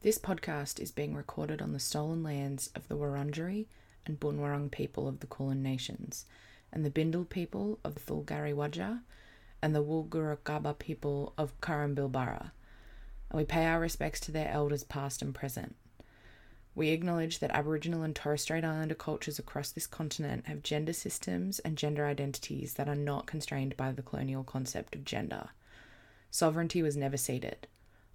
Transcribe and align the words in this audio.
This 0.00 0.16
podcast 0.16 0.78
is 0.78 0.92
being 0.92 1.16
recorded 1.16 1.60
on 1.60 1.72
the 1.72 1.80
stolen 1.80 2.22
lands 2.22 2.70
of 2.76 2.86
the 2.86 2.96
Wurundjeri 2.96 3.66
and 4.06 4.20
Bunwurrung 4.20 4.70
people 4.70 5.08
of 5.08 5.18
the 5.18 5.26
Kulin 5.26 5.60
Nations, 5.60 6.24
and 6.72 6.84
the 6.84 6.90
Bindal 6.90 7.28
people 7.28 7.80
of 7.82 7.96
the 7.96 8.00
Thulgari 8.00 9.00
and 9.60 9.74
the 9.74 9.82
Wulgurukaba 9.82 10.78
people 10.78 11.32
of 11.36 11.60
Karambilbara. 11.60 12.52
And 13.30 13.38
we 13.38 13.44
pay 13.44 13.66
our 13.66 13.80
respects 13.80 14.20
to 14.20 14.30
their 14.30 14.48
elders 14.48 14.84
past 14.84 15.20
and 15.20 15.34
present. 15.34 15.74
We 16.76 16.90
acknowledge 16.90 17.40
that 17.40 17.50
Aboriginal 17.50 18.04
and 18.04 18.14
Torres 18.14 18.42
Strait 18.42 18.62
Islander 18.62 18.94
cultures 18.94 19.40
across 19.40 19.72
this 19.72 19.88
continent 19.88 20.46
have 20.46 20.62
gender 20.62 20.92
systems 20.92 21.58
and 21.58 21.76
gender 21.76 22.06
identities 22.06 22.74
that 22.74 22.88
are 22.88 22.94
not 22.94 23.26
constrained 23.26 23.76
by 23.76 23.90
the 23.90 24.02
colonial 24.02 24.44
concept 24.44 24.94
of 24.94 25.04
gender. 25.04 25.48
Sovereignty 26.30 26.82
was 26.82 26.96
never 26.96 27.16
ceded, 27.16 27.66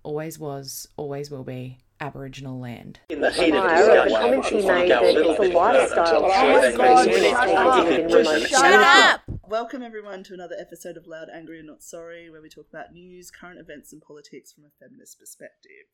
always 0.04 0.38
was, 0.38 0.88
always 0.98 1.32
will 1.32 1.44
be 1.44 1.80
Aboriginal 2.00 2.60
land. 2.60 3.00
In 3.10 3.22
the 3.22 3.32
heat 3.32 3.54
of 3.54 3.64
Fire, 3.64 3.77
discussion, 3.77 4.10
the 4.10 4.20
comments 4.20 4.50
he 4.50 4.55
made 4.58 4.91
that 4.91 5.04
it's 5.04 5.40
a 5.40 5.58
lifestyle 5.58 6.26
Oh 6.26 6.27
my 6.27 6.62
change 6.62 6.77
God, 6.77 7.08
within 7.08 8.48
shut 8.48 8.74
up. 8.74 9.22
Welcome 9.48 9.82
everyone 9.82 10.24
to 10.26 10.34
another 10.34 10.55
episode 10.60 10.98
of 10.98 11.08
Loud, 11.08 11.30
Angry 11.34 11.60
and 11.60 11.68
Not 11.68 11.82
Sorry, 11.82 12.30
where 12.30 12.41
we 12.41 12.50
talk 12.50 12.66
about 12.70 12.91
news, 12.91 13.32
current 13.32 13.60
events, 13.60 13.94
and 13.94 14.02
politics 14.02 14.52
from 14.52 14.66
a 14.66 14.72
feminist 14.80 15.20
perspective. 15.20 15.88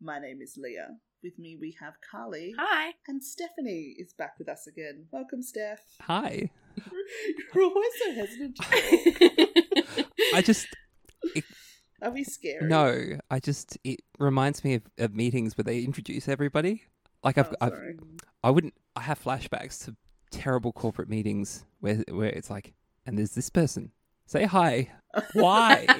My 0.00 0.20
name 0.20 0.38
is 0.40 0.56
Leah. 0.56 0.98
With 1.22 1.38
me 1.38 1.56
we 1.60 1.76
have 1.80 1.94
Carly. 2.08 2.54
Hi. 2.56 2.92
And 3.08 3.24
Stephanie 3.24 3.96
is 3.98 4.14
back 4.16 4.34
with 4.38 4.48
us 4.48 4.68
again. 4.68 5.06
Welcome, 5.10 5.42
Steph. 5.42 5.80
Hi. 6.02 6.50
You're 7.54 7.64
always 7.64 7.92
so 8.04 8.14
hesitant. 8.14 8.58
I 10.34 10.42
just 10.42 10.68
Are 12.02 12.10
we 12.10 12.24
scared? 12.24 12.68
no. 12.68 13.18
I 13.30 13.38
just 13.40 13.78
it 13.84 14.00
reminds 14.18 14.64
me 14.64 14.74
of, 14.74 14.82
of 14.98 15.14
meetings 15.14 15.56
where 15.56 15.64
they 15.64 15.80
introduce 15.80 16.28
everybody. 16.28 16.82
Like 17.22 17.38
I've, 17.38 17.48
Oh, 17.48 17.56
I've 17.60 17.70
sorry. 17.72 17.98
I 18.42 18.50
wouldn't. 18.50 18.74
I 18.94 19.00
have 19.00 19.22
flashbacks 19.22 19.84
to 19.86 19.96
terrible 20.30 20.72
corporate 20.72 21.08
meetings 21.08 21.64
where 21.80 22.04
where 22.10 22.28
it's 22.28 22.50
like, 22.50 22.74
and 23.06 23.16
there's 23.18 23.32
this 23.34 23.50
person. 23.50 23.92
Say 24.26 24.44
hi. 24.44 24.90
Why? 25.32 25.86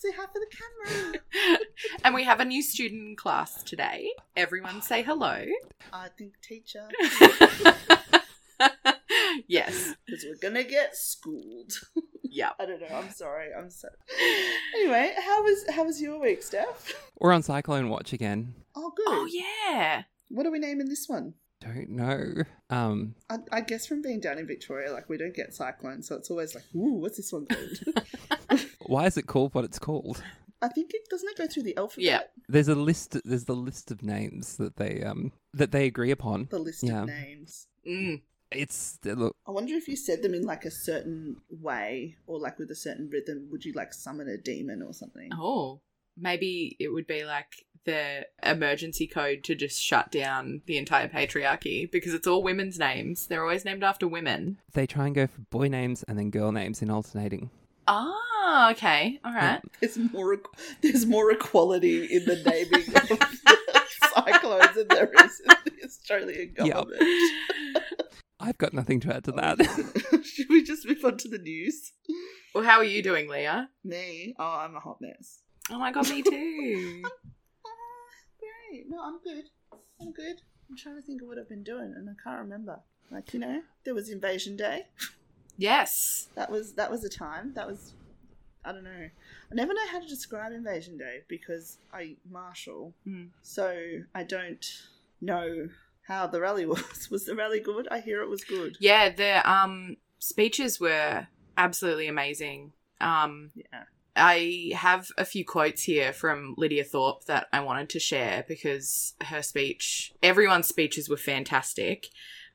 Say 0.00 0.12
hi 0.16 0.26
for 0.26 0.38
the 0.38 0.46
camera. 0.92 1.58
and 2.04 2.14
we 2.14 2.22
have 2.22 2.38
a 2.38 2.44
new 2.44 2.62
student 2.62 3.00
in 3.08 3.16
class 3.16 3.64
today. 3.64 4.08
Everyone 4.36 4.80
say 4.80 5.02
hello. 5.02 5.44
I 5.92 6.08
think 6.16 6.34
teacher, 6.40 6.86
yes. 9.46 9.94
because 10.06 10.24
we're 10.24 10.36
gonna 10.50 10.64
get 10.64 10.96
schooled. 10.96 11.72
Yep. 12.30 12.56
I 12.60 12.66
don't 12.66 12.80
know. 12.82 12.94
I'm 12.94 13.10
sorry. 13.10 13.48
I'm 13.58 13.70
so. 13.70 13.88
Anyway, 14.74 15.14
how 15.18 15.42
was 15.42 15.64
how 15.70 15.84
was 15.84 16.00
your 16.02 16.20
week, 16.20 16.42
Steph? 16.42 16.92
We're 17.18 17.32
on 17.32 17.42
Cyclone 17.42 17.88
Watch 17.88 18.12
again. 18.12 18.54
Oh, 18.76 18.92
good. 18.94 19.06
Oh 19.08 19.26
yeah. 19.30 20.02
What 20.28 20.44
are 20.46 20.50
we 20.50 20.58
naming 20.58 20.90
this 20.90 21.08
one? 21.08 21.32
Don't 21.60 21.88
know. 21.88 22.42
Um, 22.68 23.14
I, 23.30 23.38
I 23.50 23.60
guess 23.62 23.86
from 23.86 24.02
being 24.02 24.20
down 24.20 24.38
in 24.38 24.46
Victoria, 24.46 24.92
like 24.92 25.08
we 25.08 25.16
don't 25.16 25.34
get 25.34 25.54
cyclones, 25.54 26.06
so 26.06 26.16
it's 26.16 26.30
always 26.30 26.54
like, 26.54 26.64
ooh, 26.76 27.00
what's 27.00 27.16
this 27.16 27.32
one 27.32 27.46
called? 27.46 28.04
why 28.86 29.06
is 29.06 29.16
it 29.16 29.26
called 29.26 29.54
what 29.54 29.64
it's 29.64 29.78
called? 29.78 30.22
I 30.60 30.68
think 30.68 30.90
it 30.92 31.08
doesn't 31.08 31.30
it 31.30 31.38
go 31.38 31.46
through 31.46 31.62
the 31.62 31.76
alphabet. 31.76 32.04
Yeah. 32.04 32.20
There's 32.48 32.68
a 32.68 32.74
list. 32.74 33.16
There's 33.24 33.44
the 33.46 33.56
list 33.56 33.90
of 33.90 34.02
names 34.02 34.56
that 34.58 34.76
they 34.76 35.02
um 35.02 35.32
that 35.54 35.72
they 35.72 35.86
agree 35.86 36.10
upon. 36.10 36.48
The 36.50 36.58
list 36.58 36.82
Yeah. 36.82 37.02
of 37.02 37.08
names. 37.08 37.68
Mm. 37.88 38.20
It's 38.50 38.98
look. 39.04 39.36
I 39.46 39.50
wonder 39.50 39.74
if 39.74 39.88
you 39.88 39.96
said 39.96 40.22
them 40.22 40.34
in 40.34 40.42
like 40.42 40.64
a 40.64 40.70
certain 40.70 41.36
way 41.50 42.16
or 42.26 42.38
like 42.38 42.58
with 42.58 42.70
a 42.70 42.76
certain 42.76 43.10
rhythm, 43.10 43.48
would 43.50 43.64
you 43.64 43.72
like 43.72 43.92
summon 43.92 44.28
a 44.28 44.36
demon 44.36 44.82
or 44.82 44.92
something? 44.92 45.30
Oh. 45.32 45.80
Maybe 46.16 46.76
it 46.80 46.88
would 46.88 47.06
be 47.06 47.24
like 47.24 47.66
the 47.84 48.26
emergency 48.42 49.06
code 49.06 49.44
to 49.44 49.54
just 49.54 49.80
shut 49.80 50.10
down 50.10 50.62
the 50.66 50.76
entire 50.76 51.08
patriarchy 51.08 51.90
because 51.90 52.12
it's 52.12 52.26
all 52.26 52.42
women's 52.42 52.78
names. 52.78 53.26
They're 53.26 53.42
always 53.42 53.64
named 53.64 53.84
after 53.84 54.08
women. 54.08 54.58
They 54.72 54.86
try 54.86 55.06
and 55.06 55.14
go 55.14 55.26
for 55.26 55.40
boy 55.42 55.68
names 55.68 56.02
and 56.04 56.18
then 56.18 56.30
girl 56.30 56.52
names 56.52 56.82
in 56.82 56.90
alternating. 56.90 57.50
Ah, 57.86 58.70
okay. 58.72 59.20
All 59.24 59.32
right. 59.32 59.60
There's 59.80 59.96
more 59.96 60.38
there's 60.82 61.06
more 61.06 61.30
equality 61.30 62.04
in 62.04 62.24
the 62.24 62.36
naming 62.44 62.88
of 63.10 64.12
cyclones 64.12 64.74
than 64.74 64.88
there 64.88 65.10
is 65.24 65.40
in 65.40 65.56
the 65.64 65.84
Australian 65.84 66.54
Yep. 66.58 66.86
Government. 68.58 68.58
I've 68.58 68.68
got 68.70 68.74
nothing 68.74 69.00
to 69.00 69.14
add 69.14 69.24
to 69.24 69.32
that. 69.32 70.22
Should 70.24 70.48
we 70.48 70.62
just 70.62 70.86
move 70.86 71.04
on 71.04 71.16
to 71.18 71.28
the 71.28 71.38
news? 71.38 71.92
Well, 72.54 72.64
how 72.64 72.78
are 72.78 72.84
you 72.84 73.02
doing, 73.02 73.28
Leah? 73.28 73.70
Me? 73.84 74.34
Oh, 74.38 74.44
I'm 74.60 74.74
a 74.76 74.80
hot 74.80 74.98
mess. 75.00 75.40
Oh 75.70 75.78
my 75.78 75.92
god, 75.92 76.08
me 76.08 76.22
too. 76.30 77.02
Great. 78.40 78.84
No, 78.88 79.02
I'm 79.02 79.20
good. 79.22 79.44
I'm 80.00 80.12
good. 80.12 80.40
I'm 80.70 80.76
trying 80.76 80.96
to 80.96 81.02
think 81.02 81.22
of 81.22 81.28
what 81.28 81.38
I've 81.38 81.48
been 81.48 81.62
doing, 81.64 81.92
and 81.96 82.08
I 82.08 82.12
can't 82.22 82.40
remember. 82.40 82.80
Like 83.10 83.32
you 83.32 83.40
know, 83.40 83.62
there 83.84 83.94
was 83.94 84.10
Invasion 84.10 84.56
Day. 84.56 84.86
yes. 85.56 86.28
That 86.34 86.50
was 86.50 86.74
that 86.74 86.90
was 86.90 87.04
a 87.04 87.08
time. 87.08 87.52
That 87.54 87.66
was 87.66 87.94
I 88.64 88.72
don't 88.72 88.84
know. 88.84 88.90
I 89.50 89.54
never 89.54 89.72
know 89.72 89.86
how 89.90 90.00
to 90.00 90.06
describe 90.06 90.52
Invasion 90.52 90.98
Day 90.98 91.20
because 91.28 91.78
I 91.92 92.16
marshal, 92.30 92.94
Mm. 93.06 93.28
so 93.42 93.74
I 94.14 94.24
don't 94.24 94.64
know 95.20 95.68
how 96.08 96.26
the 96.26 96.40
rally 96.40 96.66
was. 96.74 97.08
Was 97.10 97.24
the 97.26 97.34
rally 97.36 97.60
good? 97.60 97.86
I 97.90 98.00
hear 98.00 98.22
it 98.22 98.28
was 98.28 98.42
good. 98.44 98.76
Yeah, 98.80 99.10
the 99.10 99.48
um 99.50 99.96
speeches 100.18 100.80
were 100.80 101.28
absolutely 101.56 102.08
amazing. 102.08 102.72
Um 103.00 103.50
Yeah. 103.54 103.84
I 104.20 104.72
have 104.74 105.06
a 105.16 105.24
few 105.24 105.44
quotes 105.44 105.84
here 105.84 106.12
from 106.12 106.56
Lydia 106.58 106.82
Thorpe 106.82 107.26
that 107.26 107.46
I 107.52 107.60
wanted 107.60 107.88
to 107.90 108.00
share 108.00 108.44
because 108.48 109.14
her 109.20 109.42
speech, 109.42 110.12
everyone's 110.24 110.66
speeches 110.66 111.08
were 111.08 111.16
fantastic, 111.16 112.08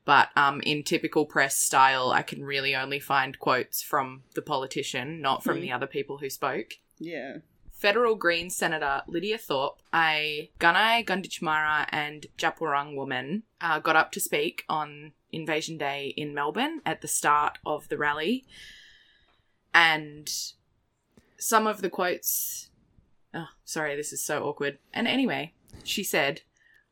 but 0.04 0.28
um, 0.36 0.60
in 0.60 0.82
typical 0.82 1.24
press 1.24 1.56
style, 1.56 2.10
I 2.10 2.20
can 2.20 2.44
really 2.44 2.74
only 2.76 3.00
find 3.00 3.38
quotes 3.38 3.82
from 3.82 4.24
the 4.34 4.42
politician, 4.42 5.22
not 5.22 5.42
from 5.42 5.56
Hmm. 5.56 5.62
the 5.62 5.72
other 5.72 5.86
people 5.86 6.18
who 6.18 6.28
spoke. 6.28 6.74
Yeah. 6.98 7.38
Federal 7.74 8.14
Greens 8.14 8.56
Senator 8.56 9.02
Lydia 9.06 9.36
Thorpe, 9.36 9.80
a 9.92 10.50
Gunai 10.58 11.04
Gunditjmara 11.04 11.86
and 11.90 12.26
Djab 12.38 12.58
Wurrung 12.58 12.96
woman, 12.96 13.42
uh, 13.60 13.78
got 13.80 13.96
up 13.96 14.10
to 14.12 14.20
speak 14.20 14.64
on 14.68 15.12
Invasion 15.32 15.76
Day 15.76 16.14
in 16.16 16.32
Melbourne 16.32 16.80
at 16.86 17.02
the 17.02 17.08
start 17.08 17.58
of 17.66 17.88
the 17.88 17.98
rally. 17.98 18.46
And 19.74 20.30
some 21.36 21.66
of 21.66 21.82
the 21.82 21.90
quotes. 21.90 22.70
Oh, 23.34 23.48
sorry, 23.64 23.96
this 23.96 24.12
is 24.12 24.24
so 24.24 24.44
awkward. 24.44 24.78
And 24.92 25.06
anyway, 25.06 25.52
she 25.82 26.02
said, 26.02 26.42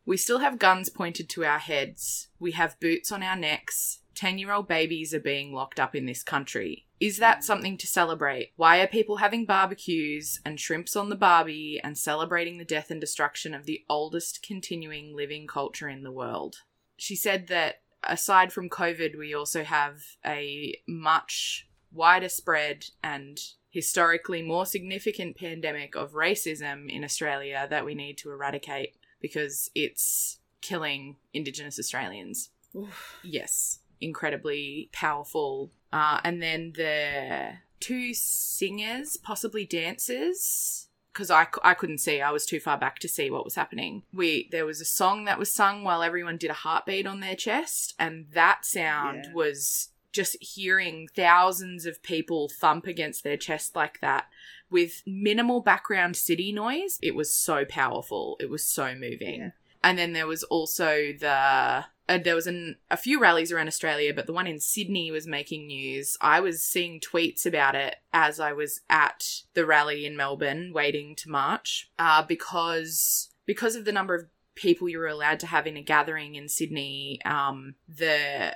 We 0.05 0.17
still 0.17 0.41
have 0.41 0.59
guns 0.59 0.91
pointed 0.91 1.29
to 1.31 1.45
our 1.45 1.61
heads. 1.61 2.29
We 2.39 2.53
have 2.53 2.81
boots 2.81 3.11
on 3.11 3.23
our 3.23 3.37
necks. 3.37 4.01
10 4.15 4.39
year 4.39 4.53
old 4.53 4.69
babies 4.69 5.15
are 5.15 5.21
being 5.21 5.53
locked 5.53 5.81
up 5.81 5.95
in 5.95 6.07
this 6.07 6.23
country. 6.23 6.87
Is 7.01 7.19
that 7.19 7.39
mm. 7.39 7.43
something 7.43 7.79
to 7.79 7.87
celebrate? 7.87 8.53
Why 8.57 8.81
are 8.81 8.87
people 8.87 9.17
having 9.17 9.45
barbecues 9.45 10.41
and 10.45 10.61
shrimps 10.61 10.97
on 10.97 11.09
the 11.09 11.17
barbie 11.17 11.81
and 11.83 11.99
celebrating 11.99 12.59
the 12.59 12.65
death 12.65 12.91
and 12.91 13.01
destruction 13.01 13.55
of 13.55 13.67
the 13.67 13.85
oldest 13.89 14.43
continuing 14.47 15.17
living 15.17 15.47
culture 15.47 15.89
in 15.89 16.03
the 16.03 16.13
world? 16.13 16.57
She 16.97 17.17
said 17.17 17.49
that 17.49 17.83
aside 18.05 18.53
from 18.53 18.69
COVID, 18.69 19.19
we 19.19 19.35
also 19.35 19.65
have 19.65 20.01
a 20.25 20.77
much 20.87 21.69
wider 21.93 22.29
spread 22.29 22.87
and 23.03 23.39
historically 23.71 24.43
more 24.43 24.67
significant 24.67 25.37
pandemic 25.37 25.97
of 25.97 26.13
racism 26.13 26.91
in 26.91 27.05
Australia 27.05 27.67
that 27.71 27.85
we 27.85 27.95
need 27.95 28.19
to 28.19 28.31
eradicate 28.31 28.95
because 29.21 29.71
it's 29.75 30.39
killing 30.61 31.17
Indigenous 31.33 31.79
Australians. 31.79 32.51
Oof. 32.77 33.19
Yes, 33.23 33.81
incredibly 34.03 34.89
powerful. 34.93 35.71
Uh, 35.93 36.21
and 36.25 36.43
then 36.43 36.73
the 36.77 37.53
two 37.81 38.15
singers, 38.15 39.17
possibly 39.17 39.65
dancers, 39.67 40.89
because 41.13 41.31
I, 41.31 41.47
I 41.63 41.75
couldn't 41.75 41.99
see. 41.99 42.21
I 42.21 42.31
was 42.31 42.47
too 42.47 42.61
far 42.61 42.79
back 42.79 42.99
to 43.01 43.09
see 43.09 43.31
what 43.31 43.45
was 43.45 43.55
happening. 43.55 44.03
We 44.13 44.49
there 44.51 44.65
was 44.67 44.81
a 44.81 44.85
song 44.87 45.25
that 45.27 45.39
was 45.39 45.53
sung 45.53 45.85
while 45.85 46.03
everyone 46.03 46.39
did 46.39 46.51
a 46.51 46.55
heartbeat 46.55 47.07
on 47.07 47.21
their 47.21 47.37
chest, 47.37 47.95
and 47.99 48.27
that 48.33 48.65
sound 48.65 49.25
Yeah. 49.27 49.33
was 49.35 49.89
just 50.13 50.37
hearing 50.43 51.09
thousands 51.17 51.87
of 51.87 52.03
people 52.03 52.49
thump 52.49 52.87
against 52.87 53.25
their 53.25 53.37
chest 53.39 53.75
like 53.75 54.01
that 54.01 54.27
with 54.71 55.03
minimal 55.07 55.61
background 55.61 56.17
city 56.17 56.53
noise. 56.53 56.99
It 57.03 57.15
was 57.15 57.35
so 57.35 57.65
powerful. 57.67 58.37
It 58.41 58.49
was 58.51 58.65
so 58.65 58.95
moving. 58.95 59.41
Yeah. 59.41 59.51
And 59.85 59.99
then 59.99 60.13
there 60.13 60.27
was 60.27 60.43
also 60.45 61.13
the 61.19 61.85
uh, 62.09 62.19
there 62.19 62.35
was 62.35 62.47
an, 62.47 62.77
a 62.91 62.97
few 62.97 63.21
rallies 63.21 63.53
around 63.53 63.69
Australia, 63.69 64.13
but 64.13 64.27
the 64.27 64.33
one 64.33 64.47
in 64.47 64.61
Sydney 64.61 65.11
was 65.11 65.27
making 65.27 65.67
news. 65.67 66.17
I 66.21 66.41
was 66.41 66.63
seeing 66.63 67.01
tweets 67.01 67.47
about 67.47 67.75
it 67.75 67.97
as 68.13 68.41
I 68.41 68.53
was 68.53 68.81
at 68.91 69.25
the 69.55 69.65
rally 69.65 70.05
in 70.05 70.17
Melbourne, 70.17 70.73
waiting 70.75 71.15
to 71.17 71.31
march, 71.31 71.91
uh, 71.99 72.23
because 72.23 73.31
because 73.47 73.77
of 73.77 73.85
the 73.85 73.93
number 73.93 74.15
of 74.15 74.27
people 74.55 74.89
you 74.89 74.99
were 74.99 75.07
allowed 75.07 75.41
to 75.41 75.47
have 75.47 75.67
in 75.67 75.77
a 75.77 75.83
gathering 75.83 76.35
in 76.35 76.49
Sydney. 76.49 77.21
Um, 77.25 77.75
the 77.89 78.55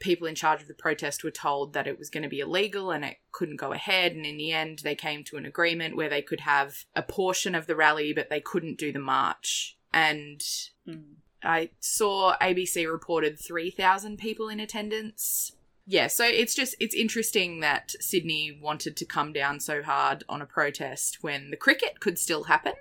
people 0.00 0.26
in 0.26 0.34
charge 0.34 0.62
of 0.62 0.68
the 0.68 0.74
protest 0.74 1.24
were 1.24 1.30
told 1.30 1.72
that 1.72 1.86
it 1.86 1.98
was 1.98 2.10
going 2.10 2.22
to 2.22 2.28
be 2.28 2.40
illegal 2.40 2.90
and 2.90 3.04
it 3.04 3.16
couldn't 3.32 3.56
go 3.56 3.72
ahead. 3.72 4.12
And 4.12 4.24
in 4.24 4.36
the 4.36 4.52
end, 4.52 4.80
they 4.80 4.94
came 4.94 5.24
to 5.24 5.36
an 5.36 5.46
agreement 5.46 5.96
where 5.96 6.08
they 6.08 6.22
could 6.22 6.40
have 6.40 6.84
a 6.94 7.02
portion 7.02 7.54
of 7.54 7.66
the 7.66 7.76
rally, 7.76 8.12
but 8.12 8.30
they 8.30 8.40
couldn't 8.40 8.78
do 8.78 8.92
the 8.92 9.00
march 9.00 9.77
and 9.92 10.42
Mm. 10.88 11.16
I 11.42 11.70
saw 11.80 12.36
ABC 12.40 12.90
reported 12.90 13.38
3,000 13.38 14.18
people 14.18 14.48
in 14.48 14.58
attendance. 14.58 15.52
Yeah, 15.86 16.08
so 16.08 16.24
it's 16.24 16.54
just 16.54 16.74
it's 16.80 16.94
interesting 16.94 17.60
that 17.60 17.92
Sydney 18.00 18.58
wanted 18.60 18.96
to 18.96 19.06
come 19.06 19.32
down 19.32 19.60
so 19.60 19.82
hard 19.82 20.24
on 20.28 20.42
a 20.42 20.46
protest 20.46 21.18
when 21.22 21.50
the 21.50 21.56
cricket 21.56 22.00
could 22.00 22.18
still 22.18 22.44
happen. 22.44 22.74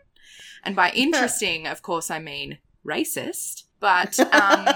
And 0.63 0.75
by 0.75 0.91
interesting, 0.95 1.67
of 1.67 1.81
course, 1.81 2.11
I 2.11 2.19
mean 2.19 2.57
racist. 2.85 3.63
But 3.79 4.19
um, 4.19 4.67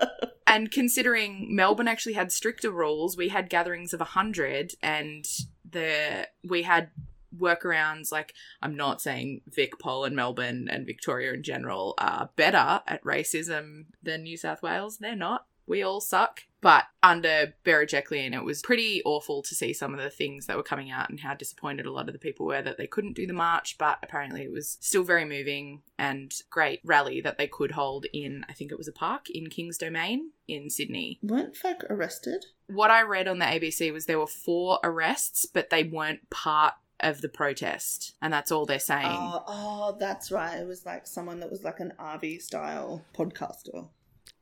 and 0.46 0.70
considering 0.70 1.54
Melbourne 1.54 1.88
actually 1.88 2.14
had 2.14 2.32
stricter 2.32 2.70
rules, 2.70 3.16
we 3.16 3.28
had 3.28 3.50
gatherings 3.50 3.92
of 3.92 4.00
100 4.00 4.74
and 4.82 5.26
the 5.68 6.28
we 6.42 6.62
had 6.62 6.90
workarounds 7.38 8.12
like 8.12 8.34
I'm 8.62 8.76
not 8.76 9.02
saying 9.02 9.42
Vic 9.46 9.78
Pol 9.78 10.04
and 10.04 10.16
Melbourne 10.16 10.68
and 10.70 10.86
Victoria 10.86 11.32
in 11.32 11.42
general 11.42 11.94
are 11.98 12.30
better 12.36 12.80
at 12.86 13.04
racism 13.04 13.86
than 14.02 14.22
New 14.22 14.36
South 14.36 14.62
Wales. 14.62 14.98
They're 14.98 15.16
not. 15.16 15.46
We 15.66 15.82
all 15.82 16.00
suck. 16.00 16.42
But 16.64 16.84
under 17.02 17.52
Berejiklian, 17.66 18.32
it 18.32 18.42
was 18.42 18.62
pretty 18.62 19.02
awful 19.04 19.42
to 19.42 19.54
see 19.54 19.74
some 19.74 19.92
of 19.92 20.00
the 20.00 20.08
things 20.08 20.46
that 20.46 20.56
were 20.56 20.62
coming 20.62 20.90
out 20.90 21.10
and 21.10 21.20
how 21.20 21.34
disappointed 21.34 21.84
a 21.84 21.92
lot 21.92 22.08
of 22.08 22.14
the 22.14 22.18
people 22.18 22.46
were 22.46 22.62
that 22.62 22.78
they 22.78 22.86
couldn't 22.86 23.16
do 23.16 23.26
the 23.26 23.34
march. 23.34 23.76
But 23.76 23.98
apparently, 24.02 24.44
it 24.44 24.50
was 24.50 24.78
still 24.80 25.02
very 25.02 25.26
moving 25.26 25.82
and 25.98 26.32
great 26.48 26.80
rally 26.82 27.20
that 27.20 27.36
they 27.36 27.48
could 27.48 27.72
hold 27.72 28.06
in, 28.14 28.46
I 28.48 28.54
think 28.54 28.72
it 28.72 28.78
was 28.78 28.88
a 28.88 28.92
park 28.92 29.28
in 29.28 29.50
King's 29.50 29.76
Domain 29.76 30.30
in 30.48 30.70
Sydney. 30.70 31.18
Weren't 31.22 31.54
folk 31.54 31.84
arrested? 31.90 32.46
What 32.68 32.90
I 32.90 33.02
read 33.02 33.28
on 33.28 33.40
the 33.40 33.44
ABC 33.44 33.92
was 33.92 34.06
there 34.06 34.18
were 34.18 34.26
four 34.26 34.78
arrests, 34.82 35.44
but 35.44 35.68
they 35.68 35.82
weren't 35.82 36.30
part 36.30 36.72
of 37.00 37.20
the 37.20 37.28
protest. 37.28 38.14
And 38.22 38.32
that's 38.32 38.52
all 38.52 38.66
they're 38.66 38.78
saying. 38.78 39.06
Oh, 39.10 39.44
oh, 39.46 39.96
that's 39.98 40.30
right. 40.30 40.58
It 40.58 40.66
was 40.66 40.86
like 40.86 41.06
someone 41.06 41.40
that 41.40 41.50
was 41.50 41.64
like 41.64 41.80
an 41.80 41.92
Avi 41.98 42.38
style 42.38 43.04
podcaster. 43.16 43.88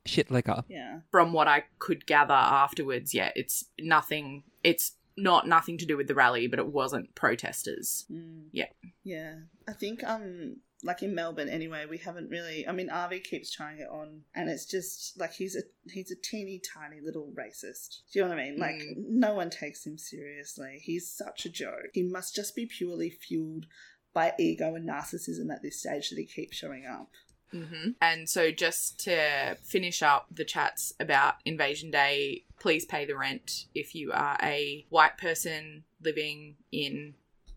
Shit 0.04 0.30
liquor. 0.30 0.64
Yeah. 0.68 1.00
from 1.10 1.32
what 1.32 1.46
I 1.46 1.64
could 1.78 2.06
gather 2.06 2.34
afterwards, 2.34 3.14
yeah, 3.14 3.30
it's 3.36 3.66
nothing. 3.80 4.42
It's 4.64 4.92
not 5.16 5.46
nothing 5.46 5.78
to 5.78 5.86
do 5.86 5.96
with 5.96 6.08
the 6.08 6.14
rally, 6.14 6.46
but 6.46 6.58
it 6.58 6.66
wasn't 6.66 7.14
protesters. 7.14 8.06
Mm. 8.10 8.46
Yeah. 8.52 8.66
Yeah. 9.04 9.34
I 9.68 9.72
think 9.72 10.02
um 10.04 10.56
like 10.84 11.02
in 11.02 11.14
Melbourne 11.14 11.48
anyway, 11.48 11.86
we 11.88 11.98
haven't 11.98 12.28
really 12.30 12.66
I 12.66 12.72
mean 12.72 12.90
Avi 12.90 13.20
keeps 13.20 13.50
trying 13.50 13.78
it 13.78 13.88
on 13.90 14.22
and 14.34 14.48
it's 14.50 14.66
just 14.66 15.18
like 15.18 15.32
he's 15.32 15.56
a 15.56 15.62
he's 15.90 16.10
a 16.10 16.16
teeny 16.16 16.60
tiny 16.74 17.00
little 17.00 17.32
racist. 17.34 18.00
Do 18.12 18.18
you 18.18 18.24
know 18.24 18.30
what 18.30 18.38
I 18.38 18.44
mean? 18.44 18.58
Like 18.58 18.74
Mm. 18.76 18.94
no 19.08 19.34
one 19.34 19.50
takes 19.50 19.86
him 19.86 19.98
seriously. 19.98 20.80
He's 20.82 21.08
such 21.10 21.46
a 21.46 21.50
joke. 21.50 21.90
He 21.92 22.02
must 22.02 22.34
just 22.34 22.54
be 22.56 22.66
purely 22.66 23.10
fueled 23.10 23.66
by 24.12 24.34
ego 24.38 24.74
and 24.74 24.88
narcissism 24.88 25.52
at 25.52 25.62
this 25.62 25.80
stage 25.80 26.10
that 26.10 26.18
he 26.18 26.26
keeps 26.26 26.56
showing 26.56 26.84
up. 26.86 27.10
hmm 27.50 27.90
And 28.00 28.28
so, 28.28 28.50
just 28.50 28.98
to 29.04 29.56
finish 29.62 30.02
up 30.02 30.26
the 30.30 30.44
chats 30.44 30.92
about 31.00 31.34
Invasion 31.44 31.90
Day, 31.90 32.44
please 32.58 32.84
pay 32.84 33.04
the 33.06 33.16
rent 33.16 33.66
if 33.74 33.94
you 33.94 34.10
are 34.12 34.36
a 34.42 34.84
white 34.90 35.16
person 35.18 35.84
living 36.02 36.56
in 36.70 37.14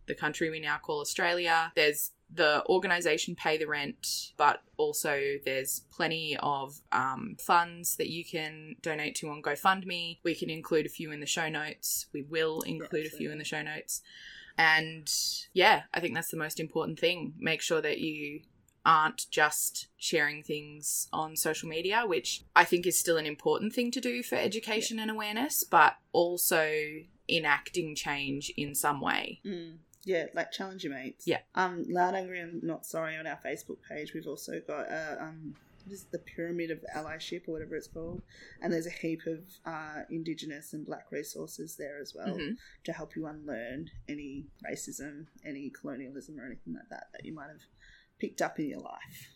the 0.07 0.15
country 0.15 0.49
we 0.49 0.59
now 0.59 0.77
call 0.77 0.99
Australia. 1.01 1.71
There's 1.75 2.11
the 2.33 2.63
organization 2.67 3.35
Pay 3.35 3.57
the 3.57 3.67
Rent, 3.67 4.31
but 4.37 4.61
also 4.77 5.35
there's 5.45 5.81
plenty 5.91 6.37
of 6.41 6.81
um, 6.91 7.37
funds 7.39 7.95
that 7.97 8.09
you 8.09 8.25
can 8.25 8.75
donate 8.81 9.15
to 9.15 9.29
on 9.29 9.41
GoFundMe. 9.41 10.19
We 10.23 10.35
can 10.35 10.49
include 10.49 10.85
a 10.85 10.89
few 10.89 11.11
in 11.11 11.19
the 11.19 11.25
show 11.25 11.49
notes. 11.49 12.07
We 12.13 12.23
will 12.23 12.61
include 12.61 13.05
a 13.05 13.15
few 13.15 13.31
in 13.31 13.37
the 13.37 13.43
show 13.43 13.61
notes. 13.61 14.01
And 14.57 15.11
yeah, 15.53 15.83
I 15.93 15.99
think 15.99 16.15
that's 16.15 16.31
the 16.31 16.37
most 16.37 16.59
important 16.59 16.99
thing. 16.99 17.33
Make 17.37 17.61
sure 17.61 17.81
that 17.81 17.99
you 17.99 18.41
aren't 18.85 19.25
just 19.31 19.87
sharing 19.97 20.43
things 20.43 21.07
on 21.11 21.35
social 21.35 21.67
media, 21.67 22.03
which 22.05 22.43
I 22.55 22.63
think 22.65 22.85
is 22.85 22.97
still 22.97 23.17
an 23.17 23.25
important 23.25 23.73
thing 23.73 23.91
to 23.91 24.01
do 24.01 24.21
for 24.21 24.35
education 24.35 24.99
and 24.99 25.09
awareness, 25.09 25.63
but 25.63 25.95
also 26.11 26.71
enacting 27.27 27.95
change 27.95 28.51
in 28.55 28.75
some 28.75 29.01
way. 29.01 29.41
Mm. 29.45 29.77
Yeah, 30.05 30.27
like 30.35 30.51
challenge 30.51 30.83
your 30.83 30.93
mates. 30.93 31.25
Yeah. 31.27 31.39
Um, 31.55 31.83
loud, 31.89 32.13
angry, 32.15 32.39
and 32.39 32.61
not 32.63 32.85
sorry 32.85 33.17
on 33.17 33.25
our 33.27 33.39
Facebook 33.45 33.77
page. 33.89 34.13
We've 34.13 34.27
also 34.27 34.61
got 34.65 34.89
uh, 34.91 35.15
um, 35.19 35.55
what 35.83 35.93
is 35.93 36.03
it, 36.03 36.11
the 36.11 36.19
pyramid 36.19 36.69
of 36.71 36.79
allyship 36.95 37.47
or 37.47 37.53
whatever 37.53 37.75
it's 37.75 37.87
called, 37.87 38.21
and 38.61 38.71
there's 38.71 38.85
a 38.87 38.91
heap 38.91 39.21
of 39.25 39.39
uh, 39.65 40.01
Indigenous 40.11 40.73
and 40.73 40.85
Black 40.85 41.11
resources 41.11 41.75
there 41.75 41.99
as 41.99 42.13
well 42.15 42.37
Mhm. 42.37 42.55
to 42.85 42.93
help 42.93 43.15
you 43.15 43.25
unlearn 43.25 43.89
any 44.07 44.45
racism, 44.63 45.25
any 45.43 45.69
colonialism, 45.71 46.39
or 46.39 46.45
anything 46.45 46.73
like 46.75 46.89
that 46.89 47.07
that 47.13 47.25
you 47.25 47.33
might 47.33 47.47
have 47.49 47.61
picked 48.19 48.41
up 48.41 48.59
in 48.59 48.69
your 48.69 48.79
life. 48.79 49.29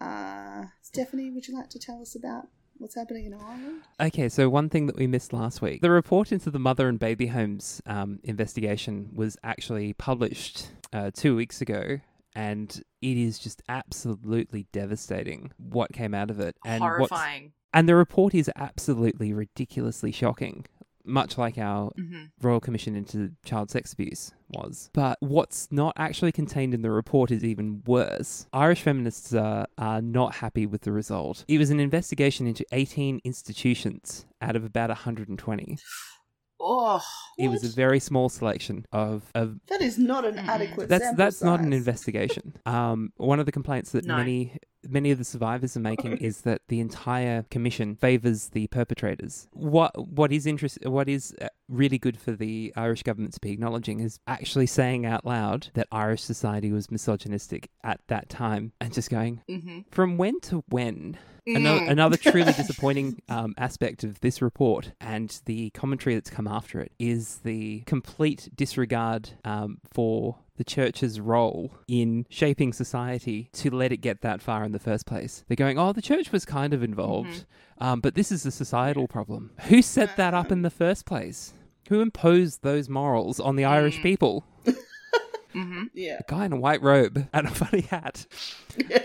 Uh, 0.00 0.66
Stephanie, 0.82 1.30
would 1.30 1.48
you 1.48 1.54
like 1.54 1.70
to 1.70 1.78
tell 1.78 2.00
us 2.02 2.14
about 2.14 2.48
what's 2.78 2.94
happening 2.94 3.26
in 3.26 3.34
Ireland? 3.34 3.82
Okay, 4.00 4.28
so 4.28 4.48
one 4.48 4.68
thing 4.68 4.86
that 4.86 4.96
we 4.96 5.06
missed 5.06 5.32
last 5.32 5.60
week 5.62 5.80
the 5.80 5.90
report 5.90 6.32
into 6.32 6.50
the 6.50 6.58
mother 6.58 6.88
and 6.88 6.98
baby 6.98 7.26
homes 7.28 7.82
um, 7.86 8.20
investigation 8.22 9.10
was 9.14 9.36
actually 9.42 9.92
published 9.92 10.70
uh, 10.92 11.10
two 11.14 11.36
weeks 11.36 11.60
ago. 11.60 12.00
And 12.34 12.70
it 13.02 13.16
is 13.16 13.38
just 13.38 13.62
absolutely 13.68 14.68
devastating 14.70 15.50
what 15.56 15.92
came 15.92 16.14
out 16.14 16.30
of 16.30 16.38
it. 16.38 16.56
And 16.64 16.80
Horrifying. 16.82 17.52
And 17.74 17.88
the 17.88 17.96
report 17.96 18.34
is 18.34 18.50
absolutely 18.54 19.32
ridiculously 19.32 20.12
shocking, 20.12 20.66
much 21.08 21.38
like 21.38 21.58
our 21.58 21.90
hmm 21.96 22.24
Royal 22.40 22.60
Commission 22.60 22.94
into 22.94 23.32
Child 23.44 23.70
Sex 23.70 23.92
Abuse 23.92 24.32
was. 24.50 24.90
But 24.92 25.18
what's 25.20 25.66
not 25.70 25.94
actually 25.96 26.30
contained 26.30 26.72
in 26.72 26.82
the 26.82 26.90
report 26.90 27.30
is 27.30 27.44
even 27.44 27.82
worse. 27.84 28.46
Irish 28.52 28.82
feminists 28.82 29.34
are, 29.34 29.66
are 29.76 30.00
not 30.00 30.36
happy 30.36 30.66
with 30.66 30.82
the 30.82 30.92
result. 30.92 31.44
It 31.48 31.58
was 31.58 31.70
an 31.70 31.80
investigation 31.80 32.46
into 32.46 32.64
18 32.70 33.20
institutions 33.24 34.26
out 34.40 34.56
of 34.56 34.64
about 34.64 34.90
120. 34.90 35.78
Oh, 36.60 37.00
It 37.38 37.48
was 37.48 37.62
a 37.64 37.68
very 37.68 38.00
small 38.00 38.28
selection 38.28 38.84
of, 38.92 39.30
of 39.34 39.60
That 39.68 39.80
is 39.80 39.98
not 39.98 40.24
an 40.24 40.38
adequate. 40.38 40.88
that's 40.88 41.04
sample 41.04 41.24
that's 41.24 41.42
not 41.42 41.60
an 41.60 41.72
investigation. 41.72 42.54
Um, 42.66 43.12
one 43.16 43.38
of 43.40 43.46
the 43.46 43.52
complaints 43.52 43.92
that 43.92 44.04
No. 44.06 44.16
many 44.16 44.58
many 44.88 45.10
of 45.10 45.18
the 45.18 45.24
survivors 45.24 45.76
are 45.76 45.80
making 45.80 46.16
is 46.20 46.42
that 46.42 46.62
the 46.68 46.78
entire 46.80 47.44
commission 47.50 47.96
favors 47.96 48.48
the 48.50 48.66
perpetrators. 48.68 49.46
What 49.52 49.92
what 50.08 50.32
is 50.32 50.46
interest 50.46 50.78
what 50.84 51.08
is 51.08 51.34
uh, 51.40 51.48
really 51.68 51.98
good 51.98 52.18
for 52.18 52.32
the 52.32 52.72
Irish 52.76 53.02
government 53.02 53.34
to 53.34 53.40
be 53.40 53.50
acknowledging 53.52 54.00
is 54.00 54.18
actually 54.26 54.66
saying 54.66 55.04
out 55.06 55.24
loud 55.24 55.68
that 55.74 55.86
Irish 55.92 56.22
society 56.22 56.72
was 56.72 56.90
misogynistic 56.90 57.70
at 57.84 58.00
that 58.08 58.28
time 58.28 58.72
and 58.80 58.92
just 58.92 59.10
going 59.10 59.42
hmm 59.48 59.80
from 59.90 60.16
when 60.16 60.40
to 60.40 60.64
when 60.68 61.18
Another, 61.56 61.84
another 61.86 62.16
truly 62.20 62.52
disappointing 62.52 63.22
um, 63.28 63.54
aspect 63.58 64.04
of 64.04 64.20
this 64.20 64.42
report 64.42 64.92
and 65.00 65.40
the 65.46 65.70
commentary 65.70 66.14
that's 66.14 66.30
come 66.30 66.46
after 66.46 66.80
it 66.80 66.92
is 66.98 67.38
the 67.44 67.80
complete 67.86 68.48
disregard 68.54 69.30
um, 69.44 69.78
for 69.92 70.36
the 70.56 70.64
church's 70.64 71.20
role 71.20 71.70
in 71.86 72.26
shaping 72.28 72.72
society 72.72 73.48
to 73.52 73.70
let 73.70 73.92
it 73.92 73.98
get 73.98 74.20
that 74.22 74.42
far 74.42 74.64
in 74.64 74.72
the 74.72 74.78
first 74.78 75.06
place. 75.06 75.44
They're 75.48 75.54
going, 75.56 75.78
oh, 75.78 75.92
the 75.92 76.02
church 76.02 76.32
was 76.32 76.44
kind 76.44 76.74
of 76.74 76.82
involved, 76.82 77.44
um, 77.78 78.00
but 78.00 78.14
this 78.14 78.32
is 78.32 78.44
a 78.44 78.50
societal 78.50 79.06
problem. 79.06 79.52
Who 79.68 79.82
set 79.82 80.16
that 80.16 80.34
up 80.34 80.50
in 80.50 80.62
the 80.62 80.70
first 80.70 81.06
place? 81.06 81.54
Who 81.88 82.00
imposed 82.00 82.62
those 82.62 82.88
morals 82.88 83.38
on 83.40 83.56
the 83.56 83.64
Irish 83.64 83.98
Mm. 84.00 84.02
people? 84.02 84.44
hmm 85.52 85.84
Yeah. 85.94 86.18
A 86.20 86.30
guy 86.30 86.44
in 86.44 86.52
a 86.52 86.56
white 86.60 86.82
robe 86.82 87.28
and 87.32 87.46
a 87.46 87.50
funny 87.50 87.82
hat. 87.82 88.26
Mhm. 88.78 89.04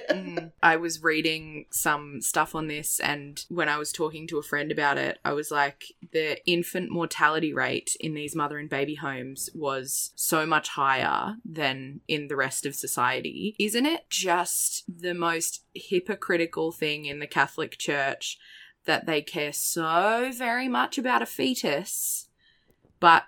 I 0.63 0.77
was 0.77 1.03
reading 1.03 1.65
some 1.71 2.21
stuff 2.21 2.55
on 2.55 2.67
this, 2.67 2.97
and 3.01 3.43
when 3.49 3.67
I 3.67 3.77
was 3.77 3.91
talking 3.91 4.27
to 4.27 4.37
a 4.37 4.43
friend 4.43 4.71
about 4.71 4.97
it, 4.97 5.19
I 5.25 5.33
was 5.33 5.51
like, 5.51 5.83
the 6.13 6.37
infant 6.49 6.89
mortality 6.89 7.53
rate 7.53 7.97
in 7.99 8.13
these 8.13 8.33
mother 8.33 8.57
and 8.57 8.69
baby 8.69 8.95
homes 8.95 9.49
was 9.53 10.13
so 10.15 10.45
much 10.45 10.69
higher 10.69 11.35
than 11.43 11.99
in 12.07 12.29
the 12.29 12.37
rest 12.37 12.65
of 12.65 12.75
society. 12.75 13.57
Isn't 13.59 13.85
it 13.85 14.09
just 14.09 14.85
the 14.87 15.13
most 15.13 15.65
hypocritical 15.75 16.71
thing 16.71 17.03
in 17.03 17.19
the 17.19 17.27
Catholic 17.27 17.77
Church 17.77 18.37
that 18.85 19.05
they 19.05 19.21
care 19.21 19.51
so 19.51 20.31
very 20.33 20.69
much 20.69 20.97
about 20.97 21.21
a 21.21 21.25
fetus, 21.25 22.29
but 23.01 23.23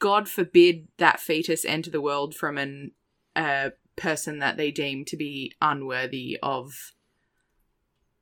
God 0.00 0.28
forbid 0.28 0.88
that 0.98 1.20
fetus 1.20 1.64
enter 1.64 1.90
the 1.90 2.00
world 2.00 2.34
from 2.34 2.58
an 2.58 2.90
a 3.36 3.72
person 4.02 4.40
that 4.40 4.56
they 4.56 4.70
deem 4.70 5.04
to 5.06 5.16
be 5.16 5.52
unworthy 5.60 6.36
of 6.42 6.72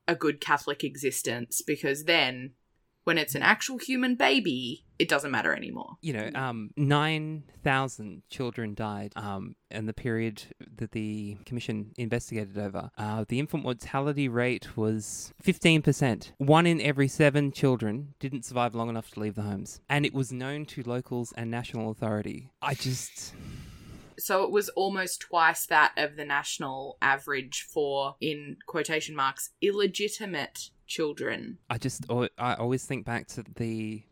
a 0.06 0.14
good 0.14 0.40
Catholic 0.40 0.84
existence 0.84 1.62
because 1.66 2.04
then 2.04 2.52
when 3.04 3.16
it's 3.16 3.34
an 3.34 3.42
actual 3.42 3.78
human 3.78 4.14
baby, 4.14 4.84
it 4.98 5.08
doesn't 5.08 5.30
matter 5.30 5.54
anymore. 5.54 5.96
you 6.02 6.12
know, 6.12 6.30
um, 6.34 6.70
9,000 6.76 8.22
children 8.28 8.74
died 8.74 9.14
um, 9.16 9.56
in 9.70 9.86
the 9.86 9.94
period 9.94 10.42
that 10.76 10.92
the 10.92 11.38
commission 11.46 11.92
investigated 11.96 12.58
over. 12.58 12.90
Uh, 12.98 13.24
the 13.26 13.38
infant 13.38 13.62
mortality 13.62 14.28
rate 14.28 14.76
was 14.76 15.32
15%. 15.42 16.32
One 16.36 16.66
in 16.66 16.78
every 16.82 17.08
seven 17.08 17.52
children 17.52 18.14
didn't 18.20 18.44
survive 18.44 18.74
long 18.74 18.90
enough 18.90 19.10
to 19.12 19.20
leave 19.20 19.34
the 19.34 19.42
homes. 19.42 19.80
And 19.88 20.04
it 20.04 20.12
was 20.12 20.30
known 20.30 20.66
to 20.66 20.82
locals 20.82 21.32
and 21.36 21.50
national 21.50 21.90
authority. 21.90 22.52
I 22.60 22.74
just. 22.74 23.32
So 24.20 24.44
it 24.44 24.50
was 24.50 24.68
almost 24.70 25.20
twice 25.20 25.66
that 25.66 25.92
of 25.96 26.16
the 26.16 26.24
national 26.24 26.96
average 27.02 27.62
for, 27.62 28.16
in 28.20 28.56
quotation 28.66 29.16
marks, 29.16 29.50
illegitimate 29.60 30.70
children. 30.86 31.58
I 31.68 31.78
just 31.78 32.04
I 32.10 32.54
always 32.54 32.84
think 32.84 33.06
back 33.06 33.26
to 33.28 33.44
the 33.56 34.02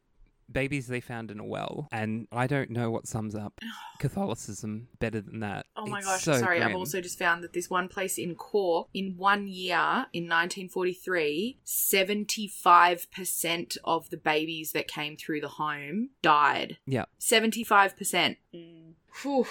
babies 0.51 0.87
they 0.87 1.01
found 1.01 1.31
in 1.31 1.39
a 1.39 1.45
well, 1.45 1.89
and 1.93 2.27
I 2.33 2.47
don't 2.47 2.71
know 2.71 2.91
what 2.91 3.07
sums 3.07 3.35
up 3.35 3.61
Catholicism 3.99 4.89
better 4.99 5.21
than 5.21 5.41
that. 5.41 5.67
Oh 5.77 5.87
my 5.87 5.99
It's 5.99 6.07
gosh, 6.07 6.23
so 6.23 6.39
sorry. 6.39 6.63
I've 6.63 6.75
also 6.75 7.01
just 7.01 7.19
found 7.19 7.45
that 7.45 7.53
this 7.53 7.69
one 7.69 7.89
place 7.89 8.17
in 8.17 8.35
Cork, 8.35 8.89
in 8.95 9.15
one 9.17 9.47
year, 9.47 10.07
in 10.13 10.25
1943, 10.25 11.59
75% 11.67 13.77
of 13.85 14.09
the 14.11 14.17
babies 14.17 14.73
that 14.73 14.89
came 14.89 15.17
through 15.17 15.41
the 15.41 15.49
home 15.49 16.11
died. 16.23 16.79
yeah 16.87 17.05
75%. 17.21 18.37
Mm. 18.55 18.93
Whew. 19.23 19.47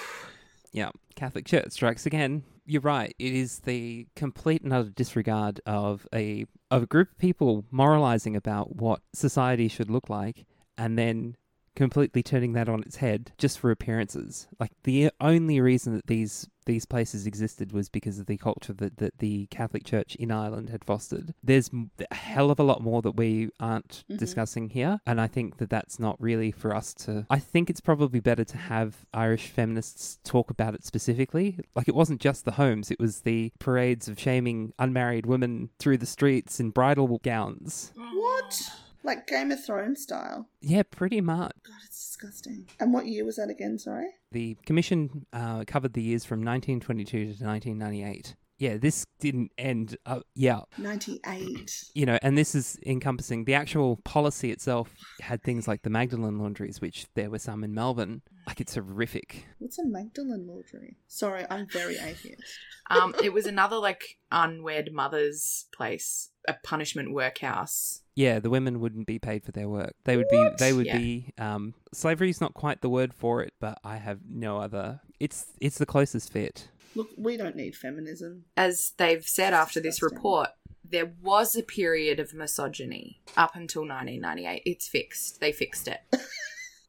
Yeah 0.71 0.89
Catholic 1.15 1.45
Church 1.45 1.71
strikes 1.71 2.05
again. 2.05 2.43
You're 2.65 2.81
right. 2.81 3.15
It 3.17 3.33
is 3.33 3.59
the 3.59 4.07
complete 4.15 4.61
and 4.61 4.73
utter 4.73 4.89
disregard 4.89 5.61
of 5.65 6.07
a 6.13 6.45
of 6.69 6.83
a 6.83 6.85
group 6.87 7.11
of 7.11 7.17
people 7.17 7.65
moralizing 7.71 8.35
about 8.35 8.75
what 8.75 9.01
society 9.13 9.67
should 9.67 9.89
look 9.89 10.09
like, 10.09 10.45
and 10.77 10.97
then 10.97 11.35
completely 11.75 12.23
turning 12.23 12.53
that 12.53 12.67
on 12.67 12.81
its 12.81 12.97
head 12.97 13.31
just 13.37 13.59
for 13.59 13.71
appearances. 13.71 14.47
Like 14.59 14.71
the 14.83 15.11
only 15.21 15.61
reason 15.61 15.93
that 15.95 16.07
these 16.07 16.47
these 16.67 16.85
places 16.85 17.25
existed 17.25 17.71
was 17.71 17.89
because 17.89 18.19
of 18.19 18.27
the 18.27 18.37
culture 18.37 18.73
that, 18.73 18.97
that 18.97 19.17
the 19.17 19.47
Catholic 19.47 19.83
Church 19.83 20.15
in 20.17 20.31
Ireland 20.31 20.69
had 20.69 20.85
fostered. 20.85 21.33
There's 21.43 21.71
a 22.11 22.13
hell 22.13 22.51
of 22.51 22.59
a 22.59 22.63
lot 22.63 22.83
more 22.83 23.01
that 23.01 23.13
we 23.17 23.49
aren't 23.59 24.03
Mhm. 24.09 24.17
discussing 24.19 24.69
here, 24.69 24.99
and 25.07 25.19
I 25.19 25.25
think 25.27 25.57
that 25.57 25.71
that's 25.71 25.99
not 25.99 26.21
really 26.21 26.51
for 26.51 26.75
us 26.75 26.93
to. 27.05 27.25
I 27.29 27.39
think 27.39 27.69
it's 27.71 27.81
probably 27.81 28.19
better 28.19 28.43
to 28.43 28.57
have 28.57 29.05
Irish 29.13 29.47
feminists 29.47 30.19
talk 30.23 30.51
about 30.51 30.75
it 30.75 30.85
specifically. 30.85 31.57
Like 31.75 31.87
it 31.87 31.95
wasn't 31.95 32.21
just 32.21 32.45
the 32.45 32.51
homes; 32.51 32.91
it 32.91 32.99
was 32.99 33.21
the 33.21 33.51
parades 33.57 34.07
of 34.07 34.19
shaming 34.19 34.73
unmarried 34.77 35.25
women 35.25 35.69
through 35.79 35.97
the 35.97 36.05
streets 36.05 36.59
in 36.59 36.69
bridal 36.69 37.07
gowns. 37.23 37.91
What? 37.95 38.71
Like 39.07 39.25
Game 39.25 39.51
of 39.51 39.63
Thrones 39.65 40.01
style? 40.03 40.49
Yeah, 40.61 40.83
pretty 40.83 41.21
much. 41.21 41.53
God, 41.65 41.75
it's 41.85 42.05
disgusting. 42.09 42.67
And 42.79 42.93
what 42.93 43.07
year 43.07 43.23
was 43.25 43.37
that 43.37 43.49
again? 43.49 43.79
Sorry. 43.79 44.07
The 44.33 44.57
commission 44.65 45.25
uh, 45.33 45.63
covered 45.65 45.93
the 45.93 46.01
years 46.03 46.25
from 46.25 46.39
1922 46.41 47.17
to 47.17 47.45
1998. 47.45 48.35
Yeah, 48.59 48.77
this 48.77 49.05
didn't 49.19 49.51
end. 49.59 49.97
Uh, 50.03 50.21
yeah, 50.33 50.61
Ninety-eight. 50.79 51.71
you 51.93 52.07
know, 52.07 52.17
and 52.23 52.35
this 52.35 52.55
is 52.55 52.75
encompassing 52.87 53.45
the 53.45 53.53
actual 53.53 53.97
policy 53.97 54.51
itself 54.51 54.95
had 55.21 55.43
things 55.43 55.67
like 55.67 55.83
the 55.83 55.91
Magdalen 55.91 56.39
laundries, 56.39 56.81
which 56.81 57.05
there 57.13 57.29
were 57.29 57.37
some 57.37 57.63
in 57.63 57.75
Melbourne. 57.75 58.23
Like 58.47 58.59
it's 58.59 58.73
horrific. 58.73 59.45
What's 59.59 59.77
a 59.77 59.85
Magdalen 59.85 60.47
laundry? 60.47 60.97
Sorry, 61.07 61.45
I'm 61.51 61.67
very 61.67 61.97
atheist. 61.97 62.41
Um, 62.89 63.13
it 63.23 63.31
was 63.31 63.45
another 63.45 63.77
like 63.77 64.17
unwed 64.31 64.89
mother's 64.91 65.65
place, 65.75 66.31
a 66.47 66.55
punishment 66.63 67.13
workhouse. 67.13 68.01
Yeah, 68.15 68.39
the 68.39 68.49
women 68.49 68.79
wouldn't 68.79 69.05
be 69.07 69.19
paid 69.19 69.43
for 69.43 69.51
their 69.51 69.69
work. 69.69 69.93
They 70.05 70.17
would 70.17 70.29
be. 70.29 70.49
They 70.57 70.73
would 70.73 70.85
Yeah. 70.87 70.97
be. 70.97 71.33
Um, 71.37 71.73
slavery 71.93 72.29
is 72.29 72.41
not 72.41 72.53
quite 72.53 72.81
the 72.81 72.89
word 72.89 73.13
for 73.13 73.43
it, 73.43 73.53
but 73.59 73.79
I 73.83 73.97
have 73.97 74.19
no 74.27 74.57
other. 74.59 75.01
It's 75.19 75.47
it's 75.61 75.77
the 75.77 75.85
closest 75.85 76.31
fit. 76.31 76.69
Look, 76.95 77.09
we 77.17 77.37
don't 77.37 77.55
need 77.55 77.75
feminism. 77.75 78.45
As 78.55 78.93
they've 78.97 79.23
said 79.27 79.53
after 79.53 79.79
this 79.79 80.01
report, 80.01 80.49
there 80.83 81.11
was 81.21 81.55
a 81.55 81.61
period 81.63 82.19
of 82.19 82.33
misogyny 82.33 83.21
up 83.35 83.55
until 83.55 83.81
1998. 83.85 84.63
It's 84.65 84.87
fixed. 84.87 85.39
They 85.39 85.51
fixed 85.51 85.87
it. 85.87 85.99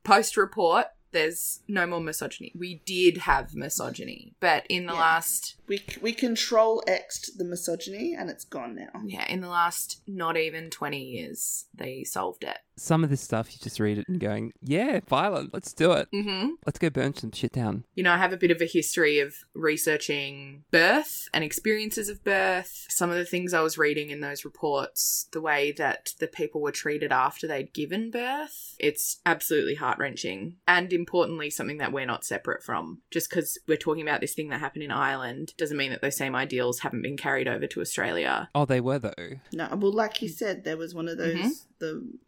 Post 0.05 0.37
report, 0.39 0.87
there's 1.13 1.61
no 1.69 1.87
more 1.87 2.01
misogyny. 2.01 2.53
We 2.57 2.83
did 2.87 3.19
have 3.19 3.55
misogyny, 3.55 4.35
but 4.41 4.65
in 4.69 4.87
the 4.87 4.93
Yeah. 4.93 5.01
last 5.01 5.57
We 5.67 5.83
we 6.01 6.13
control 6.13 6.83
X'd 6.87 7.39
the 7.39 7.45
misogyny, 7.45 8.15
and 8.15 8.31
it's 8.31 8.45
gone 8.45 8.75
now. 8.75 9.01
yeah, 9.05 9.27
in 9.31 9.41
the 9.41 9.49
last 9.49 10.01
not 10.07 10.37
even 10.37 10.71
20 10.71 11.03
years, 11.03 11.67
they 11.75 12.05
solved 12.05 12.45
it. 12.45 12.59
Some 12.79 13.05
of 13.05 13.11
this 13.11 13.21
stuff 13.21 13.53
you 13.53 13.59
just 13.61 13.81
read 13.81 13.99
it 13.99 14.09
and 14.09 14.19
going, 14.21 14.53
yeah, 14.63 15.01
violent. 15.09 15.53
Let's 15.53 15.73
do 15.73 15.93
it. 15.93 16.09
Mhm. 16.15 16.53
Let's 16.65 16.79
go 16.79 16.91
burn 16.91 17.15
some 17.15 17.33
shit 17.33 17.53
down. 17.53 17.85
You 17.95 18.03
know, 18.05 18.13
I 18.13 18.19
have 18.19 18.33
a 18.33 18.37
bit 18.37 18.51
of 18.51 18.61
a 18.61 18.67
history 18.67 19.19
of 19.19 19.35
researching 19.55 20.65
birth 20.71 21.29
and 21.33 21.43
experiences 21.45 22.09
of 22.09 22.23
birth. 22.25 22.87
Some 22.89 23.11
of 23.11 23.17
the 23.17 23.25
things 23.25 23.55
I 23.55 23.61
was 23.61 23.79
reading 23.79 24.11
in 24.11 24.21
those 24.21 24.45
reports, 24.45 25.29
the 25.33 25.41
way 25.41 25.73
that 25.73 26.15
the 26.19 26.27
people 26.27 26.61
were 26.61 26.73
treated 26.73 27.13
after 27.13 27.47
they'd 27.47 27.73
given 27.73 28.11
birth, 28.11 28.77
it's 28.79 29.21
absolutely 29.25 29.75
heart 29.75 29.99
wrenching. 29.99 30.57
And 30.67 30.93
importantly, 30.93 31.51
something 31.51 31.79
that 31.79 31.93
we're 31.93 32.07
not 32.07 32.25
separate 32.25 32.63
from. 32.63 33.03
Just 33.11 33.31
because 33.31 33.59
we're 33.67 33.77
talking 33.77 34.03
about 34.03 34.21
this 34.21 34.35
thing 34.35 34.49
that 34.51 34.61
happened 34.61 34.83
in 34.85 34.91
Ireland 34.91 35.55
doesn't 35.57 35.77
mean 35.77 35.91
that 35.91 36.03
those 36.03 36.17
same 36.17 36.35
ideals 36.35 36.81
haven't 36.81 37.03
been 37.03 37.17
carried 37.17 37.49
over 37.49 37.67
to 37.67 37.81
Australia. 37.81 38.49
Oh, 38.55 38.65
they 38.65 38.81
were 38.81 38.99
though. 38.99 39.15
No, 39.53 39.69
well, 39.77 39.93
like 39.93 40.21
you 40.23 40.29
said, 40.29 40.65
there 40.65 40.77
was 40.77 40.95
one 40.95 41.09
of 41.09 41.19
those 41.19 41.37
Mhm. 41.37 41.51
the 41.79 42.19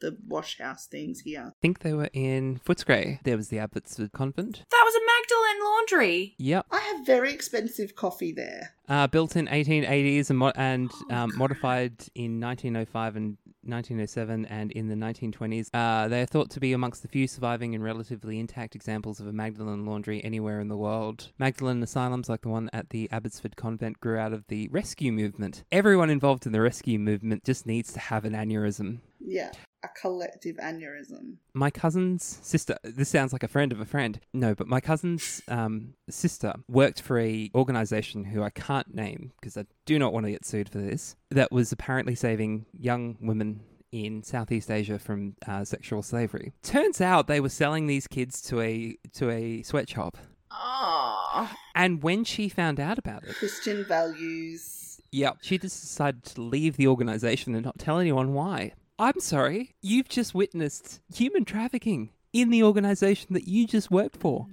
the 0.00 0.16
wash 0.26 0.58
house 0.58 0.86
things 0.86 1.20
here. 1.20 1.46
I 1.48 1.52
think 1.62 1.80
they 1.80 1.92
were 1.92 2.10
in 2.12 2.60
Footscray. 2.64 3.22
There 3.24 3.36
was 3.36 3.48
the 3.48 3.58
Abbotsford 3.58 4.12
Convent. 4.12 4.62
That 4.70 4.82
was 4.84 4.94
a 4.94 5.06
Magdalene 5.06 5.64
laundry. 5.64 6.34
Yep. 6.38 6.66
I 6.70 6.78
have 6.80 7.06
very 7.06 7.32
expensive 7.32 7.94
coffee 7.96 8.32
there. 8.32 8.74
Uh, 8.88 9.06
built 9.08 9.34
in 9.36 9.46
1880s 9.48 10.30
and, 10.30 10.38
mo- 10.38 10.52
and 10.54 10.90
Oh, 11.10 11.14
um, 11.14 11.30
God. 11.30 11.38
modified 11.38 11.92
in 12.14 12.38
1905 12.40 13.16
and 13.16 13.36
1907 13.62 14.46
and 14.46 14.70
in 14.72 14.86
the 14.88 14.94
1920s. 14.94 15.68
Uh, 15.74 16.06
they 16.08 16.22
are 16.22 16.26
thought 16.26 16.50
to 16.50 16.60
be 16.60 16.72
amongst 16.72 17.02
the 17.02 17.08
few 17.08 17.26
surviving 17.26 17.74
and 17.74 17.82
relatively 17.82 18.38
intact 18.38 18.76
examples 18.76 19.18
of 19.20 19.26
a 19.26 19.32
Magdalen 19.32 19.84
laundry 19.84 20.22
anywhere 20.24 20.60
in 20.60 20.68
the 20.68 20.76
world. 20.76 21.32
Magdalen 21.38 21.82
asylums, 21.82 22.28
like 22.28 22.42
the 22.42 22.48
one 22.48 22.70
at 22.72 22.90
the 22.90 23.08
Abbotsford 23.10 23.56
Convent, 23.56 23.98
grew 24.00 24.18
out 24.18 24.32
of 24.32 24.44
the 24.48 24.68
rescue 24.68 25.10
movement. 25.12 25.64
Everyone 25.72 26.10
involved 26.10 26.46
in 26.46 26.52
the 26.52 26.60
rescue 26.60 26.98
movement 26.98 27.44
just 27.44 27.66
needs 27.66 27.92
to 27.92 27.98
have 28.00 28.24
an 28.24 28.34
aneurysm. 28.34 28.98
Yeah, 29.18 29.50
a 29.86 30.00
collective 30.00 30.56
aneurysm. 30.56 31.36
my 31.54 31.70
cousin's 31.70 32.38
sister 32.42 32.76
this 32.84 33.08
sounds 33.08 33.32
like 33.32 33.42
a 33.42 33.48
friend 33.48 33.72
of 33.72 33.80
a 33.80 33.84
friend 33.84 34.20
no 34.32 34.54
but 34.54 34.66
my 34.66 34.80
cousin's 34.80 35.42
um, 35.48 35.94
sister 36.10 36.54
worked 36.68 37.00
for 37.00 37.18
a 37.18 37.50
organization 37.54 38.24
who 38.24 38.42
i 38.42 38.50
can't 38.50 38.94
name 38.94 39.32
because 39.40 39.56
i 39.56 39.64
do 39.84 39.98
not 39.98 40.12
want 40.12 40.24
to 40.26 40.32
get 40.32 40.44
sued 40.44 40.68
for 40.68 40.78
this 40.78 41.16
that 41.30 41.50
was 41.52 41.72
apparently 41.72 42.14
saving 42.14 42.66
young 42.78 43.16
women 43.20 43.60
in 43.92 44.22
Southeast 44.22 44.70
Asia 44.70 44.98
from 44.98 45.36
uh, 45.46 45.64
sexual 45.64 46.02
slavery. 46.02 46.52
Turns 46.62 47.00
out 47.00 47.28
they 47.28 47.40
were 47.40 47.48
selling 47.48 47.86
these 47.86 48.06
kids 48.06 48.42
to 48.42 48.60
a 48.60 48.98
to 49.14 49.30
a 49.30 49.62
sweatshop, 49.62 50.18
Oh. 50.50 51.50
and 51.74 52.02
when 52.02 52.24
she 52.24 52.48
found 52.48 52.78
out 52.80 52.98
about 52.98 53.22
it, 53.24 53.36
Christian 53.36 53.84
values. 53.84 55.00
Yep. 55.12 55.38
She 55.42 55.56
just 55.56 55.80
decided 55.80 56.24
to 56.24 56.40
leave 56.42 56.76
the 56.76 56.88
organization 56.88 57.54
and 57.54 57.64
not 57.64 57.78
tell 57.78 57.98
anyone 57.98 58.34
why. 58.34 58.72
I'm 58.98 59.20
sorry, 59.20 59.74
you've 59.82 60.08
just 60.08 60.34
witnessed 60.34 61.00
human 61.14 61.44
trafficking 61.44 62.08
in 62.32 62.48
the 62.48 62.62
organization 62.62 63.34
that 63.34 63.46
you 63.46 63.66
just 63.66 63.90
worked 63.90 64.16
for. 64.16 64.46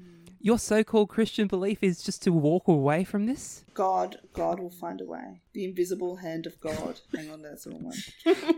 Your 0.46 0.60
so 0.60 0.84
called 0.84 1.08
Christian 1.08 1.48
belief 1.48 1.80
is 1.82 2.04
just 2.04 2.22
to 2.24 2.34
walk 2.34 2.68
away 2.68 3.06
from 3.06 3.28
this? 3.28 3.64
God, 3.74 4.18
God 4.34 4.60
will 4.60 4.70
find 4.70 5.00
a 5.00 5.06
way. 5.06 5.42
The 5.54 5.64
invisible 5.64 6.18
hand 6.18 6.46
of 6.46 6.60
God. 6.60 7.00
Hang 7.16 7.32
on, 7.32 7.42
that's 7.42 7.64
the 7.64 7.70
wrong 7.72 7.86
one. 7.86 7.96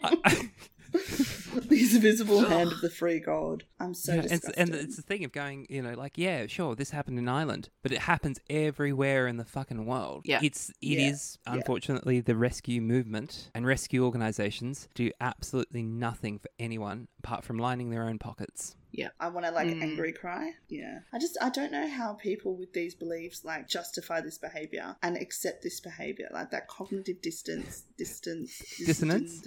I- 0.03 0.49
the 0.93 1.89
invisible 1.93 2.45
hand 2.45 2.71
of 2.71 2.81
the 2.81 2.89
free 2.89 3.19
God. 3.19 3.65
I'm 3.79 3.93
so 3.93 4.13
Yeah, 4.13 4.21
and, 4.21 4.29
disgusted. 4.29 4.57
and 4.57 4.75
it's 4.75 4.95
the 4.95 5.01
thing 5.03 5.23
of 5.25 5.31
going, 5.31 5.67
you 5.69 5.81
know, 5.83 5.93
like, 5.93 6.17
yeah, 6.17 6.47
sure, 6.47 6.75
this 6.75 6.89
happened 6.89 7.19
in 7.19 7.27
Ireland, 7.27 7.69
but 7.83 7.91
it 7.91 7.99
happens 7.99 8.39
everywhere 8.49 9.27
in 9.27 9.37
the 9.37 9.45
fucking 9.45 9.85
world. 9.85 10.23
Yeah. 10.25 10.39
It's 10.41 10.69
it 10.81 10.97
Yeah, 10.99 11.09
is 11.11 11.37
yeah. 11.45 11.53
unfortunately 11.53 12.19
the 12.19 12.35
rescue 12.35 12.81
movement 12.81 13.51
and 13.53 13.65
rescue 13.65 14.03
organizations 14.05 14.87
do 14.95 15.11
absolutely 15.21 15.83
nothing 15.83 16.39
for 16.39 16.49
anyone 16.57 17.09
apart 17.19 17.43
from 17.43 17.57
lining 17.59 17.89
their 17.91 18.03
own 18.07 18.17
pockets. 18.17 18.75
I 19.19 19.27
want 19.29 19.45
to 19.45 19.51
like 19.51 19.67
Mm. 19.67 19.81
angry 19.81 20.13
cry. 20.13 20.51
Yeah. 20.69 20.99
I 21.13 21.19
just 21.19 21.37
I 21.41 21.49
don't 21.49 21.71
know 21.71 21.87
how 21.87 22.13
people 22.13 22.55
with 22.55 22.73
these 22.73 22.95
beliefs 22.95 23.43
like 23.43 23.67
justify 23.67 24.21
this 24.21 24.37
behavior 24.37 24.95
and 25.03 25.17
accept 25.17 25.63
this 25.63 25.79
behavior 25.79 26.27
like 26.31 26.51
that 26.51 26.67
cognitive 26.67 27.21
distance 27.21 27.83
distance 27.97 28.61
Dissonance? 28.85 29.41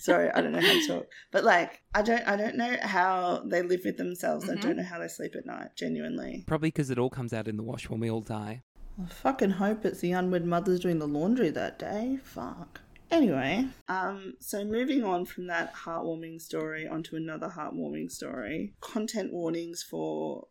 Sorry, 0.00 0.30
I 0.30 0.40
don't 0.40 0.52
know 0.52 0.60
how 0.60 0.72
to 0.72 0.86
talk. 0.86 1.06
But 1.30 1.44
like 1.44 1.80
I 1.94 2.02
don't 2.02 2.26
I 2.26 2.36
don't 2.36 2.56
know 2.56 2.76
how 2.82 3.42
they 3.46 3.62
live 3.62 3.80
with 3.84 3.96
themselves. 3.96 4.48
I 4.48 4.54
Mhm. 4.54 4.60
don't 4.62 4.76
know 4.76 4.82
how 4.84 4.98
they 4.98 5.08
sleep 5.08 5.34
at 5.36 5.46
night, 5.46 5.70
genuinely. 5.76 6.44
Probably 6.46 6.68
because 6.68 6.90
it 6.90 6.98
all 6.98 7.10
comes 7.10 7.32
out 7.32 7.48
in 7.48 7.56
the 7.56 7.62
wash 7.62 7.88
when 7.88 8.00
we 8.00 8.10
all 8.10 8.20
die. 8.20 8.62
I 9.02 9.06
fucking 9.08 9.50
hope 9.50 9.84
it's 9.84 10.00
the 10.00 10.12
unwed 10.12 10.46
mothers 10.46 10.80
doing 10.80 10.98
the 10.98 11.08
laundry 11.08 11.50
that 11.50 11.78
day. 11.78 12.18
Fuck. 12.22 12.80
Anyway, 13.10 13.66
um, 13.88 14.34
so 14.40 14.64
moving 14.64 15.04
on 15.04 15.24
from 15.24 15.46
that 15.46 15.74
heartwarming 15.74 16.40
story 16.40 16.88
onto 16.88 17.16
another 17.16 17.48
heartwarming 17.48 18.10
story. 18.10 18.74
Content 18.80 19.32
warnings 19.32 19.82
for 19.82 20.46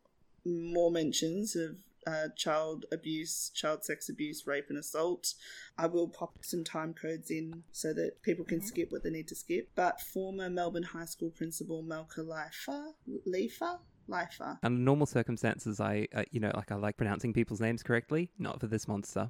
more 0.45 0.91
mentions 0.91 1.55
of 1.55 1.75
uh, 2.07 2.27
child 2.35 2.85
abuse, 2.91 3.51
child 3.53 3.83
sex 3.83 4.09
abuse, 4.09 4.45
rape, 4.45 4.65
and 4.69 4.77
assault. 4.77 5.33
I 5.77 5.88
will 5.88 6.07
pop 6.07 6.38
some 6.43 6.63
time 6.63 6.93
codes 6.93 7.31
in 7.31 7.63
so 7.71 7.93
that 7.93 8.21
people 8.21 8.45
can 8.45 8.62
skip 8.62 8.91
what 8.91 9.03
they 9.03 9.09
need 9.09 9.27
to 9.29 9.35
skip. 9.35 9.69
But 9.75 10.00
former 10.00 10.50
Melbourne 10.50 10.83
High 10.83 11.05
School 11.05 11.31
principal 11.31 11.81
Malka 11.81 12.21
Leifer, 12.21 12.93
Leifer 13.27 13.79
Lifer. 14.07 14.59
Under 14.63 14.79
normal 14.79 15.05
circumstances, 15.05 15.79
I, 15.79 16.07
uh, 16.13 16.24
you 16.31 16.39
know, 16.39 16.51
like 16.55 16.71
I 16.71 16.75
like 16.75 16.97
pronouncing 16.97 17.33
people's 17.33 17.62
names 17.62 17.83
correctly. 17.83 18.31
Not 18.38 18.59
for 18.59 18.67
this 18.67 18.88
monster. 18.88 19.29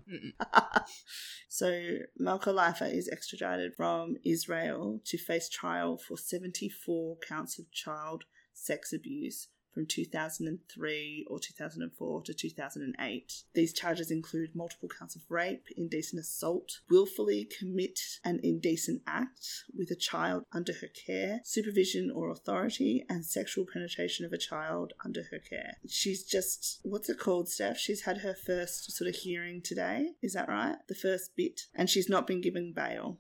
so 1.50 1.98
Malka 2.18 2.52
Lifer 2.52 2.86
is 2.86 3.10
extradited 3.10 3.74
from 3.76 4.16
Israel 4.24 5.02
to 5.06 5.18
face 5.18 5.50
trial 5.50 5.98
for 5.98 6.18
74 6.18 7.18
counts 7.28 7.60
of 7.60 7.72
child 7.72 8.26
sex 8.54 8.94
abuse 8.94 9.50
from 9.76 9.86
2003 9.86 11.28
or 11.30 11.40
2004 11.40 12.22
to 12.24 12.34
2008. 12.34 13.44
These 13.54 13.74
charges 13.74 14.10
include 14.10 14.56
multiple 14.56 14.90
counts 14.90 15.16
of 15.16 15.22
rape, 15.30 15.66
indecent 15.76 16.22
assault, 16.22 16.80
willfully 16.90 17.48
commit 17.60 18.00
an 18.24 18.40
indecent 18.42 19.02
act 19.06 19.66
with 19.78 19.92
a 19.92 19.96
child 19.96 20.46
under 20.54 20.74
her 20.74 20.88
care, 20.88 21.42
supervision 21.44 22.10
or 22.10 22.32
authority, 22.32 23.06
and 23.10 23.26
sexual 23.26 23.66
penetration 23.72 24.26
of 24.26 24.32
a 24.32 24.38
child 24.38 24.94
under 25.04 25.24
her 25.32 25.40
care. 25.40 25.76
She's 25.88 26.24
just, 26.24 26.80
what's 26.84 27.10
it 27.10 27.20
called, 27.20 27.50
Steph? 27.50 27.78
She's 27.78 28.04
had 28.04 28.20
her 28.20 28.34
first 28.34 28.94
sort 28.94 29.10
of 29.10 29.16
hearing 29.16 29.62
today. 29.62 30.12
Is 30.24 30.34
that 30.34 30.48
right? 30.48 30.78
The 30.88 30.96
first 30.96 31.36
bit. 31.36 31.64
And 31.76 31.90
she's 31.90 32.08
not 32.08 32.26
been 32.26 32.40
given 32.42 32.72
bail. 32.74 33.20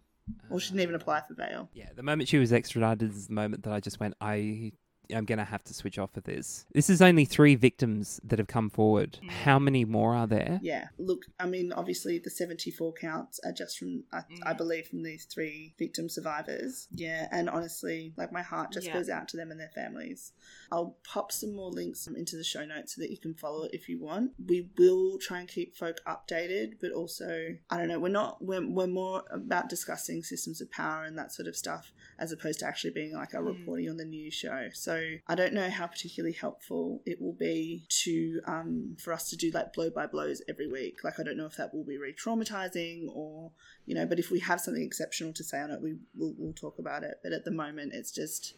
Or 0.50 0.60
she 0.60 0.70
didn't 0.70 0.82
even 0.82 0.96
apply 0.96 1.22
for 1.28 1.36
bail. 1.36 1.70
Yeah, 1.74 1.90
the 1.96 2.02
moment 2.02 2.30
she 2.30 2.40
was 2.40 2.52
extradited 2.52 3.12
is 3.12 3.28
the 3.28 3.34
moment 3.34 3.64
that 3.64 3.74
I 3.74 3.80
just 3.80 4.00
went, 4.00 4.16
I 4.20 4.72
I'm 5.14 5.26
going 5.26 5.38
to 5.40 5.44
have 5.46 5.64
to 5.66 5.74
switch 5.74 5.98
off 6.00 6.16
of 6.18 6.24
this. 6.24 6.66
This 6.74 6.90
is 6.90 7.02
only 7.02 7.26
three 7.26 7.56
victims 7.56 8.20
that 8.24 8.40
have 8.40 8.48
come 8.48 8.70
forward. 8.70 9.20
Mm. 9.24 9.30
How 9.30 9.60
many 9.60 9.86
more 9.86 10.16
are 10.16 10.28
there? 10.28 10.60
Yeah, 10.64 10.88
look, 10.98 11.24
I 11.40 11.46
mean, 11.48 11.72
obviously 11.74 12.20
the 12.20 12.30
74 12.30 12.94
counts 12.94 13.40
are 13.46 13.52
just 13.52 13.78
from, 13.78 14.04
I, 14.12 14.20
I 14.46 14.54
Mm. 14.54 14.58
believe, 14.58 14.88
from 14.88 15.04
these 15.04 15.26
three 15.26 15.74
victim 15.78 16.10
survivors. 16.10 16.88
Yeah, 16.92 17.28
and 17.32 17.50
honestly, 17.50 18.14
like 18.18 18.32
my 18.32 18.42
heart 18.42 18.72
just 18.72 18.88
Yeah. 18.88 18.94
goes 18.94 19.10
out 19.10 19.28
to 19.30 19.38
them 19.38 19.52
and 19.52 19.60
their 19.60 19.72
families. 19.74 20.32
I'll 20.72 20.98
pop 21.04 21.32
some 21.32 21.56
more 21.56 21.72
links 21.72 22.08
into 22.08 22.36
the 22.38 22.44
show 22.44 22.66
notes 22.66 22.96
so 22.96 23.02
that 23.02 23.12
you 23.12 23.18
can 23.18 23.34
follow 23.34 23.64
it 23.66 23.74
if 23.74 23.88
you 23.90 24.00
want. 24.00 24.32
We 24.46 24.70
will 24.78 25.18
try 25.20 25.40
and 25.40 25.48
keep 25.48 25.76
folk 25.76 26.00
updated, 26.08 26.74
but 26.82 26.92
also, 26.92 27.56
I 27.70 27.78
don't 27.78 27.88
know, 27.88 28.00
we're 28.00 28.10
not, 28.10 28.44
we're, 28.44 28.68
we're 28.68 28.88
more 28.88 29.24
about 29.32 29.70
discussing 29.70 30.24
systems 30.24 30.62
of 30.62 30.72
power 30.72 31.04
and 31.04 31.18
that 31.18 31.32
sort 31.34 31.48
of 31.48 31.56
stuff 31.56 31.92
as 32.20 32.32
opposed 32.32 32.60
to 32.60 32.66
actually 32.66 32.92
being 32.92 33.14
like 33.14 33.34
a 33.34 33.38
Mm. 33.38 33.46
reporting 33.48 33.90
on 33.90 33.98
the 33.98 34.06
news 34.06 34.34
show. 34.34 34.70
So 34.74 34.95
I 35.28 35.36
don't 35.36 35.54
know 35.54 35.70
how 35.70 35.88
particularly 35.88 36.34
helpful 36.34 37.02
it 37.06 37.22
will 37.22 37.34
be 37.34 37.86
to 38.04 38.42
um 38.46 38.98
for 39.00 39.14
us 39.14 39.30
to 39.30 39.38
do 39.38 39.52
like 39.52 39.74
blow 39.74 39.90
by 39.90 40.08
blows 40.08 40.42
every 40.48 40.68
week. 40.68 41.04
Like 41.04 41.20
I 41.20 41.24
don't 41.24 41.38
know 41.38 41.46
if 41.46 41.58
that 41.58 41.74
will 41.74 41.84
be 41.84 41.98
re-traumatizing 41.98 43.08
or 43.14 43.52
you 43.86 43.96
know, 43.96 44.06
but 44.06 44.20
if 44.20 44.32
we 44.32 44.40
have 44.40 44.62
something 44.62 44.84
exceptional 44.84 45.34
to 45.34 45.44
say 45.44 45.60
on 45.60 45.72
it, 45.72 45.82
we 45.82 45.96
will 46.16 46.34
we'll 46.38 46.54
talk 46.54 46.80
about 46.80 47.04
it. 47.04 47.20
But 47.24 47.34
at 47.34 47.46
the 47.46 47.52
moment, 47.52 47.94
it's 47.94 48.12
just 48.12 48.56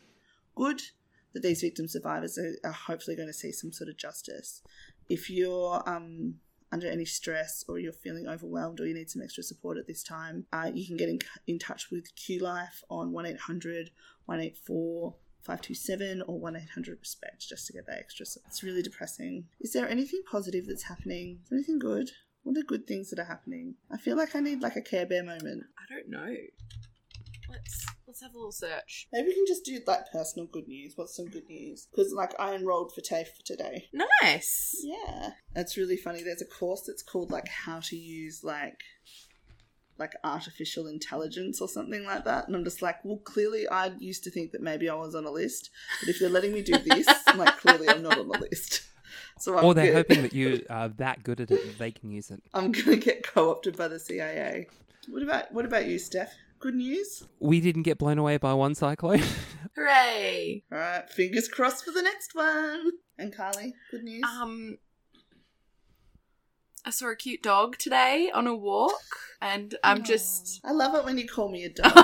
good 0.55 0.81
that 1.33 1.43
these 1.43 1.61
victim 1.61 1.87
survivors 1.87 2.37
are, 2.37 2.55
are 2.63 2.71
hopefully 2.71 3.15
going 3.15 3.29
to 3.29 3.33
see 3.33 3.51
some 3.51 3.71
sort 3.71 3.89
of 3.89 3.97
justice. 3.97 4.61
If 5.09 5.29
you're 5.29 5.83
um 5.87 6.35
under 6.71 6.89
any 6.89 7.05
stress 7.05 7.63
or 7.67 7.79
you're 7.79 7.93
feeling 7.93 8.27
overwhelmed 8.27 8.79
or 8.79 8.85
you 8.85 8.93
need 8.93 9.09
some 9.09 9.21
extra 9.21 9.43
support 9.43 9.77
at 9.77 9.87
this 9.87 10.03
time, 10.03 10.45
uh, 10.51 10.69
you 10.73 10.85
can 10.85 10.97
get 10.97 11.09
in, 11.09 11.19
in 11.47 11.57
touch 11.57 11.89
with 11.91 12.13
QLife 12.15 12.83
on 12.89 13.11
1 13.11 13.25
800 13.25 13.91
184 14.25 15.15
527 15.47 16.23
or 16.27 16.39
1 16.39 16.55
800 16.57 16.99
RESPECT 16.99 17.47
just 17.47 17.65
to 17.67 17.73
get 17.73 17.87
that 17.87 17.99
extra. 17.99 18.25
support. 18.25 18.49
It's 18.49 18.63
really 18.63 18.81
depressing. 18.81 19.45
Is 19.61 19.71
there 19.71 19.87
anything 19.87 20.21
positive 20.29 20.67
that's 20.67 20.83
happening? 20.83 21.39
Is 21.45 21.51
anything 21.53 21.79
good? 21.79 22.11
What 22.43 22.57
are 22.57 22.63
good 22.67 22.85
things 22.85 23.09
that 23.09 23.19
are 23.19 23.25
happening? 23.25 23.75
I 23.91 23.97
feel 23.97 24.17
like 24.17 24.35
I 24.35 24.41
need 24.41 24.61
like 24.61 24.75
a 24.75 24.81
Care 24.81 25.05
Bear 25.05 25.23
moment. 25.23 25.63
I 25.79 25.93
don't 25.93 26.09
know. 26.09 26.35
Let's 27.49 27.85
let's 28.05 28.21
have 28.21 28.33
a 28.33 28.37
little 28.37 28.51
search. 28.51 29.07
Maybe 29.13 29.27
we 29.29 29.35
can 29.35 29.45
just 29.47 29.63
do 29.63 29.79
like 29.87 30.11
personal 30.11 30.47
good 30.47 30.67
news. 30.67 30.93
What's 30.95 31.15
some 31.15 31.27
good 31.27 31.47
news? 31.47 31.87
Because 31.89 32.11
like 32.13 32.33
I 32.39 32.53
enrolled 32.55 32.93
for 32.93 33.01
TAFE 33.01 33.27
for 33.27 33.45
today. 33.45 33.85
Nice. 34.21 34.75
Yeah, 34.83 35.29
that's 35.53 35.77
really 35.77 35.97
funny. 35.97 36.23
There's 36.23 36.41
a 36.41 36.45
course 36.45 36.83
that's 36.85 37.03
called 37.03 37.31
like 37.31 37.47
how 37.47 37.79
to 37.81 37.95
use 37.95 38.43
like 38.43 38.79
like 39.99 40.13
artificial 40.23 40.87
intelligence 40.87 41.61
or 41.61 41.67
something 41.67 42.03
like 42.05 42.25
that, 42.25 42.47
and 42.47 42.55
I'm 42.55 42.63
just 42.63 42.81
like, 42.81 43.03
well, 43.03 43.17
clearly 43.17 43.67
I 43.67 43.91
used 43.99 44.23
to 44.25 44.31
think 44.31 44.51
that 44.51 44.61
maybe 44.61 44.89
I 44.89 44.93
was 44.95 45.15
on 45.15 45.25
a 45.25 45.31
list, 45.31 45.69
but 45.99 46.09
if 46.09 46.19
they're 46.19 46.29
letting 46.29 46.53
me 46.53 46.61
do 46.61 46.77
this, 46.77 47.07
I'm 47.27 47.37
like 47.37 47.57
clearly 47.57 47.89
I'm 47.89 48.01
not 48.03 48.17
on 48.17 48.27
the 48.27 48.39
list. 48.39 48.81
So 49.39 49.55
I'm 49.55 49.63
or 49.65 49.73
they're 49.75 49.85
good. 49.87 49.95
hoping 49.95 50.21
that 50.23 50.33
you 50.33 50.65
are 50.69 50.89
that 50.89 51.23
good 51.23 51.39
at 51.39 51.51
it 51.51 51.63
that 51.63 51.77
they 51.77 51.91
can 51.91 52.09
use 52.09 52.31
it. 52.31 52.41
I'm 52.55 52.71
gonna 52.71 52.97
get 52.97 53.23
co-opted 53.23 53.77
by 53.77 53.87
the 53.87 53.99
CIA. 53.99 54.67
What 55.09 55.21
about 55.21 55.51
what 55.53 55.63
about 55.63 55.85
you, 55.85 55.99
Steph? 55.99 56.33
Good 56.59 56.73
news. 56.73 57.23
We 57.39 57.61
didn't 57.61 57.83
get 57.83 57.99
blown 57.99 58.17
away 58.17 58.37
by 58.37 58.53
one 58.55 58.73
cyclone. 58.73 59.21
Hooray. 59.75 60.63
All 60.71 60.77
right, 60.79 61.07
fingers 61.09 61.47
crossed 61.47 61.85
for 61.85 61.91
the 61.91 62.01
next 62.01 62.33
one. 62.33 62.91
And 63.19 63.35
Carly, 63.35 63.75
good 63.91 64.03
news. 64.03 64.23
Um 64.23 64.77
I 66.87 66.89
saw 66.89 67.07
a 67.07 67.17
cute 67.17 67.43
dog 67.43 67.77
today 67.77 68.31
on 68.33 68.47
a 68.47 68.55
walk 68.55 69.17
and 69.41 69.75
I'm 69.83 70.05
just 70.05 70.61
I 70.63 70.71
love 70.71 70.95
it 70.95 71.03
when 71.03 71.17
you 71.17 71.27
call 71.27 71.49
me 71.49 71.65
a 71.65 71.69
dog. 71.69 71.91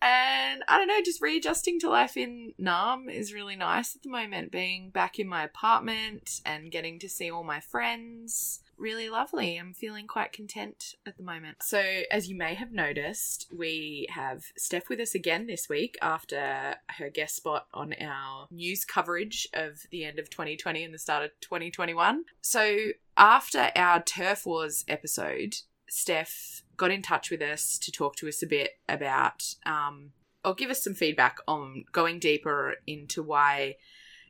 and 0.00 0.62
I 0.66 0.78
don't 0.78 0.88
know, 0.88 1.02
just 1.04 1.20
readjusting 1.20 1.80
to 1.80 1.90
life 1.90 2.16
in 2.16 2.54
Naarm 2.58 3.12
is 3.12 3.34
really 3.34 3.56
nice 3.56 3.94
at 3.94 4.02
the 4.02 4.08
moment. 4.08 4.50
Being 4.50 4.88
back 4.88 5.18
in 5.18 5.28
my 5.28 5.44
apartment 5.44 6.40
and 6.46 6.70
getting 6.70 6.98
to 7.00 7.10
see 7.10 7.30
all 7.30 7.44
my 7.44 7.60
friends. 7.60 8.60
Really 8.78 9.10
lovely. 9.10 9.56
I'm 9.56 9.74
feeling 9.74 10.06
quite 10.06 10.32
content 10.32 10.94
at 11.04 11.16
the 11.16 11.24
moment. 11.24 11.58
So, 11.62 11.82
as 12.12 12.28
you 12.28 12.36
may 12.36 12.54
have 12.54 12.70
noticed, 12.70 13.46
we 13.54 14.06
have 14.10 14.44
Steph 14.56 14.88
with 14.88 15.00
us 15.00 15.16
again 15.16 15.48
this 15.48 15.68
week 15.68 15.98
after 16.00 16.76
her 16.96 17.10
guest 17.10 17.34
spot 17.34 17.66
on 17.74 17.92
our 18.00 18.46
news 18.52 18.84
coverage 18.84 19.48
of 19.52 19.80
the 19.90 20.04
end 20.04 20.20
of 20.20 20.30
2020 20.30 20.84
and 20.84 20.94
the 20.94 20.98
start 20.98 21.24
of 21.24 21.30
2021. 21.40 22.24
So, 22.40 22.90
after 23.16 23.72
our 23.74 24.00
TERF 24.00 24.46
Wars 24.46 24.84
episode, 24.86 25.56
Steph 25.88 26.62
got 26.76 26.92
in 26.92 27.02
touch 27.02 27.30
with 27.32 27.42
us 27.42 27.78
to 27.78 27.90
talk 27.90 28.14
to 28.16 28.28
us 28.28 28.44
a 28.44 28.46
bit 28.46 28.78
about, 28.88 29.56
um, 29.66 30.12
or 30.44 30.54
give 30.54 30.70
us 30.70 30.84
some 30.84 30.94
feedback 30.94 31.38
on 31.48 31.84
going 31.90 32.20
deeper 32.20 32.76
into 32.86 33.24
why 33.24 33.74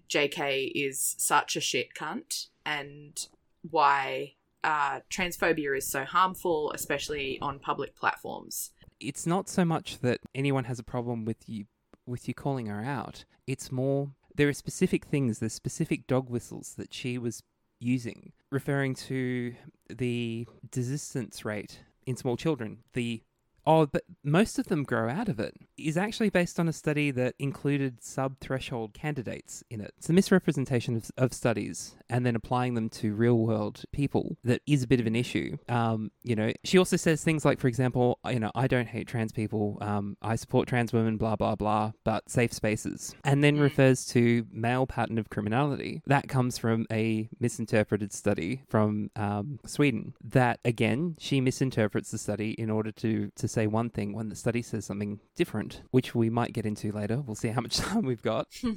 JK 0.09 0.73
is 0.75 1.17
such 1.19 1.55
a 1.55 1.61
shit 1.61 1.93
cunt 1.95 2.47
and 2.65 3.27
why 3.71 4.35
uh, 4.65 5.01
transphobia 5.11 5.77
is 5.77 5.87
so 5.87 6.05
harmful, 6.05 6.73
especially 6.75 7.39
on 7.41 7.59
public 7.59 7.95
platforms. 7.95 8.73
it's 9.01 9.27
not 9.27 9.49
so 9.49 9.65
much 9.65 10.01
that 10.01 10.21
anyone 10.35 10.65
has 10.65 10.79
a 10.79 10.83
problem 10.83 11.25
with 11.25 11.49
you 11.49 11.67
with 12.07 12.27
you 12.27 12.35
calling 12.35 12.67
her 12.67 12.83
out. 12.83 13.25
It's 13.47 13.71
more 13.71 14.11
there 14.35 14.49
are 14.49 14.53
specific 14.55 15.05
things, 15.05 15.39
there's 15.39 15.53
specific 15.53 16.07
dog 16.07 16.31
whistles 16.31 16.75
that 16.79 16.95
she 16.95 17.19
was 17.19 17.43
using, 17.81 18.33
referring 18.51 18.95
to 18.95 19.55
the 19.89 20.47
desistance 20.71 21.45
rate 21.45 21.81
in 22.07 22.17
small 22.17 22.37
children. 22.37 22.79
The 22.95 23.23
oh, 23.67 23.87
but 23.87 24.05
most 24.25 24.59
of 24.59 24.67
them 24.67 24.83
grow 24.83 25.09
out 25.09 25.29
of 25.29 25.39
it 25.39 25.55
is 25.77 25.97
actually 25.97 26.31
based 26.31 26.59
on 26.59 26.69
a 26.69 26.73
study 26.73 27.11
that 27.11 27.35
included 27.39 28.03
sub-threshold 28.03 28.95
candidates 28.95 29.63
in 29.71 29.81
it. 29.81 29.93
It's 29.99 30.09
a 30.09 30.13
misrepresentation 30.13 30.97
of, 30.97 31.11
of 31.17 31.33
studies 31.33 31.95
and 32.11 32.25
then 32.25 32.35
applying 32.35 32.75
them 32.75 32.89
to 32.91 33.15
real-world 33.15 33.85
people 33.93 34.37
that 34.45 34.63
is 34.67 34.83
a 34.83 34.87
bit 34.87 35.01
of 35.01 35.07
an 35.07 35.15
issue. 35.17 35.57
Um, 35.69 36.11
you 36.23 36.35
know, 36.35 36.53
she 36.65 36.79
also 36.79 36.97
says 36.97 37.23
things 37.23 37.45
like, 37.45 37.61
for 37.61 37.69
example, 37.69 38.19
you 38.29 38.41
know, 38.41 38.51
I 38.55 38.67
don't 38.67 38.89
hate 38.89 39.07
trans 39.07 39.33
people, 39.33 39.79
um, 39.81 40.17
I 40.23 40.37
support 40.37 40.69
trans 40.69 40.93
women, 40.93 41.17
blah 41.17 41.37
blah 41.37 41.55
blah, 41.55 41.93
but 42.05 42.29
safe 42.31 42.53
spaces, 42.53 43.15
and 43.25 43.45
then 43.45 43.57
Mm. 43.59 43.63
refers 43.63 44.07
to 44.07 44.47
male 44.53 44.87
pattern 44.87 45.19
of 45.19 45.31
criminality. 45.31 46.03
That 46.07 46.29
comes 46.29 46.59
from 46.59 46.87
a 46.93 47.29
misinterpreted 47.41 48.13
study 48.13 48.63
from 48.69 49.11
um, 49.17 49.59
Sweden. 49.67 50.15
That 50.23 50.61
again, 50.65 51.17
she 51.19 51.41
misinterprets 51.41 52.11
the 52.11 52.19
study 52.19 52.51
in 52.53 52.71
order 52.71 52.93
to 52.93 53.31
to 53.35 53.49
say 53.59 53.67
one 53.67 53.91
thing 53.91 54.13
when 54.13 54.29
the 54.29 54.37
study 54.37 54.63
says 54.63 54.85
something 54.85 55.19
different, 55.35 55.83
which 55.91 56.15
we 56.15 56.31
might 56.31 56.53
get 56.53 56.65
into 56.65 56.93
later. 56.93 57.21
We'll 57.21 57.35
see 57.35 57.49
how 57.49 57.61
much 57.61 57.77
time 57.89 58.05
we've 58.05 58.23
got. 58.23 58.47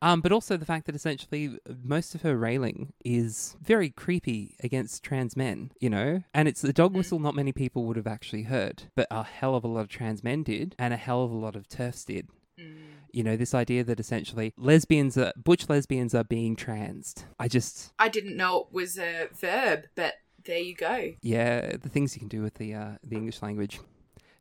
Um, 0.00 0.20
but 0.20 0.32
also 0.32 0.56
the 0.56 0.66
fact 0.66 0.86
that 0.86 0.94
essentially 0.94 1.58
most 1.82 2.14
of 2.14 2.22
her 2.22 2.36
railing 2.36 2.92
is 3.04 3.56
very 3.62 3.90
creepy 3.90 4.56
against 4.62 5.02
trans 5.02 5.36
men, 5.36 5.70
you 5.80 5.88
know? 5.88 6.22
And 6.34 6.48
it's 6.48 6.60
the 6.60 6.72
dog 6.72 6.94
whistle 6.94 7.18
not 7.18 7.34
many 7.34 7.52
people 7.52 7.84
would 7.84 7.96
have 7.96 8.06
actually 8.06 8.44
heard, 8.44 8.84
but 8.94 9.06
a 9.10 9.22
hell 9.22 9.54
of 9.54 9.64
a 9.64 9.68
lot 9.68 9.80
of 9.80 9.88
trans 9.88 10.22
men 10.24 10.42
did, 10.42 10.74
and 10.78 10.92
a 10.92 10.96
hell 10.96 11.24
of 11.24 11.30
a 11.30 11.36
lot 11.36 11.56
of 11.56 11.68
TERFs 11.68 12.04
did. 12.06 12.28
Mm. 12.60 12.74
You 13.12 13.22
know, 13.22 13.36
this 13.36 13.54
idea 13.54 13.84
that 13.84 14.00
essentially 14.00 14.52
lesbians 14.56 15.16
are, 15.16 15.32
butch 15.36 15.68
lesbians 15.68 16.14
are 16.14 16.24
being 16.24 16.56
transed. 16.56 17.24
I 17.38 17.48
just, 17.48 17.92
I 17.98 18.08
didn't 18.08 18.36
know 18.36 18.60
it 18.60 18.72
was 18.72 18.98
a 18.98 19.28
verb, 19.32 19.84
but 19.94 20.14
there 20.44 20.58
you 20.58 20.74
go. 20.74 21.12
yeah, 21.22 21.76
the 21.76 21.88
things 21.88 22.14
you 22.14 22.20
can 22.20 22.28
do 22.28 22.42
with 22.42 22.54
the, 22.54 22.74
uh, 22.74 22.90
the 23.04 23.16
English 23.16 23.42
language. 23.42 23.80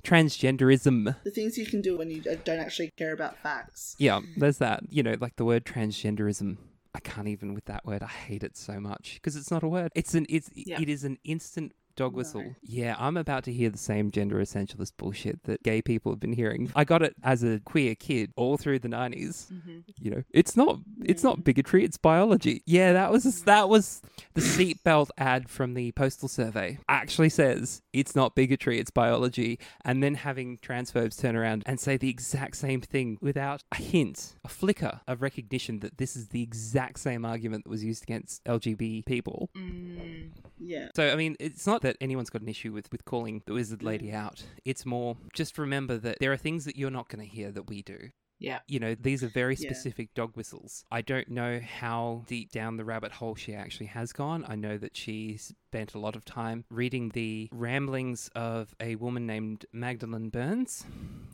Transgenderism. 0.04 1.16
the 1.24 1.32
things 1.32 1.58
you 1.58 1.66
can 1.66 1.82
do 1.82 1.98
when 1.98 2.10
you 2.10 2.22
don't 2.22 2.60
actually 2.60 2.92
care 2.98 3.14
about 3.14 3.38
facts. 3.38 3.96
Yeah, 3.98 4.22
there's 4.38 4.58
that. 4.58 4.84
You 4.90 5.04
know, 5.04 5.16
like 5.20 5.36
the 5.36 5.46
word 5.46 5.66
transgenderism. 5.66 6.58
I 6.94 7.00
can't 7.00 7.28
even 7.30 7.54
with 7.54 7.66
that 7.66 7.86
word. 7.86 8.04
I 8.04 8.08
hate 8.08 8.44
it 8.44 8.58
so 8.58 8.80
much 8.80 9.14
because 9.16 9.36
it's 9.38 9.50
not 9.50 9.64
a 9.64 9.68
word. 9.68 9.92
It's 9.96 10.14
an 10.14 10.26
it's 10.30 10.50
Yeah. 10.54 10.82
it 10.82 10.90
is 10.90 11.04
an 11.06 11.18
instant 11.24 11.74
dog 11.96 12.14
No. 12.14 12.18
whistle. 12.18 12.56
Yeah, 12.62 12.96
I'm 13.00 13.18
about 13.18 13.44
to 13.46 13.54
hear 13.54 13.70
the 13.70 13.78
same 13.78 14.12
gender 14.12 14.38
essentialist 14.38 14.94
bullshit 14.98 15.44
that 15.44 15.64
gay 15.64 15.82
people 15.82 16.12
have 16.12 16.20
been 16.20 16.34
hearing. 16.34 16.72
I 16.76 16.84
got 16.84 17.02
it 17.02 17.16
as 17.24 17.44
a 17.44 17.60
queer 17.60 17.96
kid 17.96 18.32
all 18.36 18.58
through 18.58 18.80
the 18.80 18.88
90s. 18.88 19.52
Mm-hmm. 19.52 19.80
You 20.00 20.12
know, 20.12 20.24
it's 20.32 20.56
not 20.56 20.80
it's 21.04 21.24
not 21.24 21.44
bigotry, 21.44 21.84
it's 21.84 21.98
biology. 21.98 22.64
Yeah, 22.66 22.94
that 22.94 23.12
was 23.12 23.44
that 23.44 23.70
was 23.70 24.02
the 24.34 24.42
seatbelt 24.42 25.10
ad 25.18 25.50
from 25.50 25.74
the 25.74 25.92
postal 25.94 26.28
survey. 26.28 26.80
Actually 26.90 27.30
says 27.30 27.82
it's 27.94 28.16
not 28.16 28.36
bigotry, 28.36 28.80
it's 28.80 28.92
biology, 28.92 29.60
and 29.86 30.02
then 30.04 30.16
having 30.16 30.58
transphobes 30.58 31.20
turn 31.20 31.36
around 31.36 31.64
and 31.66 31.80
say 31.80 31.98
the 31.98 32.10
exact 32.10 32.56
same 32.58 32.82
thing 32.82 33.18
without 33.22 33.64
a 33.72 33.76
hint, 33.78 34.36
a 34.44 34.48
flicker 34.50 35.02
of 35.08 35.22
recognition 35.22 35.80
that 35.80 35.98
this 35.98 36.16
is 36.16 36.30
the 36.30 36.42
exact 36.42 37.00
same 37.00 37.26
argument 37.26 37.64
that 37.64 37.70
was 37.70 37.84
used 37.84 38.04
against 38.04 38.44
LGBT 38.46 39.06
people. 39.06 39.50
Mm. 39.58 40.32
Yeah. 40.60 40.90
So 40.96 41.12
I 41.12 41.16
mean, 41.16 41.36
it's 41.40 41.66
not 41.68 41.81
that 41.82 41.98
anyone's 42.02 42.30
got 42.30 42.42
an 42.42 42.48
issue 42.48 42.72
with 42.72 42.92
with 42.92 43.06
calling 43.06 43.42
the 43.46 43.54
wizard 43.54 43.84
lady 43.84 44.08
mm. 44.08 44.16
out. 44.16 44.44
It's 44.66 44.86
more 44.86 45.18
just 45.34 45.58
remember 45.58 45.98
that 45.98 46.18
there 46.20 46.32
are 46.32 46.38
things 46.38 46.66
that 46.66 46.78
you're 46.78 46.92
not 46.92 47.10
going 47.10 47.28
to 47.28 47.36
hear 47.36 47.52
that 47.52 47.68
we 47.68 47.82
do. 47.82 48.10
Yeah. 48.42 48.60
You 48.68 48.80
know, 48.80 48.96
these 48.96 49.24
are 49.24 49.28
very 49.28 49.56
Yeah. 49.56 49.70
specific 49.70 50.14
dog 50.16 50.36
whistles. 50.36 50.84
I 50.92 51.02
don't 51.02 51.30
know 51.30 51.60
how 51.60 52.24
deep 52.28 52.52
down 52.52 52.76
the 52.78 52.84
rabbit 52.84 53.12
hole 53.12 53.36
she 53.36 53.54
actually 53.54 53.86
has 53.88 54.12
gone. 54.12 54.44
I 54.48 54.56
know 54.56 54.78
that 54.80 54.98
she 54.98 55.38
spent 55.38 55.94
a 55.94 56.00
lot 56.00 56.16
of 56.16 56.26
time 56.26 56.66
reading 56.70 57.10
the 57.10 57.50
ramblings 57.52 58.30
of 58.36 58.76
a 58.80 58.96
woman 58.96 59.28
named 59.28 59.66
Magdalen 59.72 60.30
Berns, 60.30 60.86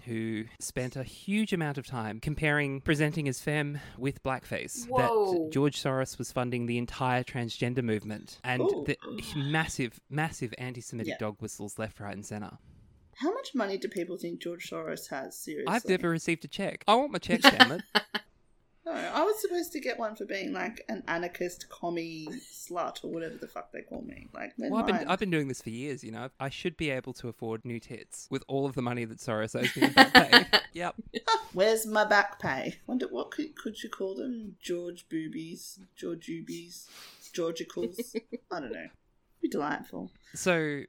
who 0.05 0.43
spent 0.59 0.95
a 0.97 1.03
huge 1.03 1.53
amount 1.53 1.77
of 1.77 1.87
time 1.87 2.19
comparing 2.19 2.81
presenting 2.81 3.27
as 3.29 3.41
femme 3.41 3.79
with 3.97 4.21
blackface. 4.21 4.85
Whoa. 4.87 5.45
That 5.45 5.51
George 5.53 5.81
Soros 5.81 6.17
was 6.17 6.31
funding 6.33 6.65
the 6.65 6.77
entire 6.77 7.23
transgender 7.23 7.83
movement 7.83 8.39
and 8.43 8.61
Ooh. 8.61 8.83
the 8.85 8.97
massive, 9.35 9.99
massive 10.09 10.53
anti-Semitic 10.57 11.11
Yeah. 11.11 11.17
dog 11.19 11.41
whistles 11.41 11.79
left, 11.79 11.99
right, 12.01 12.13
and 12.13 12.25
center. 12.25 12.57
How 13.19 13.33
much 13.33 13.55
money 13.55 13.77
do 13.77 13.87
people 13.87 14.17
think 14.17 14.39
George 14.39 14.69
Soros 14.69 15.09
has? 15.09 15.37
Seriously, 15.37 15.73
I've 15.73 15.87
never 15.87 16.09
received 16.09 16.45
a 16.45 16.47
check. 16.47 16.83
I 16.87 16.95
want 16.95 17.11
my 17.11 17.19
check, 17.19 17.41
damn 17.41 17.71
it. 17.71 17.81
No, 18.85 18.93
I 18.93 19.21
was 19.23 19.41
supposed 19.41 19.73
to 19.73 19.81
get 19.81 19.99
one 19.99 20.15
for 20.15 20.23
being 20.23 20.53
like 20.53 20.85
an 20.87 21.03
anarchist 21.09 21.67
commie 21.69 22.27
slut 22.49 23.03
or 23.03 23.11
whatever 23.11 23.35
the 23.35 23.47
fuck 23.47 23.71
they 23.73 23.81
call 23.81 24.01
me. 24.01 24.29
Like, 24.33 24.53
Well, 24.57 24.75
I've 24.75 24.85
been. 24.85 25.07
I've 25.07 25.19
been 25.19 25.29
doing 25.29 25.49
this 25.49 25.61
for 25.61 25.71
years, 25.71 26.05
you 26.05 26.11
know. 26.11 26.29
I 26.39 26.47
should 26.49 26.77
be 26.77 26.89
able 26.89 27.11
to 27.15 27.27
afford 27.27 27.65
new 27.65 27.79
tits 27.81 28.27
with 28.29 28.43
all 28.47 28.65
of 28.65 28.75
the 28.75 28.81
money 28.81 29.03
that 29.03 29.17
Soros 29.17 29.59
owes 29.59 29.75
me 29.75 29.87
in 29.87 29.93
back 29.93 30.13
pay. 30.13 30.45
Yep. 30.73 30.95
Where's 31.53 31.87
my 31.87 32.05
back 32.05 32.39
pay? 32.39 32.75
Wonder 32.85 33.07
what 33.07 33.31
could, 33.31 33.55
could 33.55 33.81
you 33.81 33.89
call 33.89 34.15
them? 34.15 34.55
George 34.61 35.09
boobies, 35.09 35.79
George 35.95 36.27
ubies, 36.27 36.85
Georgicals. 37.33 38.15
I 38.51 38.59
don't 38.59 38.71
know. 38.71 38.87
Be 39.41 39.49
delightful. 39.49 40.11
So, 40.35 40.83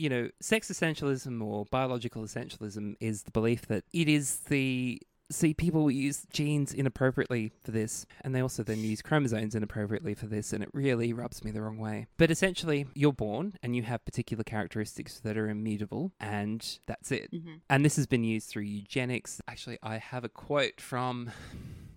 you 0.00 0.08
know, 0.08 0.30
sex 0.40 0.70
essentialism 0.70 1.42
or 1.44 1.66
biological 1.66 2.22
essentialism 2.22 2.94
is 3.00 3.24
the 3.24 3.30
belief 3.30 3.66
that 3.66 3.84
it 3.92 4.08
is 4.08 4.38
the. 4.48 5.00
See, 5.32 5.54
people 5.54 5.88
use 5.92 6.26
genes 6.32 6.74
inappropriately 6.74 7.52
for 7.62 7.70
this, 7.70 8.04
and 8.22 8.34
they 8.34 8.40
also 8.40 8.64
then 8.64 8.80
use 8.80 9.00
chromosomes 9.00 9.54
inappropriately 9.54 10.12
for 10.12 10.26
this, 10.26 10.52
and 10.52 10.60
it 10.60 10.68
really 10.72 11.12
rubs 11.12 11.44
me 11.44 11.52
the 11.52 11.62
wrong 11.62 11.78
way. 11.78 12.08
But 12.16 12.32
essentially, 12.32 12.88
you're 12.94 13.12
born 13.12 13.54
and 13.62 13.76
you 13.76 13.82
have 13.84 14.04
particular 14.04 14.42
characteristics 14.42 15.20
that 15.20 15.38
are 15.38 15.48
immutable, 15.48 16.10
and 16.18 16.60
that's 16.88 17.12
it. 17.12 17.30
Mhm. 17.30 17.60
And 17.70 17.84
this 17.84 17.94
has 17.94 18.08
been 18.08 18.24
used 18.24 18.48
through 18.48 18.64
eugenics. 18.64 19.40
Actually, 19.46 19.78
I 19.84 19.98
have 19.98 20.24
a 20.24 20.28
quote 20.28 20.80
from 20.80 21.30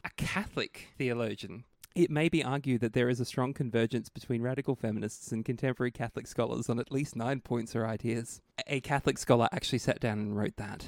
a 0.05 0.11
Catholic 0.15 0.89
theologian. 0.99 1.63
It 1.95 2.09
may 2.09 2.27
be 2.27 2.43
argued 2.43 2.81
that 2.81 2.93
there 2.93 3.07
is 3.07 3.19
a 3.19 3.25
strong 3.25 3.53
convergence 3.53 4.09
between 4.09 4.41
radical 4.41 4.75
feminists 4.75 5.31
and 5.31 5.45
contemporary 5.45 5.91
Catholic 5.91 6.25
scholars 6.25 6.67
on 6.67 6.79
at 6.79 6.91
least 6.91 7.15
nine 7.15 7.39
points 7.39 7.75
or 7.75 7.85
ideas. 7.85 8.41
A 8.65 8.81
Catholic 8.81 9.19
scholar 9.19 9.47
actually 9.51 9.77
sat 9.77 9.99
down 9.99 10.17
and 10.17 10.35
wrote 10.35 10.57
that. 10.57 10.87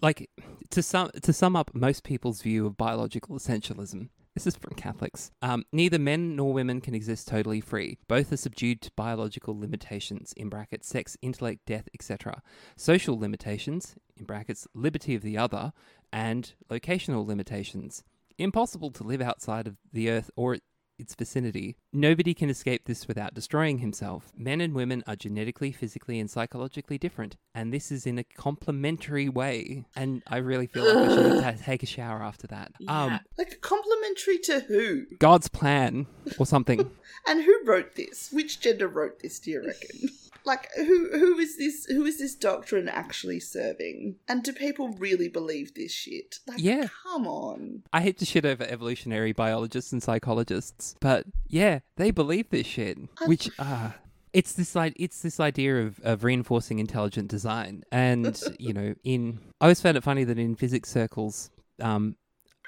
Like 0.00 0.30
to 0.70 0.82
sum 0.82 1.10
to 1.22 1.32
sum 1.34 1.54
up 1.54 1.74
most 1.74 2.02
people's 2.02 2.40
view 2.40 2.64
of 2.66 2.78
biological 2.78 3.36
essentialism. 3.36 4.08
This 4.34 4.46
is 4.46 4.56
from 4.56 4.74
Catholics. 4.74 5.32
Um, 5.42 5.64
neither 5.72 5.98
men 5.98 6.36
nor 6.36 6.52
women 6.52 6.80
can 6.80 6.94
exist 6.94 7.26
totally 7.26 7.60
free. 7.60 7.98
Both 8.06 8.32
are 8.32 8.36
subdued 8.36 8.80
to 8.82 8.92
biological 8.94 9.58
limitations 9.58 10.32
(in 10.34 10.48
brackets 10.48 10.86
sex, 10.86 11.16
intellect, 11.20 11.66
death, 11.66 11.88
etc.), 11.92 12.40
social 12.76 13.18
limitations 13.18 13.96
(in 14.16 14.24
brackets 14.24 14.66
liberty 14.74 15.14
of 15.14 15.22
the 15.22 15.36
other), 15.36 15.72
and 16.12 16.54
locational 16.70 17.26
limitations. 17.26 18.04
Impossible 18.38 18.90
to 18.92 19.02
live 19.04 19.20
outside 19.20 19.66
of 19.66 19.76
the 19.92 20.08
Earth 20.10 20.30
or 20.36 20.58
its 20.98 21.14
vicinity. 21.14 21.76
Nobody 21.92 22.34
can 22.34 22.50
escape 22.50 22.84
this 22.86 23.06
without 23.06 23.34
destroying 23.34 23.78
himself. 23.78 24.32
Men 24.36 24.60
and 24.60 24.74
women 24.74 25.02
are 25.06 25.14
genetically, 25.16 25.70
physically, 25.72 26.18
and 26.20 26.28
psychologically 26.30 26.98
different, 26.98 27.36
and 27.54 27.72
this 27.72 27.90
is 27.92 28.04
in 28.06 28.18
a 28.18 28.24
complementary 28.24 29.28
way. 29.28 29.84
And 29.96 30.22
I 30.26 30.38
really 30.38 30.66
feel 30.66 30.84
like 30.92 31.08
I 31.08 31.14
should 31.14 31.42
ta- 31.58 31.64
take 31.64 31.82
a 31.82 31.86
shower 31.86 32.22
after 32.22 32.46
that. 32.48 32.72
Yeah. 32.80 33.02
Um, 33.04 33.20
Like, 33.36 33.60
complimentary 33.60 34.38
to 34.44 34.60
who? 34.60 35.06
God's 35.18 35.48
plan 35.48 36.06
or 36.38 36.46
something. 36.46 36.90
And 37.26 37.42
who 37.44 37.60
wrote 37.64 37.94
this? 37.96 38.30
Which 38.32 38.60
gender 38.60 38.88
wrote 38.88 39.20
this? 39.20 39.38
Do 39.40 39.50
you 39.50 39.66
reckon? 39.66 40.08
Like, 40.48 40.68
who 40.76 41.10
who 41.12 41.38
is 41.38 41.56
this? 41.58 41.84
Who 41.86 42.04
is 42.06 42.18
this 42.18 42.34
doctrine 42.34 42.88
actually 42.88 43.38
serving? 43.38 44.16
And 44.26 44.42
do 44.42 44.52
people 44.52 44.88
really 44.98 45.28
believe 45.28 45.74
this 45.74 45.92
shit? 45.92 46.40
Like, 46.46 46.58
Yeah. 46.60 46.88
come 47.04 47.26
on. 47.28 47.82
I 47.92 48.00
hate 48.00 48.18
to 48.18 48.24
shit 48.24 48.44
over 48.44 48.64
evolutionary 48.64 49.32
biologists 49.32 49.92
and 49.92 50.02
psychologists, 50.02 50.96
but 51.00 51.26
yeah, 51.46 51.80
they 51.96 52.10
believe 52.10 52.50
this 52.50 52.66
shit. 52.66 52.98
Which 53.26 53.50
uh 53.58 53.90
it's 54.32 54.52
this 54.54 54.74
like 54.74 54.94
it's 54.96 55.22
this 55.22 55.38
idea 55.40 55.82
of, 55.86 56.00
of 56.02 56.24
reinforcing 56.24 56.78
intelligent 56.78 57.28
design. 57.28 57.84
And, 57.92 58.40
you 58.58 58.72
know, 58.72 58.94
in 59.04 59.38
I 59.60 59.66
always 59.66 59.80
found 59.80 59.96
it 59.96 60.02
funny 60.04 60.24
that 60.24 60.38
in 60.38 60.54
physics 60.56 60.90
circles, 60.90 61.50
um 61.80 62.16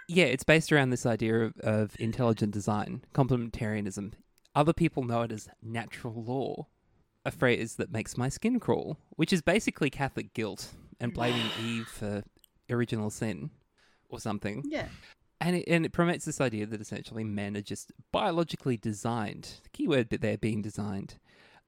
yeah, 0.08 0.24
it's 0.24 0.42
based 0.44 0.72
around 0.72 0.90
this 0.90 1.06
idea 1.06 1.36
of, 1.44 1.58
of 1.60 1.96
intelligent 2.00 2.52
design, 2.52 3.04
complementarianism. 3.14 4.12
Other 4.56 4.72
people 4.72 5.04
know 5.04 5.22
it 5.22 5.30
as 5.30 5.48
natural 5.62 6.24
law, 6.24 6.66
a 7.24 7.30
phrase 7.30 7.76
that 7.76 7.92
makes 7.92 8.16
my 8.16 8.28
skin 8.28 8.58
crawl, 8.60 8.96
which 9.10 9.32
is 9.32 9.42
basically 9.42 9.90
Catholic 9.90 10.32
guilt 10.34 10.72
and 11.00 11.12
blaming 11.12 11.46
Eve 11.64 11.86
for 11.88 12.22
original 12.70 13.10
sin 13.10 13.50
or 14.08 14.18
something. 14.20 14.62
Yeah. 14.66 14.88
And 15.40 15.56
it, 15.56 15.64
and 15.68 15.86
it 15.86 15.92
promotes 15.92 16.24
this 16.26 16.40
idea 16.40 16.66
that 16.66 16.80
essentially 16.80 17.24
men 17.24 17.56
are 17.56 17.62
just 17.62 17.92
biologically 18.12 18.76
designed, 18.76 19.60
the 19.62 19.70
key 19.70 19.88
word 19.88 20.10
that 20.10 20.20
they're 20.20 20.36
being 20.36 20.60
designed, 20.62 21.18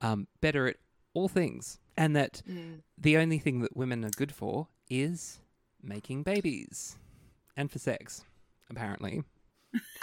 um, 0.01 0.27
better 0.41 0.67
at 0.67 0.77
all 1.13 1.27
things. 1.27 1.79
And 1.97 2.15
that 2.15 2.41
Mm. 2.49 2.81
the 2.97 3.17
only 3.17 3.37
thing 3.39 3.61
that 3.61 3.75
women 3.77 4.03
are 4.03 4.09
good 4.11 4.31
for 4.31 4.67
is 4.89 5.39
making 5.81 6.23
babies 6.23 6.97
and 7.55 7.71
for 7.71 7.77
sex, 7.79 8.23
apparently. 8.69 9.23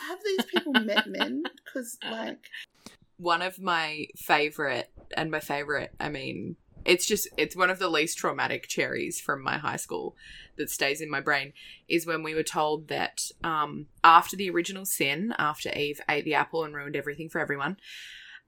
Have 0.08 0.18
these 0.24 0.44
people 0.46 0.72
met 0.72 1.06
men? 1.08 1.42
Because, 1.64 1.96
like, 2.08 2.48
one 3.20 3.42
of 3.42 3.60
my 3.60 4.06
favorite 4.16 4.90
and 5.16 5.30
my 5.30 5.40
favorite 5.40 5.92
i 6.00 6.08
mean 6.08 6.56
it's 6.84 7.06
just 7.06 7.28
it's 7.36 7.54
one 7.54 7.68
of 7.68 7.78
the 7.78 7.88
least 7.88 8.16
traumatic 8.16 8.66
cherries 8.66 9.20
from 9.20 9.42
my 9.42 9.58
high 9.58 9.76
school 9.76 10.16
that 10.56 10.70
stays 10.70 11.00
in 11.00 11.10
my 11.10 11.20
brain 11.20 11.52
is 11.88 12.06
when 12.06 12.22
we 12.22 12.34
were 12.34 12.42
told 12.42 12.88
that 12.88 13.20
um 13.44 13.86
after 14.02 14.36
the 14.36 14.48
original 14.48 14.84
sin 14.84 15.34
after 15.38 15.70
eve 15.76 16.00
ate 16.08 16.24
the 16.24 16.34
apple 16.34 16.64
and 16.64 16.74
ruined 16.74 16.96
everything 16.96 17.28
for 17.28 17.40
everyone 17.40 17.76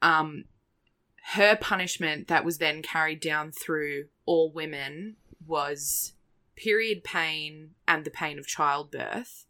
um 0.00 0.44
her 1.34 1.56
punishment 1.56 2.28
that 2.28 2.44
was 2.44 2.58
then 2.58 2.82
carried 2.82 3.20
down 3.20 3.52
through 3.52 4.06
all 4.26 4.50
women 4.50 5.16
was 5.46 6.14
period 6.56 7.04
pain 7.04 7.70
and 7.86 8.04
the 8.04 8.10
pain 8.10 8.38
of 8.38 8.46
childbirth. 8.46 9.46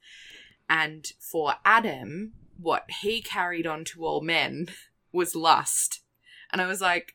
And 0.68 1.06
for 1.18 1.54
adam 1.64 2.32
what 2.58 2.84
he 3.00 3.20
carried 3.20 3.66
on 3.66 3.84
to 3.84 4.04
all 4.04 4.20
men 4.20 4.68
was 5.12 5.34
lust. 5.34 6.00
And 6.52 6.60
I 6.60 6.66
was 6.66 6.80
like, 6.80 7.14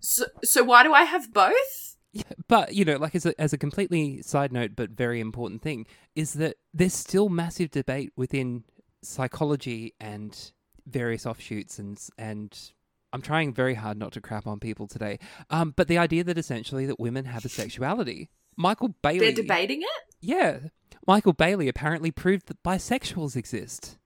so, 0.00 0.24
so 0.42 0.64
why 0.64 0.82
do 0.82 0.92
I 0.92 1.04
have 1.04 1.32
both? 1.32 1.96
Yeah, 2.12 2.24
but 2.48 2.74
you 2.74 2.84
know, 2.84 2.96
like 2.96 3.14
as 3.14 3.24
a 3.24 3.40
as 3.40 3.52
a 3.52 3.58
completely 3.58 4.20
side 4.22 4.52
note, 4.52 4.72
but 4.76 4.90
very 4.90 5.18
important 5.20 5.62
thing 5.62 5.86
is 6.14 6.34
that 6.34 6.56
there's 6.74 6.92
still 6.94 7.28
massive 7.30 7.70
debate 7.70 8.12
within 8.16 8.64
psychology 9.02 9.94
and 10.00 10.52
various 10.86 11.24
offshoots, 11.24 11.78
and 11.78 11.98
and 12.18 12.72
I'm 13.14 13.22
trying 13.22 13.54
very 13.54 13.74
hard 13.74 13.96
not 13.96 14.12
to 14.12 14.20
crap 14.20 14.46
on 14.46 14.60
people 14.60 14.86
today. 14.86 15.18
Um, 15.48 15.72
but 15.74 15.88
the 15.88 15.96
idea 15.98 16.22
that 16.24 16.36
essentially 16.36 16.84
that 16.86 17.00
women 17.00 17.24
have 17.24 17.44
a 17.46 17.48
sexuality, 17.48 18.28
Michael 18.56 18.94
Bailey, 19.02 19.20
They're 19.20 19.32
debating 19.32 19.80
it? 19.82 20.14
yeah, 20.20 20.58
Michael 21.06 21.32
Bailey 21.32 21.68
apparently 21.68 22.10
proved 22.10 22.46
that 22.48 22.62
bisexuals 22.62 23.36
exist 23.36 23.96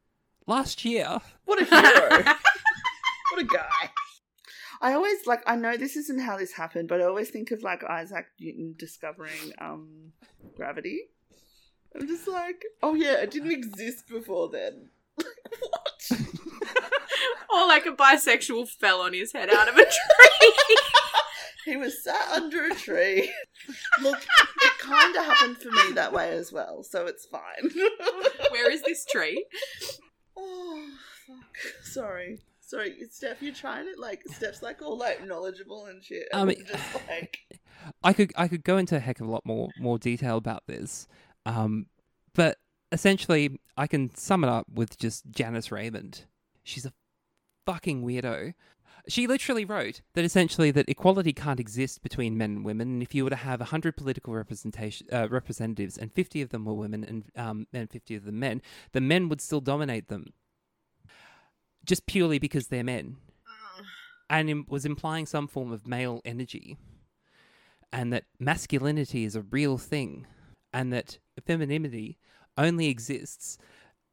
last 0.46 0.85
year. 0.85 1.18
what 1.44 1.61
a 1.61 1.64
hero. 1.64 2.35
what 3.33 3.43
a 3.43 3.45
guy. 3.45 3.91
I 4.81 4.93
always, 4.93 5.27
like, 5.27 5.43
I 5.47 5.57
know 5.57 5.77
this 5.77 5.97
isn't 5.97 6.21
how 6.21 6.37
this 6.37 6.53
happened, 6.53 6.89
but 6.89 7.01
I 7.01 7.05
always 7.05 7.31
think 7.31 7.51
of, 7.51 7.62
like, 7.62 7.83
Isaac 7.85 8.27
Newton 8.41 8.75
discovering 8.79 9.53
um 9.59 10.12
gravity. 10.55 11.09
I'm 11.99 12.07
just 12.07 12.29
like, 12.29 12.65
oh 12.83 12.95
yeah, 12.95 13.15
it 13.15 13.31
didn't 13.31 13.53
exist 13.53 14.09
before 14.09 14.51
then. 14.51 14.91
Like, 15.17 15.27
what? 15.61 16.11
or 17.55 17.67
like 17.67 17.87
a 17.87 17.93
bisexual 17.93 18.69
fell 18.69 19.01
on 19.01 19.15
his 19.15 19.33
head 19.33 19.51
out 19.51 19.69
of 19.69 19.77
a 19.77 19.85
tree. 19.85 20.53
He 21.65 21.77
was 21.77 22.01
sat 22.05 22.29
under 22.31 22.65
a 22.67 22.75
tree. 22.77 23.35
Look, 24.01 24.19
it 24.62 24.73
kind 24.79 25.17
of 25.17 25.25
happened 25.25 25.57
for 25.57 25.69
me 25.73 25.95
that 25.95 26.12
way 26.12 26.31
as 26.31 26.53
well, 26.53 26.85
so 26.85 27.07
it's 27.07 27.27
fine. 27.27 27.73
Where 28.53 28.71
is 28.71 28.83
this 28.83 29.05
tree? 29.05 29.45
oh, 30.37 30.87
fuck. 31.27 31.57
Sorry. 31.83 32.39
Sorry, 32.67 32.97
Steph, 33.11 33.43
you're 33.43 33.55
trying 33.55 33.85
to, 33.85 34.01
like, 34.01 34.23
Steph's, 34.27 34.61
like, 34.61 34.83
all, 34.83 34.99
like, 34.99 35.25
knowledgeable 35.25 35.87
and 35.87 36.03
shit. 36.03 36.27
I 36.35 36.45
mean- 36.45 36.57
I'm 36.59 36.67
just, 36.67 36.95
like, 37.09 37.39
I 38.03 38.13
could 38.13 38.33
I 38.37 38.49
could 38.49 38.65
go 38.65 38.77
into 38.79 38.97
a 38.97 38.99
heck 38.99 39.21
of 39.21 39.29
a 39.29 39.31
lot 39.31 39.47
more 39.47 39.69
more 39.79 39.99
detail 39.99 40.37
about 40.37 40.65
this, 40.67 41.07
um, 41.45 41.87
but 42.35 42.59
essentially 42.91 43.61
I 43.77 43.87
can 43.87 44.13
sum 44.17 44.43
it 44.43 44.49
up 44.51 44.67
with 44.73 44.99
just 44.99 45.31
Janice 45.31 45.71
Raymond. 45.71 46.25
She's 46.65 46.85
a 46.85 46.93
fucking 47.67 48.03
weirdo. 48.05 48.55
She 49.09 49.29
literally 49.29 49.65
wrote 49.65 50.01
that 50.15 50.25
essentially 50.25 50.73
that 50.73 50.89
equality 50.89 51.33
can't 51.33 51.61
exist 51.61 52.03
between 52.03 52.37
men 52.37 52.51
and 52.57 52.65
women, 52.65 52.89
and 52.89 53.03
if 53.03 53.15
you 53.15 53.23
were 53.23 53.31
to 53.31 53.37
have 53.37 53.61
hundred 53.61 53.97
political 53.97 54.35
representation 54.35 55.07
uh, 55.13 55.29
representatives 55.31 55.97
and 55.97 56.13
fifty 56.13 56.43
of 56.43 56.49
them 56.49 56.65
were 56.65 56.75
women 56.75 57.05
and 57.05 57.25
um, 57.37 57.69
and 57.73 57.89
fifty 57.89 58.17
of 58.17 58.25
them 58.25 58.41
men, 58.41 58.61
the 58.91 59.01
men 59.01 59.29
would 59.29 59.41
still 59.41 59.61
dominate 59.61 60.09
them, 60.09 60.33
just 61.87 62.07
purely 62.07 62.38
because 62.38 62.68
they're 62.68 62.85
men 62.85 63.16
and 64.29 64.51
im- 64.51 64.66
was 64.68 64.85
implying 64.85 65.25
some 65.27 65.46
form 65.49 65.72
of 65.72 65.87
male 65.87 66.20
energy, 66.25 66.77
and 67.92 68.12
that 68.12 68.25
masculinity 68.38 69.25
is 69.25 69.37
a 69.37 69.42
real 69.42 69.79
thing, 69.79 70.27
and 70.72 70.92
that 70.92 71.18
femininity 71.46 72.18
only 72.59 72.88
exists 72.88 73.59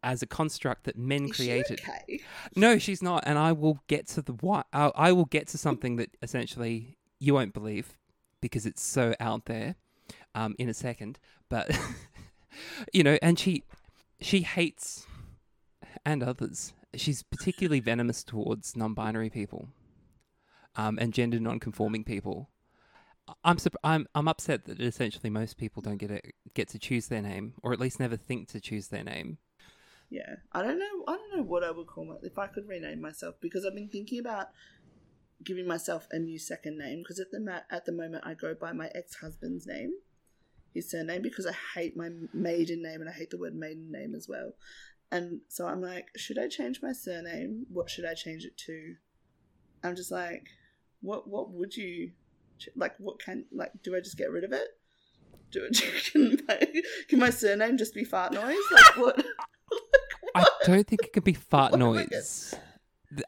as 0.03 0.21
a 0.21 0.27
construct 0.27 0.83
that 0.83 0.97
men 0.97 1.25
is 1.25 1.36
she 1.36 1.43
created. 1.45 1.79
okay? 1.81 2.19
No, 2.55 2.77
she's 2.77 3.01
not, 3.01 3.23
and 3.25 3.38
I 3.39 3.53
will 3.53 3.79
get 3.88 4.07
to 4.09 4.21
the 4.21 4.33
why. 4.33 4.63
I 4.71 4.91
I 4.95 5.12
will 5.12 5.25
get 5.25 5.47
to 5.49 5.57
something 5.57 5.95
that 5.95 6.15
essentially 6.21 6.97
you 7.19 7.33
won't 7.33 7.53
believe 7.53 7.97
because 8.41 8.65
it's 8.65 8.81
so 8.81 9.15
out 9.19 9.45
there, 9.45 9.75
um, 10.36 10.55
in 10.59 10.67
a 10.69 10.73
second. 10.73 11.19
But 11.49 11.71
you 12.93 13.03
know, 13.03 13.17
and 13.21 13.39
she 13.39 13.63
she 14.21 14.41
hates 14.41 15.07
and 16.05 16.21
others. 16.21 16.73
She's 16.95 17.23
particularly 17.23 17.79
venomous 17.79 18.23
towards 18.23 18.75
non-binary 18.75 19.29
people, 19.29 19.69
um, 20.75 20.97
and 20.99 21.13
gender 21.13 21.39
non-conforming 21.39 22.03
people. 22.03 22.49
I'm 23.43 23.58
sup- 23.58 23.75
I'm 23.84 24.08
I'm 24.13 24.27
upset 24.27 24.65
that 24.65 24.82
essentially 24.82 25.29
most 25.29 25.58
people 25.58 25.82
don't 25.82 25.97
get 25.97 26.12
it 26.12 26.36
get 26.53 26.67
to 26.69 26.79
choose 26.79 27.08
their 27.08 27.21
name, 27.21 27.53
or 27.63 27.73
at 27.73 27.79
least 27.79 27.99
never 27.99 28.17
think 28.17 28.49
to 28.49 28.60
choose 28.60 28.89
their 28.89 29.03
name. 29.03 29.38
Yeah, 30.10 30.36
I 30.51 30.62
don't 30.62 30.77
know. 30.77 31.03
I 31.08 31.17
don't 31.17 31.38
know 31.38 31.43
what 31.43 31.63
I 31.63 31.71
would 31.71 31.88
call 31.88 32.06
my 32.06 32.15
if 32.21 32.38
I 32.38 32.47
could 32.47 32.67
rename 32.67 33.01
myself 33.01 33.36
because 33.41 33.65
I've 33.65 33.75
been 33.75 33.89
thinking 33.89 34.19
about 34.19 34.49
giving 35.43 35.67
myself 35.67 36.08
a 36.12 36.19
new 36.19 36.38
second 36.38 36.77
name 36.77 36.99
because 36.99 37.19
at 37.19 37.32
the 37.32 37.39
ma- 37.39 37.65
at 37.71 37.86
the 37.86 37.91
moment 37.91 38.23
I 38.25 38.34
go 38.34 38.53
by 38.53 38.73
my 38.73 38.91
ex 38.93 39.15
husband's 39.15 39.65
name, 39.65 39.93
his 40.73 40.89
surname 40.91 41.21
because 41.21 41.45
I 41.45 41.53
hate 41.75 41.95
my 41.95 42.10
maiden 42.34 42.84
name 42.84 43.01
and 43.01 43.10
I 43.10 43.13
hate 43.13 43.29
the 43.29 43.38
word 43.38 43.56
maiden 43.56 43.91
name 43.91 44.15
as 44.15 44.27
well. 44.27 44.53
And 45.13 45.41
so 45.47 45.67
I'm 45.67 45.80
like, 45.80 46.08
should 46.17 46.39
I 46.39 46.47
change 46.47 46.82
my 46.82 46.91
surname? 46.91 47.67
What 47.71 47.88
should 47.88 48.04
I 48.04 48.15
change 48.15 48.45
it 48.45 48.58
to? 48.65 48.95
I'm 49.84 49.95
just 49.95 50.10
like, 50.10 50.47
what 51.02 51.28
what 51.28 51.52
would 51.52 51.78
you 51.78 52.13
like? 52.76 52.95
What 52.97 53.19
can 53.19 53.45
like? 53.52 53.71
Do 53.84 53.95
I 53.95 53.99
just 53.99 54.17
get 54.17 54.32
rid 54.32 54.43
of 54.43 54.52
it? 54.54 54.69
Do 55.52 55.65
it? 55.69 55.80
Can 56.12 56.39
my, 56.47 56.67
can 57.08 57.19
my 57.19 57.30
surname 57.30 57.78
just 57.78 57.93
be 57.93 58.04
fart 58.04 58.34
noise? 58.34 58.58
Like 58.71 58.97
what? 58.97 59.23
I 60.34 60.45
don't 60.65 60.88
think 60.88 61.04
it 61.04 61.13
could 61.13 61.23
be 61.23 61.34
fart 61.34 61.71
What 61.78 61.80
noise. 61.80 62.56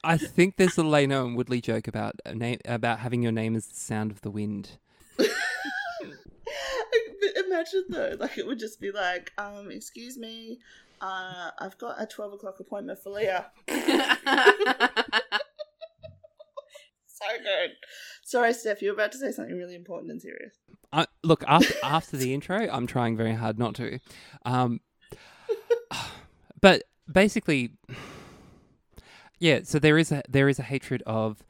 I 0.03 0.17
think 0.17 0.57
there's 0.57 0.79
a 0.79 0.81
Lano 0.81 1.23
and 1.23 1.37
Woodley 1.37 1.61
joke 1.61 1.87
about 1.87 2.15
name 2.33 2.57
about 2.65 2.97
having 3.01 3.21
your 3.21 3.31
name 3.31 3.55
as 3.55 3.67
the 3.67 3.75
sound 3.75 4.09
of 4.09 4.21
the 4.21 4.31
wind. 4.31 4.79
Imagine 7.47 7.85
though, 7.89 8.15
like 8.19 8.39
it 8.39 8.47
would 8.47 8.57
just 8.57 8.81
be 8.81 8.91
like, 8.91 9.31
um, 9.37 9.69
excuse 9.69 10.17
me, 10.17 10.59
uh, 11.01 11.51
I've 11.59 11.77
got 11.77 12.01
a 12.01 12.05
twelve 12.05 12.33
o'clock 12.33 12.59
appointment 12.59 12.99
for 13.03 13.11
Leah. 13.11 13.51
So 17.15 17.25
good. 17.41 17.71
Sorry, 18.23 18.53
Steph, 18.53 18.81
you're 18.81 18.93
about 18.93 19.13
to 19.13 19.17
say 19.17 19.31
something 19.31 19.55
really 19.55 19.75
important 19.75 20.11
and 20.11 20.21
serious. 20.21 20.53
I, 20.91 21.07
look 21.23 21.43
after 21.47 21.73
after 21.81 22.17
the 22.17 22.33
intro, 22.33 22.67
I'm 22.69 22.87
trying 22.87 23.15
very 23.15 23.33
hard 23.33 23.57
not 23.57 23.73
to. 23.75 23.99
Um, 24.43 24.81
but 26.61 26.83
basically, 27.09 27.71
yeah. 29.39 29.61
So 29.63 29.79
there 29.79 29.97
is 29.97 30.11
a 30.11 30.23
there 30.27 30.49
is 30.49 30.59
a 30.59 30.63
hatred 30.63 31.03
of 31.05 31.41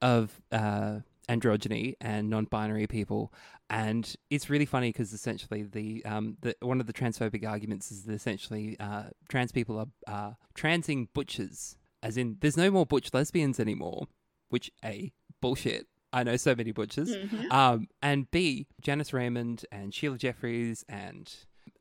of 0.00 0.40
uh, 0.52 1.00
androgyny 1.28 1.94
and 2.00 2.28
non-binary 2.28 2.86
people, 2.86 3.32
and 3.70 4.14
it's 4.30 4.50
really 4.50 4.66
funny 4.66 4.90
because 4.90 5.12
essentially 5.12 5.62
the 5.62 6.04
um 6.04 6.36
the 6.42 6.54
one 6.60 6.80
of 6.80 6.86
the 6.86 6.92
transphobic 6.92 7.46
arguments 7.48 7.90
is 7.90 8.04
that 8.04 8.12
essentially 8.14 8.76
uh, 8.80 9.04
trans 9.28 9.52
people 9.52 9.78
are 9.78 9.86
uh, 10.06 10.32
transing 10.54 11.08
butchers, 11.14 11.76
as 12.02 12.16
in 12.16 12.36
there's 12.40 12.56
no 12.56 12.70
more 12.70 12.86
butch 12.86 13.12
lesbians 13.12 13.58
anymore, 13.58 14.06
which 14.48 14.70
a 14.84 15.12
bullshit. 15.40 15.86
I 16.12 16.22
know 16.22 16.36
so 16.36 16.54
many 16.54 16.70
butchers. 16.70 17.10
Mhm. 17.16 17.50
Um, 17.50 17.88
and 18.00 18.30
B, 18.30 18.68
Janice 18.80 19.12
Raymond 19.12 19.66
and 19.72 19.92
Sheila 19.92 20.16
Jeffreys 20.16 20.84
and 20.88 21.28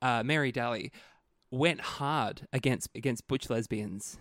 uh, 0.01 0.23
Mary 0.23 0.51
Daly 0.51 0.91
went 1.51 1.81
hard 1.81 2.47
against 2.51 2.89
against 2.95 3.27
butch 3.27 3.49
lesbians. 3.49 4.17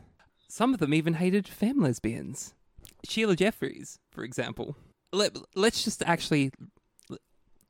Some 0.48 0.74
of 0.74 0.80
them 0.80 0.92
even 0.92 1.14
hated 1.14 1.48
femme 1.48 1.80
lesbians. 1.80 2.52
Sheila 3.08 3.36
Jeffreys, 3.36 3.98
for 4.10 4.22
example. 4.22 4.76
Let, 5.12 5.36
let's 5.54 5.84
just 5.84 6.02
actually 6.04 6.52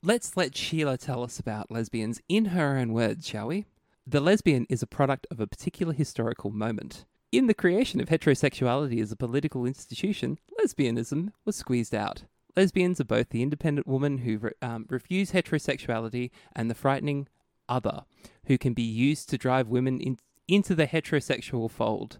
let's 0.02 0.36
let 0.36 0.56
Sheila 0.56 0.96
tell 0.96 1.22
us 1.22 1.38
about 1.38 1.70
lesbians 1.70 2.20
in 2.28 2.46
her 2.46 2.76
own 2.78 2.92
words, 2.92 3.26
shall 3.26 3.48
we? 3.48 3.66
The 4.06 4.20
lesbian 4.20 4.66
is 4.68 4.82
a 4.82 4.86
product 4.86 5.26
of 5.30 5.40
a 5.40 5.46
particular 5.46 5.92
historical 5.92 6.50
moment. 6.50 7.04
In 7.30 7.46
the 7.46 7.54
creation 7.54 8.00
of 8.00 8.08
heterosexuality 8.08 9.00
as 9.00 9.10
a 9.10 9.16
political 9.16 9.64
institution, 9.64 10.38
lesbianism 10.60 11.30
was 11.44 11.56
squeezed 11.56 11.94
out. 11.94 12.24
Lesbians 12.56 13.00
are 13.00 13.04
both 13.04 13.30
the 13.30 13.42
independent 13.42 13.86
woman 13.86 14.18
who 14.18 14.38
re- 14.38 14.50
um, 14.60 14.86
refuse 14.90 15.32
heterosexuality 15.32 16.30
and 16.54 16.70
the 16.70 16.74
frightening 16.74 17.26
other, 17.68 18.04
who 18.46 18.58
can 18.58 18.74
be 18.74 18.82
used 18.82 19.30
to 19.30 19.38
drive 19.38 19.68
women 19.68 20.00
in- 20.00 20.18
into 20.46 20.74
the 20.74 20.86
heterosexual 20.86 21.70
fold. 21.70 22.18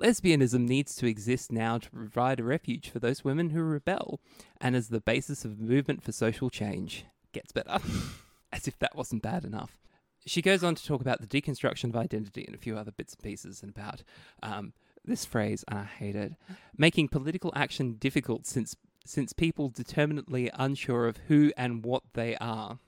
Lesbianism 0.00 0.68
needs 0.68 0.94
to 0.96 1.06
exist 1.06 1.50
now 1.50 1.78
to 1.78 1.90
provide 1.90 2.38
a 2.38 2.44
refuge 2.44 2.88
for 2.88 3.00
those 3.00 3.24
women 3.24 3.50
who 3.50 3.60
rebel, 3.62 4.20
and 4.60 4.76
as 4.76 4.88
the 4.88 5.00
basis 5.00 5.44
of 5.44 5.52
a 5.52 5.62
movement 5.62 6.02
for 6.02 6.12
social 6.12 6.50
change. 6.50 7.04
Gets 7.32 7.52
better. 7.52 7.78
as 8.52 8.68
if 8.68 8.78
that 8.78 8.96
wasn't 8.96 9.22
bad 9.22 9.44
enough. 9.44 9.78
She 10.26 10.42
goes 10.42 10.62
on 10.62 10.74
to 10.74 10.84
talk 10.84 11.00
about 11.00 11.20
the 11.20 11.26
deconstruction 11.26 11.90
of 11.90 11.96
identity 11.96 12.44
and 12.44 12.54
a 12.54 12.58
few 12.58 12.76
other 12.76 12.90
bits 12.90 13.14
and 13.14 13.22
pieces, 13.22 13.62
and 13.62 13.70
about 13.70 14.02
um, 14.42 14.72
this 15.04 15.24
phrase, 15.24 15.64
and 15.68 15.78
I 15.78 15.84
hate 15.84 16.16
it, 16.16 16.34
making 16.76 17.08
political 17.08 17.52
action 17.54 17.94
difficult 17.94 18.46
since 18.46 18.76
since 19.04 19.32
people 19.32 19.70
determinately 19.70 20.50
unsure 20.52 21.06
of 21.06 21.16
who 21.28 21.50
and 21.56 21.82
what 21.82 22.02
they 22.12 22.36
are. 22.42 22.78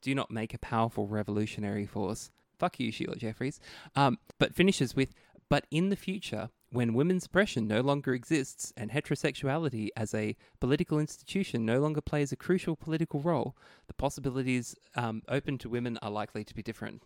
Do 0.00 0.14
not 0.14 0.30
make 0.30 0.54
a 0.54 0.58
powerful 0.58 1.08
revolutionary 1.08 1.86
force. 1.86 2.30
Fuck 2.56 2.78
you, 2.78 2.92
Sheila 2.92 3.16
Jeffreys. 3.16 3.58
Um, 3.96 4.18
but 4.38 4.54
finishes 4.54 4.94
with, 4.94 5.14
but 5.48 5.66
in 5.70 5.88
the 5.88 5.96
future, 5.96 6.50
when 6.70 6.94
women's 6.94 7.26
oppression 7.26 7.66
no 7.66 7.80
longer 7.80 8.12
exists 8.12 8.72
and 8.76 8.90
heterosexuality 8.90 9.88
as 9.96 10.12
a 10.14 10.36
political 10.60 10.98
institution 10.98 11.64
no 11.64 11.80
longer 11.80 12.00
plays 12.00 12.32
a 12.32 12.36
crucial 12.36 12.76
political 12.76 13.20
role, 13.20 13.56
the 13.86 13.94
possibilities 13.94 14.76
um, 14.94 15.22
open 15.28 15.56
to 15.58 15.68
women 15.68 15.98
are 16.02 16.10
likely 16.10 16.44
to 16.44 16.54
be 16.54 16.62
different. 16.62 17.02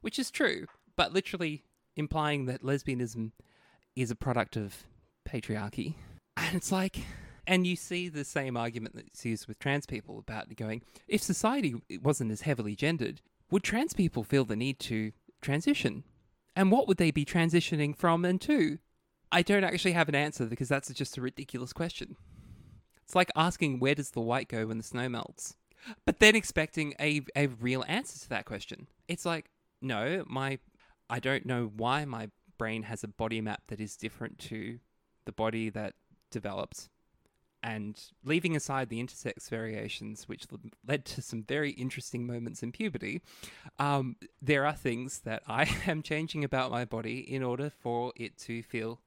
Which 0.00 0.18
is 0.18 0.30
true, 0.30 0.66
but 0.96 1.12
literally 1.12 1.64
implying 1.94 2.46
that 2.46 2.62
lesbianism 2.62 3.32
is 3.94 4.10
a 4.10 4.16
product 4.16 4.56
of 4.56 4.84
patriarchy. 5.28 5.94
And 6.36 6.56
it's 6.56 6.72
like, 6.72 6.98
and 7.46 7.66
you 7.66 7.76
see 7.76 8.08
the 8.08 8.24
same 8.24 8.56
argument 8.56 8.94
that's 8.96 9.24
used 9.24 9.46
with 9.46 9.58
trans 9.58 9.86
people 9.86 10.18
about 10.18 10.54
going, 10.56 10.82
if 11.08 11.22
society 11.22 11.76
wasn't 12.02 12.32
as 12.32 12.42
heavily 12.42 12.74
gendered, 12.74 13.20
would 13.50 13.62
trans 13.62 13.94
people 13.94 14.24
feel 14.24 14.44
the 14.44 14.56
need 14.56 14.80
to 14.80 15.12
transition? 15.40 16.04
And 16.56 16.72
what 16.72 16.88
would 16.88 16.96
they 16.96 17.10
be 17.10 17.26
transitioning 17.26 17.94
from 17.94 18.24
and 18.24 18.40
to? 18.40 18.78
I 19.30 19.42
don't 19.42 19.64
actually 19.64 19.92
have 19.92 20.08
an 20.08 20.14
answer 20.14 20.46
because 20.46 20.68
that's 20.68 20.92
just 20.94 21.18
a 21.18 21.20
ridiculous 21.20 21.74
question. 21.74 22.16
It's 23.04 23.14
like 23.14 23.30
asking 23.36 23.78
where 23.78 23.94
does 23.94 24.10
the 24.10 24.20
white 24.20 24.48
go 24.48 24.66
when 24.66 24.78
the 24.78 24.82
snow 24.82 25.08
melts? 25.08 25.54
But 26.04 26.18
then 26.18 26.34
expecting 26.34 26.94
a, 26.98 27.20
a 27.36 27.48
real 27.48 27.84
answer 27.86 28.18
to 28.20 28.28
that 28.30 28.46
question. 28.46 28.88
It's 29.06 29.26
like, 29.26 29.50
no, 29.82 30.24
my 30.26 30.58
I 31.08 31.20
don't 31.20 31.46
know 31.46 31.70
why 31.76 32.04
my 32.04 32.30
brain 32.58 32.84
has 32.84 33.04
a 33.04 33.08
body 33.08 33.40
map 33.40 33.62
that 33.68 33.80
is 33.80 33.96
different 33.96 34.38
to 34.38 34.78
the 35.24 35.32
body 35.32 35.68
that 35.70 35.94
developed. 36.30 36.88
And 37.62 38.00
leaving 38.24 38.54
aside 38.54 38.88
the 38.88 39.02
intersex 39.02 39.48
variations, 39.48 40.28
which 40.28 40.46
led 40.86 41.04
to 41.06 41.22
some 41.22 41.42
very 41.42 41.70
interesting 41.72 42.26
moments 42.26 42.62
in 42.62 42.70
puberty, 42.70 43.22
um, 43.78 44.16
there 44.40 44.64
are 44.64 44.74
things 44.74 45.20
that 45.20 45.42
I 45.48 45.64
am 45.86 46.02
changing 46.02 46.44
about 46.44 46.70
my 46.70 46.84
body 46.84 47.18
in 47.18 47.42
order 47.42 47.70
for 47.70 48.12
it 48.16 48.36
to 48.38 48.62
feel 48.62 49.00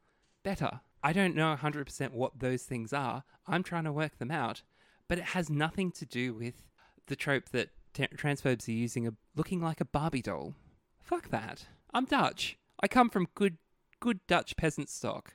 better. 0.43 0.81
I 1.01 1.13
don't 1.13 1.35
know 1.35 1.55
100% 1.55 2.11
what 2.11 2.39
those 2.39 2.63
things 2.63 2.91
are. 2.91 3.23
I'm 3.47 3.63
trying 3.63 3.85
to 3.85 3.93
work 3.93 4.17
them 4.17 4.31
out. 4.31 4.63
But 5.07 5.17
it 5.17 5.25
has 5.25 5.49
nothing 5.49 5.91
to 5.93 6.05
do 6.05 6.33
with 6.33 6.67
the 7.07 7.15
trope 7.15 7.49
that 7.49 7.69
t- 7.93 8.07
transphobes 8.15 8.67
are 8.67 8.71
using 8.71 9.07
of 9.07 9.15
looking 9.35 9.61
like 9.61 9.81
a 9.81 9.85
Barbie 9.85 10.21
doll. 10.21 10.53
Fuck 11.01 11.29
that. 11.29 11.65
I'm 11.93 12.05
Dutch. 12.05 12.57
I 12.81 12.87
come 12.87 13.09
from 13.09 13.27
good, 13.33 13.57
good 13.99 14.19
Dutch 14.27 14.55
peasant 14.55 14.89
stock. 14.89 15.33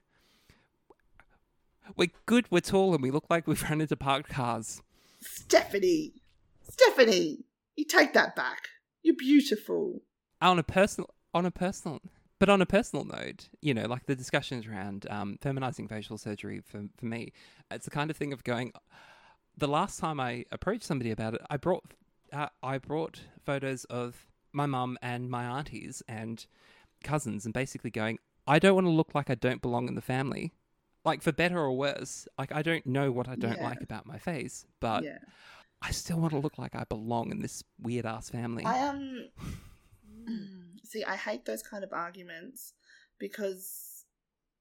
We're 1.97 2.11
good, 2.27 2.47
we're 2.51 2.61
tall, 2.61 2.95
and 2.95 3.03
we 3.03 3.11
look 3.11 3.27
like 3.29 3.47
we've 3.47 3.63
run 3.63 3.81
into 3.81 3.97
parked 3.97 4.29
cars. 4.29 4.83
Stephanie, 5.21 6.13
Stephanie, 6.69 7.45
you 7.77 7.85
take 7.85 8.13
that 8.15 8.35
back. 8.37 8.69
You're 9.03 9.17
beautiful. 9.17 10.03
On 10.41 10.59
a 10.59 10.63
personal, 10.63 11.11
on 11.33 11.47
a 11.47 11.51
personal, 11.51 12.01
but 12.39 12.49
on 12.49 12.61
a 12.61 12.67
personal 12.67 13.05
note, 13.05 13.49
you 13.61 13.75
know, 13.75 13.87
like 13.87 14.07
the 14.07 14.17
discussions 14.17 14.67
around 14.67 15.07
um, 15.11 15.39
feminizing 15.41 15.89
facial 15.89 16.19
surgery 16.19 16.61
for 16.61 16.85
for 16.99 17.07
me, 17.07 17.33
it's 17.71 17.85
the 17.85 17.91
kind 17.91 18.11
of 18.11 18.17
thing 18.17 18.33
of 18.33 18.45
going. 18.45 18.73
The 19.57 19.69
last 19.69 20.01
time 20.01 20.19
I 20.19 20.45
approached 20.51 20.85
somebody 20.85 21.11
about 21.11 21.35
it, 21.35 21.43
I 21.49 21.57
brought 21.57 21.85
uh, 22.33 22.49
I 22.63 22.79
brought 22.79 23.21
photos 23.45 23.85
of 23.85 24.27
my 24.53 24.67
mum 24.67 24.99
and 25.03 25.31
my 25.31 25.45
aunties 25.45 26.03
and 26.09 26.45
cousins, 27.03 27.45
and 27.45 27.55
basically 27.55 27.91
going, 27.91 28.19
I 28.47 28.59
don't 28.59 28.75
want 28.75 28.87
to 28.87 28.91
look 28.91 29.15
like 29.15 29.31
I 29.31 29.35
don't 29.35 29.63
belong 29.63 29.89
in 29.89 29.95
the 29.95 30.03
family. 30.03 30.53
Like 31.05 31.23
for 31.23 31.33
better 31.33 31.59
or 31.59 31.73
worse, 31.77 32.27
like 32.39 32.53
I 32.53 32.63
don't 32.63 32.87
know 32.87 33.13
what 33.13 33.29
I 33.29 33.37
don't 33.37 33.59
Yeah. 33.59 33.65
like 33.65 33.83
about 33.83 34.07
my 34.07 34.19
face, 34.19 34.65
but 34.81 35.05
yeah. 35.05 35.19
I 35.83 35.91
still 35.91 36.19
want 36.19 36.33
to 36.33 36.39
look 36.39 36.57
like 36.59 36.75
I 36.75 36.85
belong 36.85 37.31
in 37.31 37.41
this 37.41 37.63
weird 37.81 38.07
ass 38.07 38.31
family. 38.31 38.65
I 38.65 38.89
um 38.89 39.29
see. 40.85 41.05
I 41.05 41.17
hate 41.17 41.45
those 41.45 41.63
kind 41.63 41.85
of 41.85 41.93
arguments 41.93 42.73
because 43.19 44.05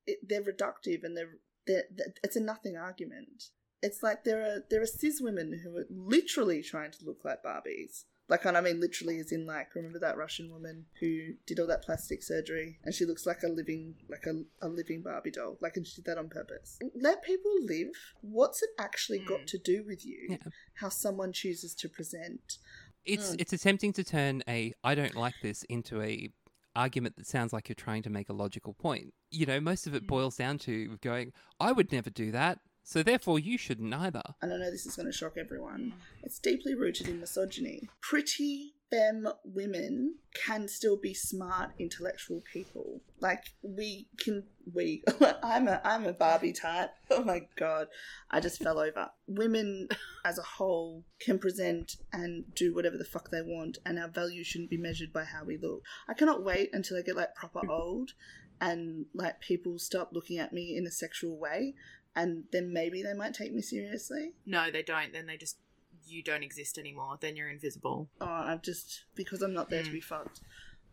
it, 0.06 0.20
they're 0.28 0.42
reductive 0.44 1.04
and 1.04 1.16
they're, 1.16 1.36
they're, 1.66 1.84
they 1.96 2.04
it's 2.24 2.36
a 2.36 2.42
nothing 2.42 2.76
argument. 2.78 3.46
It's 3.82 4.04
like 4.04 4.24
there 4.24 4.42
are 4.42 4.64
there 4.70 4.82
are 4.82 4.86
cis 4.86 5.22
women 5.22 5.62
who 5.64 5.78
are 5.78 5.86
literally 5.90 6.62
trying 6.62 6.92
to 6.92 7.06
look 7.06 7.24
like 7.24 7.44
Barbies. 7.44 8.04
Like, 8.34 8.46
and 8.46 8.58
I 8.58 8.62
mean 8.62 8.80
literally, 8.80 9.20
as 9.20 9.32
in 9.32 9.46
like, 9.46 9.76
remember 9.76 10.00
that 10.00 10.18
Russian 10.18 10.52
woman 10.52 10.86
who 11.00 11.34
did 11.46 11.60
all 11.60 11.68
that 11.68 11.84
plastic 11.84 12.24
surgery 12.24 12.80
and 12.84 12.92
she 12.96 13.06
looks 13.06 13.28
like 13.28 13.44
a 13.44 13.48
living, 13.48 13.94
like 14.10 14.26
a, 14.26 14.42
a 14.66 14.68
living 14.68 15.04
Barbie 15.04 15.30
doll. 15.30 15.60
Like, 15.62 15.78
and 15.78 15.86
she 15.86 15.98
did 16.02 16.06
that 16.06 16.18
on 16.18 16.30
purpose. 16.30 16.80
Let 16.96 17.22
people 17.24 17.52
live. 17.62 17.90
What's 18.22 18.64
it 18.64 18.72
actually 18.80 19.20
got 19.20 19.42
Mm. 19.42 19.46
to 19.54 19.58
do 19.60 19.84
with 19.86 20.04
you? 20.04 20.22
Yeah. 20.30 20.38
How 20.82 20.90
someone 20.90 21.32
chooses 21.32 21.76
to 21.76 21.88
present. 21.90 22.58
It's 23.06 23.34
Mm. 23.34 23.42
it's 23.42 23.54
attempting 23.54 23.94
to 23.94 24.04
turn 24.04 24.42
a 24.48 24.74
I 24.84 24.96
don't 24.96 25.14
like 25.16 25.36
this 25.44 25.62
into 25.70 26.02
a 26.02 26.34
argument 26.76 27.16
that 27.18 27.28
sounds 27.28 27.54
like 27.54 27.70
you're 27.70 27.76
trying 27.76 28.02
to 28.02 28.10
make 28.10 28.30
a 28.30 28.34
logical 28.34 28.74
point. 28.74 29.14
You 29.30 29.46
know, 29.46 29.60
most 29.60 29.86
of 29.86 29.94
it 29.94 30.06
Mm. 30.06 30.08
boils 30.08 30.36
down 30.38 30.58
to 30.60 30.98
going, 31.02 31.34
I 31.60 31.72
would 31.72 31.92
never 31.92 32.10
do 32.10 32.32
that, 32.32 32.58
so 32.84 33.04
therefore 33.04 33.40
you 33.40 33.58
shouldn't 33.58 33.94
either. 33.94 34.24
and 34.42 34.54
I 34.54 34.58
know 34.58 34.72
this 34.72 34.86
is 34.86 34.96
going 34.96 35.08
to 35.08 35.18
shock 35.18 35.34
everyone, 35.38 35.94
it's 36.22 36.40
deeply 36.40 36.76
rooted 36.76 37.08
in 37.08 37.20
misogyny. 37.20 37.90
Pretty 38.02 38.74
femme 38.94 39.28
women 39.44 40.16
can 40.36 40.68
still 40.68 40.98
be 40.98 41.14
smart, 41.14 41.72
intellectual 41.80 42.44
people. 42.52 43.02
Like 43.20 43.44
we 43.64 44.08
can, 44.20 44.44
we. 44.72 45.04
I'm 45.44 45.68
a, 45.68 45.82
I'm 45.84 46.06
a 46.06 46.14
Barbie 46.14 46.54
type. 46.54 46.92
Oh 47.12 47.24
my 47.24 47.42
god, 47.58 47.90
I 48.32 48.40
just 48.40 48.64
fell 48.64 48.80
over. 48.80 49.10
Women 49.28 49.88
as 50.26 50.40
a 50.40 50.44
whole 50.44 51.04
can 51.20 51.38
present 51.38 51.98
and 52.12 52.44
do 52.56 52.74
whatever 52.74 52.98
the 52.98 53.06
fuck 53.06 53.30
they 53.30 53.44
want, 53.44 53.78
and 53.86 54.00
our 54.00 54.08
value 54.08 54.44
shouldn't 54.44 54.72
be 54.72 54.78
measured 54.78 55.14
by 55.14 55.24
how 55.24 55.44
we 55.44 55.58
look. 55.58 55.84
I 56.08 56.16
cannot 56.16 56.44
wait 56.44 56.72
until 56.74 56.98
I 56.98 57.02
get 57.02 57.16
like 57.16 57.36
proper 57.36 57.62
old, 57.70 58.12
and 58.60 59.06
like 59.14 59.42
people 59.42 59.78
stop 59.78 60.10
looking 60.12 60.40
at 60.40 60.54
me 60.54 60.76
in 60.76 60.88
a 60.88 60.92
sexual 60.92 61.38
way 61.38 61.76
and 62.16 62.44
then 62.52 62.74
maybe 62.74 63.02
they 63.02 63.14
might 63.14 63.34
take 63.34 63.54
me 63.54 63.62
seriously. 63.62 64.34
No, 64.46 64.72
they 64.72 64.84
don't. 64.84 65.14
Then 65.14 65.26
they 65.26 65.38
just 65.38 65.58
you 66.06 66.22
don't 66.22 66.44
exist 66.44 66.78
anymore. 66.78 67.18
Then 67.20 67.36
you're 67.36 67.50
invisible. 67.50 68.10
Oh, 68.20 68.26
I'm 68.26 68.62
just 68.62 69.06
because 69.16 69.42
I'm 69.42 69.54
not 69.54 69.70
there 69.70 69.84
to 69.84 69.92
be 69.92 70.02
fucked. 70.02 70.42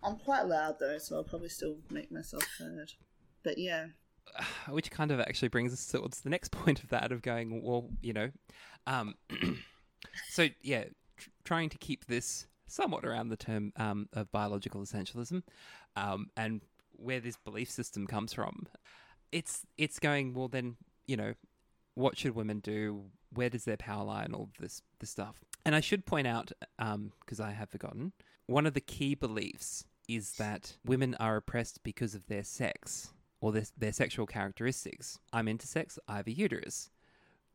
I'm 0.03 0.17
quite 0.17 0.47
loud 0.47 0.77
though, 0.79 0.99
so 0.99 1.17
I'll 1.17 1.25
probably 1.25 1.49
still 1.49 1.77
make 1.91 2.11
myself 2.11 2.47
heard. 2.59 2.93
But 3.43 3.59
yeah, 3.59 3.87
Which 4.69 4.91
kind 4.91 5.11
of 5.11 5.21
actually 5.21 5.49
brings 5.49 5.73
us 5.73 5.87
towards 5.87 6.21
the 6.21 6.31
next 6.31 6.51
point 6.53 6.83
of 6.83 6.89
that 6.91 7.13
of 7.13 7.23
going, 7.23 7.63
well, 7.63 7.89
you 8.03 8.13
know, 8.13 8.31
um, 8.87 9.15
so 10.31 10.49
yeah, 10.63 10.85
tr- 11.17 11.31
trying 11.45 11.69
to 11.71 11.79
keep 11.79 12.07
this 12.07 12.47
somewhat 12.67 13.05
around 13.05 13.29
the 13.29 13.37
term 13.37 13.73
um, 13.77 14.09
of 14.13 14.31
biological 14.31 14.81
essentialism, 14.81 15.43
um, 15.97 16.31
and 16.37 16.61
where 16.93 17.21
this 17.21 17.37
belief 17.37 17.71
system 17.71 18.07
comes 18.07 18.33
from. 18.33 18.67
It's 19.33 19.67
it's 19.79 19.99
going 19.99 20.35
well. 20.35 20.49
Then 20.49 20.77
you 21.11 21.17
know, 21.17 21.35
what 21.95 22.17
should 22.17 22.37
women 22.37 22.61
do? 22.61 23.05
Where 23.33 23.51
does 23.51 23.65
their 23.65 23.77
power 23.77 24.05
lie, 24.05 24.23
and 24.23 24.35
all 24.35 24.49
this 24.61 24.83
this 25.01 25.11
stuff. 25.11 25.41
And 25.65 25.75
I 25.75 25.81
should 25.81 26.07
point 26.07 26.27
out, 26.27 26.53
because 26.79 27.41
I 27.41 27.51
have 27.51 27.71
forgotten, 27.71 28.13
one 28.47 28.67
of 28.67 28.75
the 28.75 28.81
key 28.81 29.15
beliefs 29.15 29.85
is 30.09 30.33
that 30.33 30.77
women 30.85 31.15
are 31.21 31.37
oppressed 31.37 31.83
because 31.83 32.15
of 32.15 32.27
their 32.27 32.45
sex 32.45 33.13
or 33.41 33.53
their, 33.53 33.65
their 33.77 33.93
sexual 33.93 34.27
characteristics. 34.27 35.19
I'm 35.33 35.47
intersex, 35.47 35.99
I 36.09 36.17
have 36.17 36.27
a 36.27 36.33
uterus. 36.33 36.91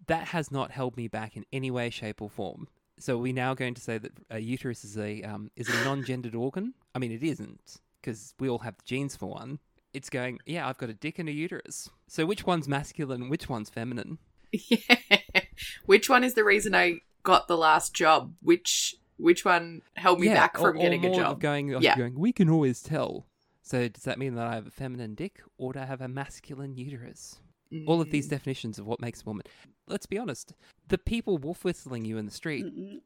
That 0.07 0.27
has 0.27 0.51
not 0.51 0.71
held 0.71 0.97
me 0.97 1.07
back 1.07 1.35
in 1.35 1.45
any 1.51 1.71
way, 1.71 1.89
shape, 1.89 2.21
or 2.21 2.29
form. 2.29 2.67
So 2.99 3.15
are 3.15 3.21
we 3.21 3.33
now 3.33 3.53
going 3.53 3.73
to 3.73 3.81
say 3.81 3.97
that 3.97 4.11
a 4.29 4.39
uterus 4.39 4.83
is 4.83 4.97
a 4.97 5.21
um, 5.23 5.51
is 5.55 5.69
a 5.69 5.83
non-gendered 5.83 6.35
organ? 6.35 6.73
I 6.93 6.99
mean, 6.99 7.11
it 7.11 7.23
isn't 7.23 7.81
because 8.01 8.33
we 8.39 8.49
all 8.49 8.59
have 8.59 8.77
the 8.77 8.83
genes 8.85 9.15
for 9.15 9.27
one. 9.27 9.59
It's 9.95 10.09
going, 10.09 10.39
yeah, 10.45 10.67
I've 10.67 10.77
got 10.77 10.89
a 10.89 10.93
dick 10.93 11.19
and 11.19 11.29
a 11.29 11.31
uterus. 11.31 11.89
So 12.07 12.25
which 12.25 12.45
one's 12.45 12.67
masculine? 12.67 13.29
Which 13.29 13.47
one's 13.49 13.69
feminine? 13.69 14.17
Yeah. 14.51 14.77
Which 15.85 16.09
one 16.09 16.23
is 16.23 16.33
the 16.33 16.43
reason 16.43 16.75
I 16.75 16.99
got 17.23 17.47
the 17.47 17.57
last 17.57 17.93
job? 17.93 18.33
Which 18.41 18.95
which 19.17 19.45
one 19.45 19.81
held 19.95 20.19
me 20.19 20.27
yeah, 20.27 20.33
back 20.35 20.57
from 20.57 20.77
or 20.77 20.81
getting 20.81 21.05
a 21.05 21.13
job? 21.15 21.39
Going, 21.39 21.69
Yeah. 21.69 21.97
going, 21.97 22.19
we 22.19 22.33
can 22.33 22.49
always 22.49 22.81
tell. 22.81 23.25
So 23.61 23.87
does 23.87 24.03
that 24.03 24.19
mean 24.19 24.35
that 24.35 24.45
I 24.45 24.55
have 24.55 24.67
a 24.67 24.71
feminine 24.71 25.15
dick 25.15 25.41
or 25.57 25.71
do 25.73 25.79
I 25.79 25.85
have 25.85 26.01
a 26.01 26.07
masculine 26.09 26.75
uterus? 26.75 27.39
All 27.87 28.01
of 28.01 28.09
Mm. 28.09 28.11
these 28.11 28.27
definitions 28.27 28.77
of 28.77 28.85
what 28.85 28.99
makes 29.01 29.21
a 29.21 29.25
woman. 29.25 29.43
Let's 29.87 30.05
be 30.05 30.17
honest. 30.17 30.53
The 30.87 30.97
people 30.97 31.37
wolf 31.37 31.63
whistling 31.63 32.05
you 32.05 32.17
in 32.17 32.25
the 32.25 32.31
street 32.31 32.65
Mm-mm. 32.65 32.99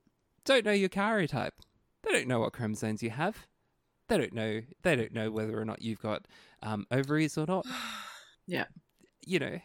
don't 0.45 0.65
know 0.65 0.71
your 0.71 0.89
karyotype. 0.89 1.51
They 2.03 2.11
don't 2.11 2.27
know 2.27 2.39
what 2.39 2.53
chromosomes 2.53 3.01
you 3.03 3.11
have. 3.11 3.47
They 4.07 4.17
don't 4.17 4.33
know. 4.33 4.61
They 4.81 4.95
don't 4.95 5.13
know 5.13 5.29
whether 5.31 5.59
or 5.59 5.65
not 5.65 5.81
you've 5.83 6.01
got 6.01 6.25
um, 6.61 6.85
ovaries 6.91 7.37
or 7.37 7.45
not. 7.45 7.65
Yeah. 8.47 8.65
You 9.27 9.37
know, 9.37 9.59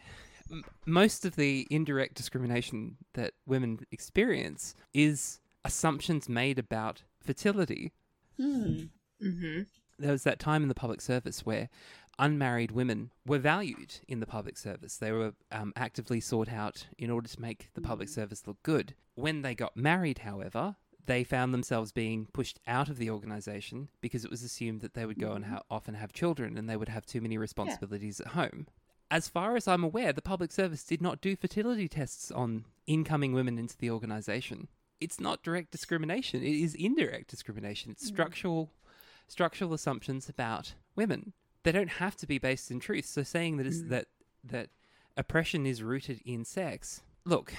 m- 0.50 0.64
most 0.84 1.24
of 1.24 1.36
the 1.36 1.66
indirect 1.70 2.16
discrimination 2.16 2.98
that 3.14 3.32
women 3.46 3.78
experience 3.92 4.74
is 4.92 5.40
assumptions 5.64 6.28
made 6.28 6.58
about 6.58 7.02
fertility. 7.18 7.92
Hmm. 8.36 8.82
Mm-hmm. 9.24 9.62
There 9.98 10.12
was 10.12 10.24
that 10.24 10.38
time 10.38 10.62
in 10.62 10.68
the 10.68 10.74
public 10.74 11.00
service 11.00 11.46
where 11.46 11.70
unmarried 12.18 12.72
women 12.72 13.10
were 13.26 13.38
valued 13.38 13.96
in 14.06 14.20
the 14.20 14.26
public 14.26 14.56
service. 14.56 14.96
They 14.96 15.12
were 15.12 15.32
um, 15.50 15.72
actively 15.76 16.20
sought 16.20 16.52
out 16.52 16.86
in 16.98 17.10
order 17.10 17.28
to 17.28 17.40
make 17.40 17.70
the 17.74 17.80
public 17.80 18.08
service 18.08 18.46
look 18.46 18.62
good. 18.62 18.94
When 19.14 19.42
they 19.42 19.54
got 19.54 19.76
married, 19.76 20.18
however, 20.18 20.76
they 21.06 21.24
found 21.24 21.52
themselves 21.52 21.92
being 21.92 22.26
pushed 22.32 22.60
out 22.66 22.88
of 22.88 22.98
the 22.98 23.10
organization 23.10 23.88
because 24.00 24.24
it 24.24 24.30
was 24.30 24.42
assumed 24.42 24.80
that 24.80 24.94
they 24.94 25.06
would 25.06 25.18
go 25.18 25.32
and 25.32 25.44
mm-hmm. 25.44 25.54
ha- 25.54 25.62
often 25.70 25.94
have 25.94 26.12
children 26.12 26.56
and 26.56 26.68
they 26.68 26.76
would 26.76 26.88
have 26.88 27.04
too 27.04 27.20
many 27.20 27.36
responsibilities 27.36 28.20
at 28.20 28.28
home. 28.28 28.66
As 29.10 29.28
far 29.28 29.54
as 29.56 29.68
I'm 29.68 29.84
aware, 29.84 30.12
the 30.12 30.22
public 30.22 30.50
service 30.50 30.82
did 30.82 31.02
not 31.02 31.20
do 31.20 31.36
fertility 31.36 31.88
tests 31.88 32.30
on 32.30 32.64
incoming 32.86 33.32
women 33.32 33.58
into 33.58 33.76
the 33.76 33.90
organization. 33.90 34.68
It's 35.00 35.20
not 35.20 35.42
direct 35.42 35.70
discrimination, 35.70 36.42
it 36.42 36.54
is 36.54 36.74
indirect 36.74 37.28
discrimination. 37.28 37.90
It's 37.90 38.04
mm-hmm. 38.04 38.14
structural 38.14 38.70
structural 39.26 39.72
assumptions 39.72 40.28
about 40.28 40.74
women. 40.96 41.32
They 41.62 41.72
don't 41.72 41.88
have 41.92 42.16
to 42.16 42.26
be 42.26 42.38
based 42.38 42.70
in 42.70 42.78
truth. 42.78 43.06
So 43.06 43.22
saying 43.22 43.56
that 43.56 43.66
is 43.66 43.84
mm. 43.84 43.88
that 43.90 44.06
that 44.44 44.68
oppression 45.16 45.66
is 45.66 45.82
rooted 45.82 46.20
in 46.24 46.44
sex. 46.44 47.02
Look, 47.24 47.54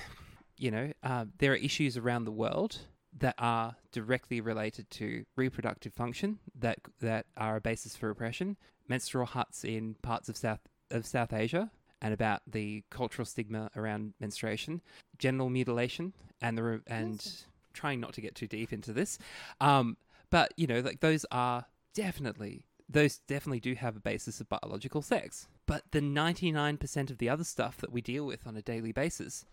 you 0.57 0.69
know, 0.69 0.93
uh, 1.03 1.25
there 1.39 1.53
are 1.53 1.55
issues 1.55 1.97
around 1.97 2.25
the 2.25 2.31
world 2.31 2.81
that 3.17 3.35
are 3.37 3.75
directly 3.91 4.41
related 4.41 4.89
to 4.91 5.25
reproductive 5.35 5.93
function 5.93 6.39
that 6.57 6.79
that 6.99 7.25
are 7.37 7.57
a 7.57 7.61
basis 7.61 7.95
for 7.95 8.09
oppression. 8.09 8.57
Menstrual 8.87 9.25
huts 9.25 9.63
in 9.63 9.95
parts 10.01 10.29
of 10.29 10.37
South 10.37 10.59
of 10.91 11.05
South 11.05 11.33
Asia 11.33 11.71
and 12.01 12.13
about 12.13 12.41
the 12.45 12.83
cultural 12.89 13.25
stigma 13.25 13.69
around 13.75 14.13
menstruation, 14.19 14.81
genital 15.17 15.49
mutilation, 15.49 16.13
and 16.41 16.57
the 16.57 16.63
re- 16.63 16.79
and 16.87 17.45
trying 17.73 17.99
not 17.99 18.13
to 18.13 18.21
get 18.21 18.35
too 18.35 18.47
deep 18.47 18.71
into 18.71 18.93
this. 18.93 19.17
Um, 19.59 19.97
but 20.29 20.53
you 20.57 20.67
know, 20.67 20.81
like 20.81 20.99
those 20.99 21.25
are 21.31 21.65
definitely 21.93 22.63
those 22.87 23.19
definitely 23.27 23.59
do 23.59 23.73
have 23.75 23.95
a 23.95 24.01
basis 24.01 24.39
of 24.39 24.49
biological 24.49 25.01
sex. 25.01 25.47
But 25.65 25.83
the 25.91 26.01
ninety 26.01 26.51
nine 26.51 26.77
percent 26.77 27.09
of 27.09 27.17
the 27.17 27.29
other 27.29 27.43
stuff 27.43 27.77
that 27.77 27.91
we 27.91 28.01
deal 28.01 28.25
with 28.25 28.45
on 28.45 28.55
a 28.55 28.61
daily 28.61 28.91
basis, 28.91 29.45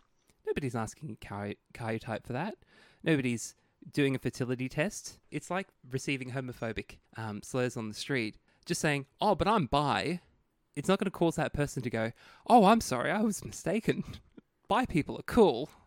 nobody's 0.46 0.74
asking 0.74 1.16
a 1.22 1.54
karyotype 1.74 2.26
for 2.26 2.32
that. 2.32 2.56
Nobody's 3.04 3.54
doing 3.92 4.14
a 4.14 4.18
fertility 4.18 4.68
test. 4.68 5.18
It's 5.30 5.50
like 5.50 5.68
receiving 5.90 6.30
homophobic 6.30 6.98
um, 7.16 7.42
slurs 7.42 7.76
on 7.76 7.88
the 7.88 7.94
street. 7.94 8.36
Just 8.64 8.80
saying, 8.80 9.06
"Oh, 9.20 9.34
but 9.34 9.48
I'm 9.48 9.66
bi." 9.66 10.20
it's 10.74 10.88
not 10.88 10.98
going 10.98 11.04
to 11.04 11.10
cause 11.10 11.36
that 11.36 11.52
person 11.52 11.82
to 11.82 11.90
go, 11.90 12.12
"Oh, 12.46 12.64
I'm 12.64 12.80
sorry, 12.80 13.10
I 13.10 13.20
was 13.20 13.44
mistaken. 13.44 14.04
Bi 14.68 14.86
people 14.86 15.18
are 15.18 15.24
cool." 15.24 15.70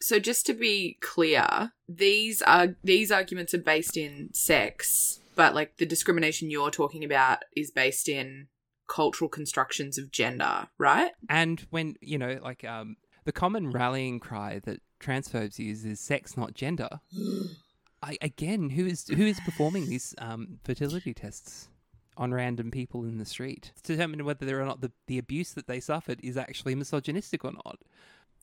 So 0.00 0.18
just 0.18 0.46
to 0.46 0.54
be 0.54 0.96
clear, 1.00 1.72
these 1.88 2.40
are 2.42 2.76
these 2.84 3.10
arguments 3.10 3.52
are 3.52 3.58
based 3.58 3.96
in 3.96 4.30
sex, 4.32 5.20
but 5.34 5.54
like 5.54 5.76
the 5.76 5.84
discrimination 5.84 6.50
you're 6.50 6.70
talking 6.70 7.04
about 7.04 7.40
is 7.54 7.70
based 7.70 8.08
in 8.08 8.46
cultural 8.86 9.28
constructions 9.28 9.98
of 9.98 10.10
gender, 10.10 10.68
right? 10.78 11.10
And 11.28 11.66
when 11.70 11.96
you 12.00 12.16
know, 12.16 12.38
like 12.42 12.64
um, 12.64 12.96
the 13.24 13.32
common 13.32 13.70
rallying 13.70 14.20
cry 14.20 14.60
that 14.64 14.80
transphobes 15.00 15.58
use 15.58 15.84
is 15.84 16.00
"sex, 16.00 16.36
not 16.36 16.54
gender." 16.54 16.88
I, 18.02 18.16
again, 18.22 18.70
who 18.70 18.86
is 18.86 19.08
who 19.08 19.24
is 19.24 19.40
performing 19.40 19.88
these 19.88 20.14
um, 20.18 20.60
fertility 20.64 21.14
tests 21.14 21.68
on 22.16 22.32
random 22.32 22.70
people 22.70 23.04
in 23.04 23.18
the 23.18 23.24
street 23.24 23.72
to 23.82 23.92
determine 23.94 24.24
whether 24.24 24.60
or 24.60 24.64
not 24.64 24.80
the, 24.80 24.92
the 25.06 25.18
abuse 25.18 25.52
that 25.52 25.66
they 25.66 25.80
suffered 25.80 26.20
is 26.22 26.36
actually 26.36 26.74
misogynistic 26.74 27.44
or 27.44 27.52
not? 27.52 27.78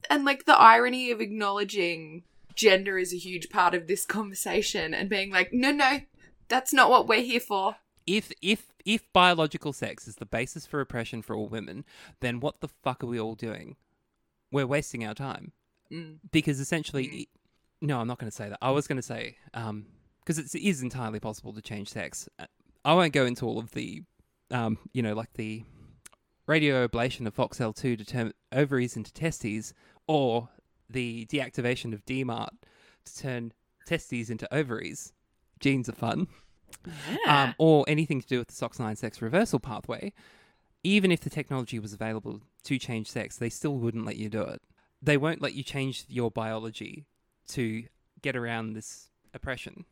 And 0.10 0.26
like 0.26 0.46
the 0.46 0.58
irony 0.58 1.12
of 1.12 1.22
acknowledging 1.22 2.24
gender 2.56 2.98
is 2.98 3.14
a 3.14 3.18
huge 3.18 3.50
part 3.50 3.74
of 3.74 3.88
this 3.88 4.06
conversation 4.06 4.94
and 4.94 5.10
being 5.10 5.32
like, 5.32 5.52
no, 5.52 5.72
no, 5.72 6.02
that's 6.48 6.74
not 6.74 6.90
what 6.90 7.08
we're 7.08 7.22
here 7.22 7.40
for. 7.40 7.76
If 8.06 8.32
if 8.42 8.68
if 8.86 9.12
biological 9.14 9.74
sex 9.74 10.08
is 10.08 10.16
the 10.16 10.26
basis 10.26 10.66
for 10.66 10.80
oppression 10.80 11.22
for 11.22 11.36
all 11.36 11.48
women, 11.48 11.86
then 12.20 12.40
what 12.40 12.62
the 12.62 12.68
fuck 12.68 13.04
are 13.04 13.08
we 13.08 13.20
all 13.20 13.36
doing? 13.36 13.78
We're 14.52 14.68
wasting 14.68 15.06
our 15.06 15.16
time 15.16 15.54
Mm. 15.92 16.18
because 16.32 16.60
essentially, 16.60 17.30
no, 17.82 18.00
I'm 18.00 18.08
not 18.08 18.18
going 18.18 18.30
to 18.30 18.36
say 18.36 18.50
that. 18.50 18.58
I 18.62 18.72
was 18.72 18.88
going 18.88 18.98
to 18.98 19.02
say 19.02 19.38
because 19.54 20.40
it 20.40 20.56
is 20.56 20.82
entirely 20.82 21.20
possible 21.20 21.54
to 21.54 21.62
change 21.62 21.90
sex. 21.90 22.28
Uh, 22.40 22.46
I 22.84 22.94
won't 22.94 23.14
go 23.14 23.26
into 23.26 23.46
all 23.46 23.60
of 23.60 23.72
the, 23.72 24.04
um, 24.52 24.78
you 24.94 25.02
know, 25.02 25.14
like 25.14 25.34
the 25.34 25.64
radio 26.48 26.88
ablation 26.88 27.26
of 27.28 27.36
FOXL2 27.36 27.98
to 27.98 28.06
turn 28.06 28.34
ovaries 28.52 28.96
into 28.96 29.12
testes, 29.14 29.74
or 30.08 30.50
the 30.90 31.26
deactivation 31.26 31.94
of 31.94 32.06
DMART 32.06 32.50
to 33.06 33.18
turn 33.18 33.54
testes 33.86 34.30
into 34.30 34.52
ovaries. 34.54 35.14
Genes 35.60 35.90
are 35.90 35.94
fun. 35.94 36.28
Um, 37.28 37.56
or 37.58 37.86
anything 37.88 38.22
to 38.22 38.28
do 38.28 38.38
with 38.38 38.50
the 38.50 38.54
SOX9 38.54 38.98
sex 38.98 39.22
reversal 39.22 39.60
pathway. 39.60 40.14
Even 40.84 41.12
if 41.12 41.22
the 41.22 41.30
technology 41.30 41.80
was 41.80 41.94
available 41.94 42.42
to 42.64 42.78
change 42.78 43.10
sex, 43.10 43.38
they 43.38 43.50
still 43.50 43.76
wouldn't 43.78 44.06
let 44.06 44.18
you 44.18 44.30
do 44.30 44.42
it. 44.42 44.62
They 45.06 45.18
won't 45.18 45.42
let 45.42 45.54
you 45.54 45.64
change 45.64 46.06
your 46.08 46.32
biology 46.32 47.06
to 47.50 47.84
get 48.22 48.36
around 48.36 48.74
this 48.74 49.10
oppression. 49.34 49.86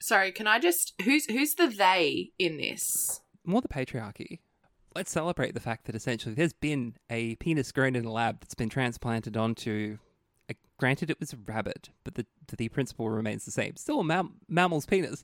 Sorry, 0.00 0.30
can 0.30 0.46
I 0.46 0.58
just 0.58 0.94
who's 1.02 1.24
who's 1.26 1.54
the 1.54 1.66
they 1.66 2.30
in 2.38 2.56
this? 2.58 3.20
More 3.44 3.60
the 3.62 3.68
patriarchy. 3.68 4.40
Let's 4.94 5.10
celebrate 5.10 5.54
the 5.54 5.60
fact 5.60 5.86
that 5.86 5.94
essentially 5.94 6.34
there's 6.34 6.52
been 6.52 6.94
a 7.08 7.36
penis 7.36 7.72
grown 7.72 7.96
in 7.96 8.04
a 8.04 8.12
lab 8.12 8.40
that's 8.40 8.54
been 8.54 8.68
transplanted 8.68 9.36
onto. 9.36 9.98
A, 10.50 10.54
granted, 10.78 11.10
it 11.10 11.20
was 11.20 11.32
a 11.32 11.36
rabbit, 11.46 11.90
but 12.04 12.14
the 12.14 12.26
the 12.56 12.68
principle 12.68 13.08
remains 13.10 13.44
the 13.44 13.50
same. 13.50 13.76
Still, 13.76 14.00
a 14.00 14.04
mam- 14.04 14.34
mammal's 14.48 14.86
penis 14.86 15.22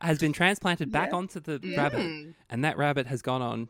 has 0.00 0.18
been 0.18 0.32
transplanted 0.32 0.90
back 0.90 1.10
Yeah. 1.10 1.16
onto 1.16 1.40
the 1.40 1.58
rabbit, 1.76 2.00
Mm. 2.00 2.34
and 2.50 2.64
that 2.64 2.76
rabbit 2.76 3.06
has 3.08 3.22
gone 3.22 3.42
on 3.42 3.68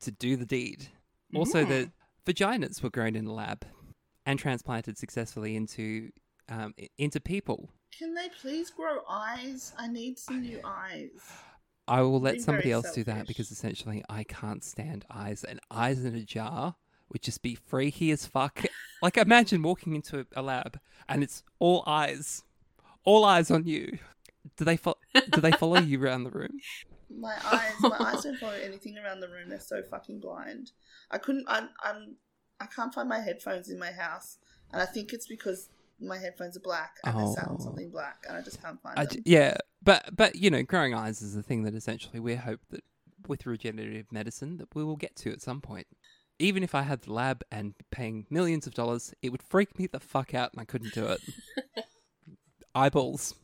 to 0.00 0.10
do 0.10 0.36
the 0.36 0.46
deed. 0.46 0.88
Also, 1.34 1.64
the 1.64 1.90
vaginas 2.26 2.82
were 2.82 2.90
grown 2.90 3.14
in 3.16 3.26
a 3.26 3.32
lab 3.32 3.64
and 4.30 4.38
transplanted 4.38 4.96
successfully 4.96 5.56
into 5.56 6.10
um, 6.48 6.74
into 6.98 7.20
people. 7.20 7.70
Can 7.96 8.14
they 8.14 8.28
please 8.40 8.70
grow 8.70 8.98
eyes? 9.08 9.72
I 9.78 9.88
need 9.88 10.18
some 10.18 10.42
new 10.42 10.60
eyes. 10.64 11.10
I 11.86 12.02
will 12.02 12.20
let 12.20 12.34
Being 12.34 12.44
somebody 12.44 12.72
else 12.72 12.92
do 12.92 13.02
that 13.04 13.26
because 13.26 13.50
essentially 13.50 14.04
I 14.08 14.24
can't 14.24 14.62
stand 14.62 15.04
eyes, 15.10 15.44
and 15.44 15.60
eyes 15.70 16.04
in 16.04 16.14
a 16.14 16.22
jar 16.22 16.76
would 17.10 17.22
just 17.22 17.42
be 17.42 17.54
freaky 17.56 18.10
as 18.12 18.26
fuck. 18.26 18.64
like 19.02 19.16
imagine 19.16 19.62
walking 19.62 19.94
into 19.94 20.26
a, 20.36 20.42
lab 20.42 20.78
and 21.08 21.22
it's 21.22 21.42
all 21.58 21.82
eyes, 21.86 22.44
all 23.04 23.24
eyes 23.24 23.50
on 23.50 23.66
you. 23.66 23.98
Do 24.56 24.64
they 24.64 24.76
fo- 24.76 24.98
do 25.14 25.40
they 25.40 25.52
follow 25.52 25.80
you 25.80 26.02
around 26.02 26.24
the 26.24 26.30
room? 26.30 26.60
My 27.10 27.34
eyes, 27.44 27.72
my 27.80 27.96
eyes 27.98 28.22
don't 28.22 28.38
follow 28.38 28.52
anything 28.52 28.96
around 28.96 29.20
the 29.20 29.28
room. 29.28 29.48
They're 29.48 29.58
so 29.58 29.82
fucking 29.82 30.20
blind. 30.20 30.70
I 31.10 31.18
couldn't. 31.18 31.44
I'm. 31.48 31.70
I'm. 31.82 32.16
I 32.60 32.66
can't 32.66 32.92
find 32.94 33.08
my 33.08 33.18
headphones 33.20 33.68
in 33.70 33.78
my 33.78 33.90
house, 33.92 34.38
and 34.72 34.80
I 34.82 34.86
think 34.86 35.12
it's 35.12 35.26
because 35.26 35.68
my 36.00 36.18
headphones 36.18 36.56
are 36.56 36.60
black 36.60 36.96
and 37.04 37.18
they're 37.18 37.26
sat 37.34 37.48
on 37.48 37.56
Oh. 37.60 37.64
something 37.64 37.90
black, 37.90 38.24
and 38.28 38.36
I 38.36 38.42
just 38.42 38.62
can't 38.62 38.80
find 38.82 38.98
I 38.98 39.04
them. 39.06 39.16
j- 39.16 39.22
yeah, 39.24 39.56
but 39.82 40.14
but 40.16 40.36
you 40.36 40.50
know, 40.50 40.62
growing 40.62 40.94
eyes 40.94 41.22
is 41.22 41.36
a 41.36 41.42
thing 41.42 41.62
that 41.64 41.74
essentially 41.74 42.20
we 42.20 42.34
hope 42.36 42.60
that 42.70 42.84
with 43.26 43.46
regenerative 43.46 44.10
medicine 44.12 44.56
that 44.58 44.74
we 44.74 44.82
will 44.84 44.96
get 44.96 45.14
to 45.16 45.30
at 45.32 45.40
some 45.42 45.60
point. 45.60 45.86
Even 46.38 46.62
if 46.62 46.74
I 46.74 46.82
had 46.82 47.02
the 47.02 47.12
lab 47.12 47.42
and 47.52 47.74
paying 47.90 48.26
millions 48.30 48.66
of 48.66 48.72
dollars, 48.72 49.12
it 49.20 49.28
would 49.30 49.42
freak 49.42 49.78
me 49.78 49.86
the 49.86 50.00
fuck 50.00 50.32
out 50.32 50.52
and 50.52 50.60
I 50.60 50.64
couldn't 50.64 50.94
do 50.94 51.04
it. 51.06 51.20
Eyeballs. 52.74 53.34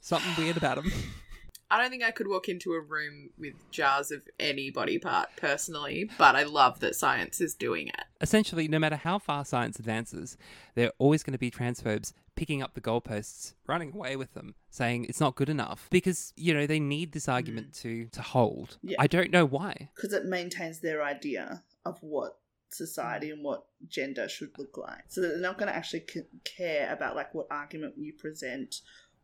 Something 0.00 0.32
weird 0.44 0.56
about 0.56 0.76
them. 0.76 0.90
I 1.72 1.78
don't 1.78 1.88
think 1.88 2.02
I 2.02 2.10
could 2.10 2.28
walk 2.28 2.50
into 2.50 2.74
a 2.74 2.80
room 2.80 3.30
with 3.38 3.54
jars 3.70 4.10
of 4.10 4.28
any 4.38 4.70
body 4.70 4.98
part 4.98 5.30
personally, 5.36 6.10
but 6.18 6.36
I 6.36 6.42
love 6.42 6.80
that 6.80 6.94
science 6.94 7.40
is 7.40 7.54
doing 7.54 7.88
it. 7.88 8.04
Essentially, 8.20 8.68
no 8.68 8.78
matter 8.78 8.96
how 8.96 9.18
far 9.18 9.42
science 9.46 9.78
advances, 9.78 10.36
there 10.74 10.88
are 10.88 10.92
always 10.98 11.22
going 11.22 11.32
to 11.32 11.38
be 11.38 11.50
transphobes 11.50 12.12
picking 12.36 12.62
up 12.62 12.74
the 12.74 12.82
goalposts, 12.82 13.54
running 13.66 13.94
away 13.94 14.16
with 14.16 14.34
them, 14.34 14.54
saying 14.68 15.06
it's 15.06 15.18
not 15.18 15.34
good 15.34 15.48
enough 15.48 15.88
because 15.90 16.34
you 16.36 16.52
know 16.52 16.66
they 16.66 16.78
need 16.78 17.12
this 17.12 17.24
hmm. 17.24 17.32
argument 17.32 17.72
to 17.76 18.04
to 18.08 18.20
hold. 18.20 18.76
Yeah. 18.82 18.96
I 18.98 19.06
don't 19.06 19.30
know 19.30 19.46
why. 19.46 19.88
because 19.96 20.12
it 20.12 20.26
maintains 20.26 20.80
their 20.80 21.02
idea 21.02 21.62
of 21.86 21.98
what 22.02 22.36
society 22.68 23.30
and 23.30 23.42
what 23.42 23.64
gender 23.88 24.28
should 24.28 24.58
look 24.58 24.76
like. 24.76 25.04
So 25.08 25.22
that 25.22 25.28
they're 25.28 25.38
not 25.38 25.56
going 25.56 25.70
to 25.70 25.76
actually 25.76 26.04
c- 26.08 26.22
care 26.44 26.92
about 26.92 27.16
like 27.16 27.32
what 27.34 27.46
argument 27.50 27.94
you 27.96 28.12
present, 28.12 28.82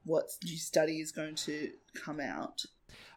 what 0.09 0.30
new 0.44 0.56
study 0.56 1.00
is 1.00 1.12
going 1.12 1.34
to 1.34 1.70
come 1.94 2.18
out. 2.20 2.64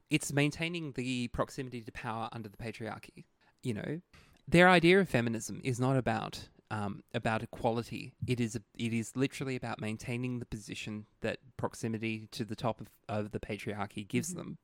it's 0.09 0.33
maintaining 0.33 0.91
the 0.91 1.29
proximity 1.29 1.81
to 1.81 1.91
power 1.91 2.27
under 2.33 2.49
the 2.49 2.57
patriarchy. 2.57 3.23
You 3.63 3.73
know, 3.75 4.01
their 4.47 4.67
idea 4.69 4.99
of 4.99 5.07
feminism 5.07 5.61
is 5.63 5.79
not 5.79 5.95
about 5.97 6.49
um, 6.69 7.03
about 7.13 7.43
equality. 7.43 8.13
It 8.27 8.39
is 8.39 8.55
it 8.55 8.93
is 8.93 9.15
literally 9.15 9.55
about 9.55 9.79
maintaining 9.81 10.39
the 10.39 10.45
position 10.45 11.05
that 11.21 11.37
proximity 11.57 12.27
to 12.31 12.43
the 12.43 12.55
top 12.55 12.81
of, 12.81 12.87
of 13.07 13.31
the 13.31 13.39
patriarchy 13.39 14.07
gives 14.07 14.33
them. 14.33 14.57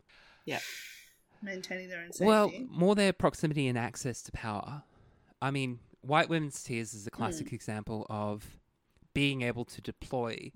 Yeah. 0.46 0.60
Maintaining 1.42 1.90
their 1.90 2.02
own 2.02 2.12
safety. 2.12 2.26
Well, 2.26 2.52
more 2.70 2.96
their 2.96 3.14
proximity 3.14 3.68
and 3.68 3.78
access 3.78 4.22
to 4.24 4.32
power. 4.32 4.84
I 5.42 5.52
mean, 5.52 5.80
white 6.02 6.30
women's 6.30 6.64
tears 6.64 6.94
is 6.94 7.06
a 7.06 7.12
classic 7.12 7.54
example 7.54 8.08
of 8.10 8.58
being 9.14 9.44
able 9.44 9.66
to 9.66 9.82
deploy 9.82 10.52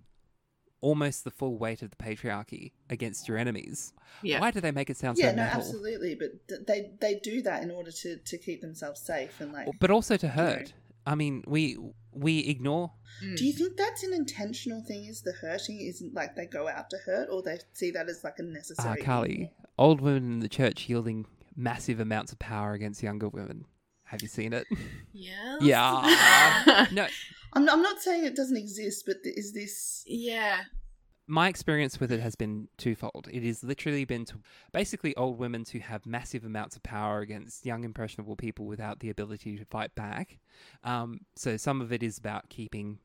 almost 0.82 1.24
the 1.24 1.32
full 1.32 1.58
weight 1.58 1.82
of 1.82 1.92
the 1.92 1.96
patriarchy 1.96 2.72
against 2.90 3.28
your 3.28 3.38
enemies. 3.38 3.94
Yeah. 4.24 4.40
Why 4.42 4.52
do 4.52 4.60
they 4.60 4.72
make 4.72 4.90
it 4.90 4.98
sound 4.98 5.18
so 5.18 5.24
much? 5.24 5.26
yeah, 5.26 5.32
so 5.32 5.36
no, 5.36 5.44
metal? 5.44 5.60
absolutely. 5.62 6.16
But 6.16 6.68
they 6.68 6.92
they 7.00 7.16
do 7.16 7.42
that 7.44 7.64
in 7.64 7.72
order 7.72 7.92
to 7.92 8.18
to 8.18 8.38
keep 8.38 8.62
themselves 8.62 9.00
safe 9.02 9.40
and 9.40 9.54
like. 9.54 9.68
but 9.80 9.92
also 9.92 10.18
to 10.18 10.28
hurt. 10.28 10.74
I 11.06 11.16
mean, 11.16 11.44
we 11.48 11.78
we 12.12 12.40
ignore. 12.40 12.92
Do 13.36 13.46
you 13.46 13.54
think 13.54 13.78
that's 13.78 14.04
an 14.04 14.14
intentional 14.14 14.84
thing? 14.84 15.06
Is 15.06 15.22
the 15.22 15.32
hurting 15.34 15.82
isn't 15.82 16.14
like 16.14 16.36
they 16.36 16.46
go 16.46 16.68
out 16.68 16.90
to 16.92 16.98
hurt, 17.06 17.30
or 17.32 17.42
they 17.42 17.60
see 17.74 17.92
that 17.92 18.10
as 18.10 18.24
like 18.24 18.36
a 18.40 18.44
Uh, 18.44 18.48
necessary? 18.48 19.02
Carly, 19.02 19.52
old 19.80 20.02
women 20.02 20.32
in 20.34 20.40
the 20.40 20.50
church 20.50 20.88
yielding 20.90 21.26
massive 21.56 22.00
amounts 22.00 22.32
of 22.32 22.40
power 22.40 22.74
against 22.74 23.02
younger 23.02 23.30
women. 23.30 23.66
Have 24.06 24.22
you 24.22 24.28
seen 24.28 24.52
it? 24.54 24.68
Yeah. 25.14 25.58
yeah. 25.62 26.88
no, 26.92 27.08
I'm 27.54 27.70
I'm 27.70 27.82
not 27.82 28.02
saying 28.02 28.26
it 28.26 28.36
doesn't 28.36 28.58
exist, 28.58 29.04
but 29.06 29.24
th- 29.24 29.36
is 29.38 29.54
this? 29.54 30.04
yeah. 30.08 30.62
my 31.28 31.48
experience 31.48 32.00
with 32.00 32.12
it 32.12 32.20
has 32.20 32.36
been 32.36 32.68
twofold. 32.78 33.28
It 33.32 33.44
has 33.44 33.64
literally 33.64 34.06
been 34.06 34.26
to 34.26 34.36
basically 34.72 35.16
old 35.16 35.38
women 35.38 35.64
to 35.66 35.80
have 35.80 36.06
massive 36.06 36.44
amounts 36.46 36.76
of 36.76 36.84
power 36.84 37.20
against 37.20 37.66
young, 37.66 37.84
impressionable 37.84 38.36
people 38.36 38.66
without 38.66 39.00
the 39.00 39.10
ability 39.10 39.58
to 39.58 39.66
fight 39.66 39.94
back. 39.96 40.40
Um, 40.84 41.22
so 41.36 41.58
some 41.58 41.82
of 41.82 41.92
it 41.94 42.04
is 42.04 42.18
about 42.18 42.50
keeping 42.50 43.00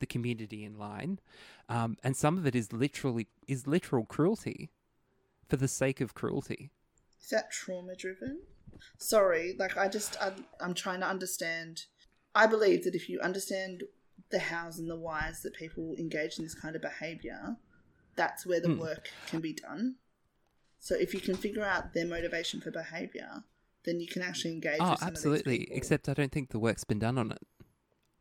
the 0.00 0.06
community 0.06 0.64
in 0.64 0.78
line, 0.78 1.20
um, 1.68 1.96
and 2.02 2.16
some 2.16 2.36
of 2.38 2.46
it 2.46 2.54
is 2.54 2.72
literally 2.72 3.28
is 3.48 3.66
literal 3.66 4.04
cruelty 4.04 4.70
for 5.48 5.56
the 5.56 5.68
sake 5.68 6.00
of 6.00 6.14
cruelty. 6.14 6.70
Is 7.22 7.30
that 7.30 7.50
trauma 7.52 7.94
driven? 7.94 8.40
Sorry, 8.98 9.54
like 9.58 9.76
I 9.76 9.88
just 9.88 10.16
I'm, 10.20 10.44
I'm 10.60 10.74
trying 10.74 11.00
to 11.00 11.06
understand. 11.06 11.84
I 12.34 12.46
believe 12.46 12.84
that 12.84 12.94
if 12.94 13.08
you 13.08 13.20
understand 13.20 13.84
the 14.30 14.38
hows 14.38 14.78
and 14.78 14.88
the 14.88 14.96
whys 14.96 15.42
that 15.42 15.54
people 15.54 15.94
engage 15.98 16.38
in 16.38 16.44
this 16.44 16.54
kind 16.54 16.74
of 16.74 16.82
behavior, 16.82 17.56
that's 18.16 18.46
where 18.46 18.60
the 18.60 18.68
Hmm. 18.74 18.78
work 18.78 19.10
can 19.26 19.40
be 19.40 19.52
done. 19.52 19.96
So 20.78 20.94
if 20.94 21.14
you 21.14 21.20
can 21.20 21.36
figure 21.36 21.64
out 21.64 21.92
their 21.92 22.06
motivation 22.06 22.60
for 22.60 22.70
behavior, 22.70 23.44
then 23.84 24.00
you 24.00 24.06
can 24.08 24.22
actually 24.22 24.52
engage. 24.52 24.78
Oh, 24.80 24.90
with 24.90 24.98
some 25.00 25.08
of 25.08 25.14
these 25.14 25.24
absolutely. 25.24 25.68
Except 25.72 26.08
I 26.08 26.14
don't 26.14 26.32
think 26.32 26.50
the 26.50 26.58
work's 26.58 26.84
been 26.84 26.98
done 26.98 27.18
on 27.18 27.32
it. 27.32 27.42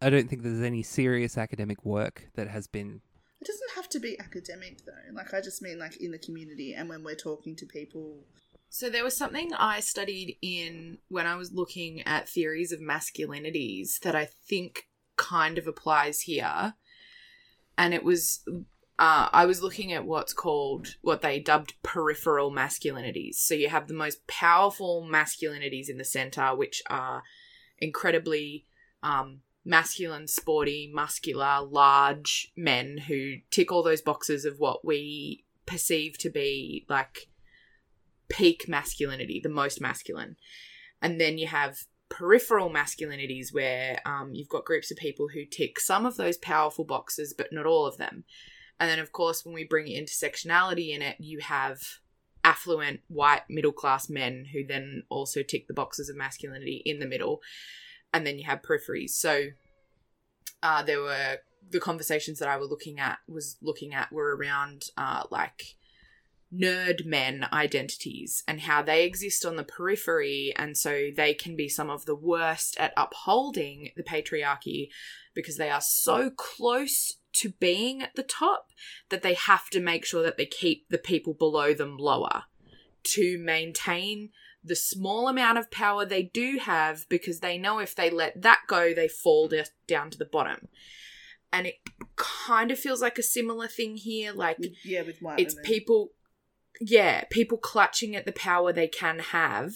I 0.02 0.10
don't 0.10 0.28
think 0.30 0.42
there's 0.44 0.62
any 0.62 0.82
serious 0.84 1.38
academic 1.38 1.86
work 1.86 2.30
that 2.36 2.48
has 2.48 2.68
been. 2.68 3.02
It 3.40 3.48
doesn't 3.48 3.72
have 3.76 3.88
to 3.90 4.00
be 4.00 4.20
academic 4.20 4.86
though. 4.86 5.14
Like 5.14 5.34
I 5.34 5.42
just 5.42 5.62
mean 5.62 5.80
like 5.80 5.98
in 5.98 6.12
the 6.12 6.18
community 6.20 6.74
and 6.74 6.90
when 6.90 7.04
we're 7.04 7.16
talking 7.16 7.56
to 7.58 7.66
people 7.66 8.26
So 8.74 8.90
there 8.90 9.04
was 9.04 9.18
something 9.18 9.52
I 9.54 9.82
studied 9.82 10.38
in 10.42 11.00
when 11.10 11.28
I 11.28 11.36
was 11.36 11.52
looking 11.52 12.04
at 12.04 12.30
theories 12.30 12.72
of 12.72 12.80
masculinities 12.80 14.00
that 14.00 14.16
I 14.16 14.30
think 14.48 14.88
kind 15.18 15.58
of 15.58 15.68
applies 15.68 16.22
here. 16.22 16.76
And 17.78 17.94
it 17.94 18.02
was 18.02 18.46
uh, 18.98 19.28
I 19.34 19.46
was 19.46 19.62
looking 19.62 19.92
at 19.92 20.06
what's 20.06 20.32
called 20.32 20.96
what 21.02 21.22
they 21.22 21.38
dubbed 21.38 21.74
peripheral 21.84 22.50
masculinities. 22.50 23.36
So 23.36 23.56
you 23.56 23.68
have 23.68 23.90
the 23.90 23.94
most 23.94 24.26
powerful 24.26 25.06
masculinities 25.06 25.90
in 25.90 25.98
the 25.98 26.06
center, 26.06 26.56
which 26.56 26.82
are 26.90 27.24
incredibly 27.78 28.68
um, 29.04 29.42
masculine, 29.66 30.30
sporty, 30.30 30.90
muscular, 30.94 31.60
large 31.62 32.54
men 32.56 33.00
who 33.00 33.34
tick 33.50 33.70
all 33.70 33.84
those 33.84 34.02
boxes 34.02 34.46
of 34.46 34.60
what 34.60 34.86
we 34.86 35.44
perceive 35.66 36.18
to 36.20 36.30
be 36.30 36.86
like 36.88 37.28
peak 38.32 38.66
masculinity, 38.68 39.40
the 39.42 39.50
most 39.50 39.82
masculine. 39.82 40.38
And 41.02 41.20
then 41.20 41.38
you 41.38 41.48
have 41.48 41.78
peripheral 42.10 42.70
masculinities 42.70 43.54
where 43.54 44.00
um, 44.06 44.32
you've 44.34 44.50
got 44.50 44.66
groups 44.66 44.92
of 44.92 44.98
people 44.98 45.30
who 45.34 45.46
tick 45.46 45.80
some 45.80 46.06
of 46.06 46.18
those 46.18 46.38
powerful 46.38 46.86
boxes, 46.86 47.34
but 47.36 47.52
not 47.52 47.66
all 47.66 47.86
of 47.86 47.98
them. 47.98 48.24
And 48.80 48.90
then, 48.90 49.00
of 49.00 49.12
course, 49.12 49.46
when 49.46 49.54
we 49.54 49.64
bring 49.64 49.86
intersectionality 49.86 50.94
in 50.94 51.02
it, 51.02 51.16
you 51.20 51.40
have 51.40 51.80
affluent 52.44 53.02
white 53.08 53.44
middle 53.50 53.72
class 53.72 54.10
men 54.10 54.46
who 54.52 54.66
then 54.66 55.04
also 55.10 55.44
tick 55.44 55.68
the 55.68 55.74
boxes 55.74 56.10
of 56.10 56.18
masculinity 56.18 56.82
in 56.86 57.00
the 57.00 57.06
middle. 57.06 57.42
And 58.14 58.26
then 58.26 58.40
you 58.40 58.46
have 58.46 58.64
peripheries. 58.64 59.12
So 59.12 59.50
uh, 60.64 60.84
there 60.84 61.02
were 61.02 61.38
the 61.70 61.80
conversations 61.80 62.40
that 62.40 62.50
I 62.50 62.58
were 62.58 62.66
looking 62.66 63.00
at 63.00 63.20
was 63.28 63.58
looking 63.62 63.94
at 63.94 64.12
were 64.12 64.36
around 64.36 64.86
uh, 64.98 65.24
like 65.30 65.76
nerd 66.54 67.06
men 67.06 67.48
identities 67.54 68.44
and 68.48 68.62
how 68.62 68.82
they 68.82 69.06
exist 69.06 69.46
on 69.46 69.56
the 69.56 69.64
periphery 69.64 70.54
and 70.58 70.78
so 70.78 71.10
they 71.16 71.34
can 71.34 71.56
be 71.56 71.70
some 71.70 71.90
of 71.90 72.06
the 72.06 72.16
worst 72.16 72.78
at 72.78 72.94
upholding 72.98 73.92
the 73.96 74.04
patriarchy 74.04 74.90
because 75.34 75.58
they 75.58 75.70
are 75.70 75.82
so 75.82 76.30
close 76.30 77.18
to 77.34 77.50
being 77.60 78.02
at 78.02 78.16
the 78.16 78.24
top 78.24 78.68
that 79.10 79.22
they 79.22 79.34
have 79.34 79.70
to 79.70 79.80
make 79.80 80.06
sure 80.06 80.24
that 80.24 80.38
they 80.38 80.46
keep 80.46 80.90
the 80.90 80.98
people 80.98 81.34
below 81.34 81.74
them 81.74 81.98
lower 81.98 82.44
to 83.04 83.38
maintain 83.40 84.30
the 84.64 84.76
small 84.76 85.28
amount 85.28 85.58
of 85.58 85.72
power 85.72 86.06
they 86.06 86.24
do 86.24 86.60
have 86.62 87.08
because 87.10 87.40
they 87.40 87.58
know 87.58 87.80
if 87.80 87.96
they 87.96 88.10
let 88.10 88.42
that 88.42 88.60
go 88.68 88.94
they 88.94 89.08
fall 89.08 89.48
de- 89.48 89.66
down 89.88 90.10
to 90.10 90.18
the 90.18 90.26
bottom. 90.26 90.68
And 91.54 91.68
it 91.68 91.76
kind 92.16 92.72
of 92.72 92.80
feels 92.80 93.02
like 93.02 93.18
a 93.18 93.24
similar 93.24 93.68
thing 93.68 93.98
here 93.98 94.32
like 94.32 94.58
yeah, 94.84 95.02
with 95.02 95.18
it's 95.38 95.56
people 95.64 96.12
yeah 96.80 97.24
people 97.30 97.58
clutching 97.58 98.16
at 98.16 98.26
the 98.26 98.32
power 98.32 98.72
they 98.72 98.88
can 98.88 99.20
have 99.20 99.74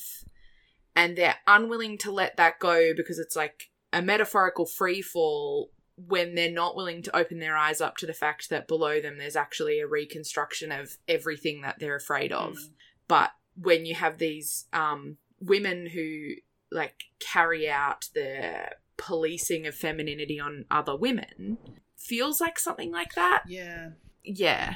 and 0.95 1.17
they're 1.17 1.35
unwilling 1.45 1.97
to 1.97 2.11
let 2.11 2.37
that 2.37 2.59
go 2.59 2.93
because 2.95 3.19
it's 3.19 3.35
like 3.35 3.69
a 3.91 4.01
metaphorical 4.01 4.65
free 4.65 5.01
fall 5.01 5.71
when 5.97 6.35
they're 6.35 6.51
not 6.51 6.75
willing 6.75 7.01
to 7.01 7.15
open 7.15 7.39
their 7.39 7.55
eyes 7.55 7.79
up 7.79 7.95
to 7.97 8.05
the 8.05 8.13
fact 8.13 8.49
that 8.49 8.67
below 8.67 8.99
them 9.01 9.17
there's 9.17 9.35
actually 9.35 9.79
a 9.79 9.87
reconstruction 9.87 10.71
of 10.71 10.97
everything 11.07 11.61
that 11.61 11.79
they're 11.79 11.95
afraid 11.95 12.31
of 12.31 12.53
Mm. 12.55 12.69
but 13.07 13.31
when 13.57 13.85
you 13.85 13.95
have 13.95 14.17
these 14.17 14.65
um, 14.73 15.17
women 15.39 15.87
who 15.87 16.31
like 16.71 17.03
carry 17.19 17.69
out 17.69 18.09
the 18.13 18.69
policing 18.97 19.65
of 19.67 19.75
femininity 19.75 20.39
on 20.39 20.65
other 20.69 20.95
women 20.95 21.57
feels 21.95 22.41
like 22.41 22.59
something 22.59 22.91
like 22.91 23.13
that 23.15 23.43
Yeah, 23.47 23.91
yeah 24.23 24.75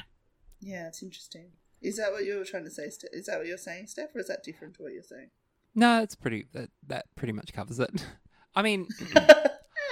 yeah, 0.62 0.88
it's 0.88 1.02
interesting. 1.02 1.52
Is 1.82 1.96
that 1.96 2.12
what 2.12 2.24
you 2.24 2.36
were 2.36 2.44
trying 2.44 2.64
to 2.64 2.70
say? 2.70 2.90
Ste- 2.90 3.08
Is 3.12 3.26
that 3.26 3.38
what 3.38 3.46
you're 3.46 3.56
saying, 3.58 3.86
Steph, 3.86 4.14
or 4.14 4.20
is 4.20 4.28
that 4.28 4.42
different 4.42 4.74
to 4.74 4.82
what 4.82 4.92
you're 4.92 5.02
saying? 5.02 5.30
No, 5.74 6.02
it's 6.02 6.14
pretty. 6.14 6.46
That 6.52 6.70
that 6.86 7.06
pretty 7.16 7.32
much 7.32 7.52
covers 7.52 7.78
it. 7.80 8.06
I 8.54 8.62
mean, 8.62 8.86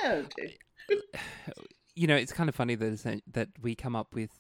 Oh, 0.04 0.24
you 1.94 2.06
know, 2.06 2.16
it's 2.16 2.32
kind 2.32 2.48
of 2.48 2.54
funny 2.54 2.74
that 2.76 3.20
that 3.32 3.48
we 3.60 3.74
come 3.74 3.96
up 3.96 4.14
with 4.14 4.30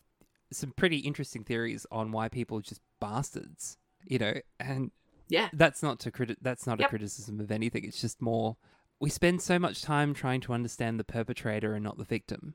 some 0.52 0.72
pretty 0.72 0.98
interesting 0.98 1.44
theories 1.44 1.86
on 1.90 2.12
why 2.12 2.28
people 2.28 2.58
are 2.58 2.62
just 2.62 2.80
bastards. 3.00 3.76
You 4.06 4.18
know, 4.18 4.34
and 4.60 4.90
yeah 5.28 5.48
that's 5.52 5.82
not 5.82 5.98
to 6.00 6.10
criti- 6.10 6.36
that's 6.40 6.66
not 6.66 6.78
Yep. 6.80 6.86
a 6.86 6.90
criticism 6.90 7.40
of 7.40 7.50
anything. 7.50 7.84
It's 7.84 8.00
just 8.00 8.22
more 8.22 8.56
we 9.00 9.10
spend 9.10 9.42
so 9.42 9.58
much 9.58 9.82
time 9.82 10.14
trying 10.14 10.40
to 10.42 10.52
understand 10.52 10.98
the 10.98 11.04
perpetrator 11.04 11.74
and 11.74 11.84
not 11.84 11.98
the 11.98 12.04
victim. 12.04 12.54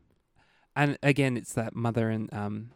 And 0.76 0.98
again, 1.04 1.38
it's 1.38 1.54
that 1.54 1.76
mother 1.76 2.10
and 2.10 2.34
um, 2.34 2.72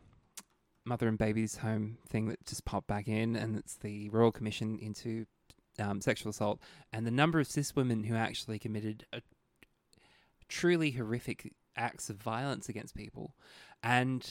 mother 0.88 1.07
and 1.07 1.17
baby's 1.17 1.57
home 1.57 1.97
thing 2.07 2.27
that 2.29 2.45
just 2.45 2.65
popped 2.65 2.88
back 2.88 3.07
in, 3.07 3.35
and 3.35 3.55
it's 3.57 3.75
the 3.75 4.09
Royal 4.09 4.31
Commission 4.31 4.79
into 4.79 5.25
um, 5.79 6.01
sexual 6.01 6.29
assault, 6.31 6.59
and 6.91 7.05
the 7.05 7.11
number 7.11 7.39
of 7.39 7.47
cis 7.47 7.75
women 7.75 8.03
who 8.05 8.15
actually 8.15 8.57
committed 8.57 9.05
a 9.13 9.21
truly 10.47 10.91
horrific 10.91 11.53
acts 11.75 12.09
of 12.09 12.15
violence 12.17 12.69
against 12.69 12.95
people, 12.95 13.35
and 13.83 14.27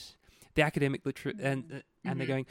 the 0.55 0.63
academic 0.63 1.05
literature, 1.05 1.39
and 1.41 1.65
uh, 1.73 1.81
and 2.05 2.19
they're 2.21 2.27
Mhm. 2.27 2.31
going, 2.31 2.47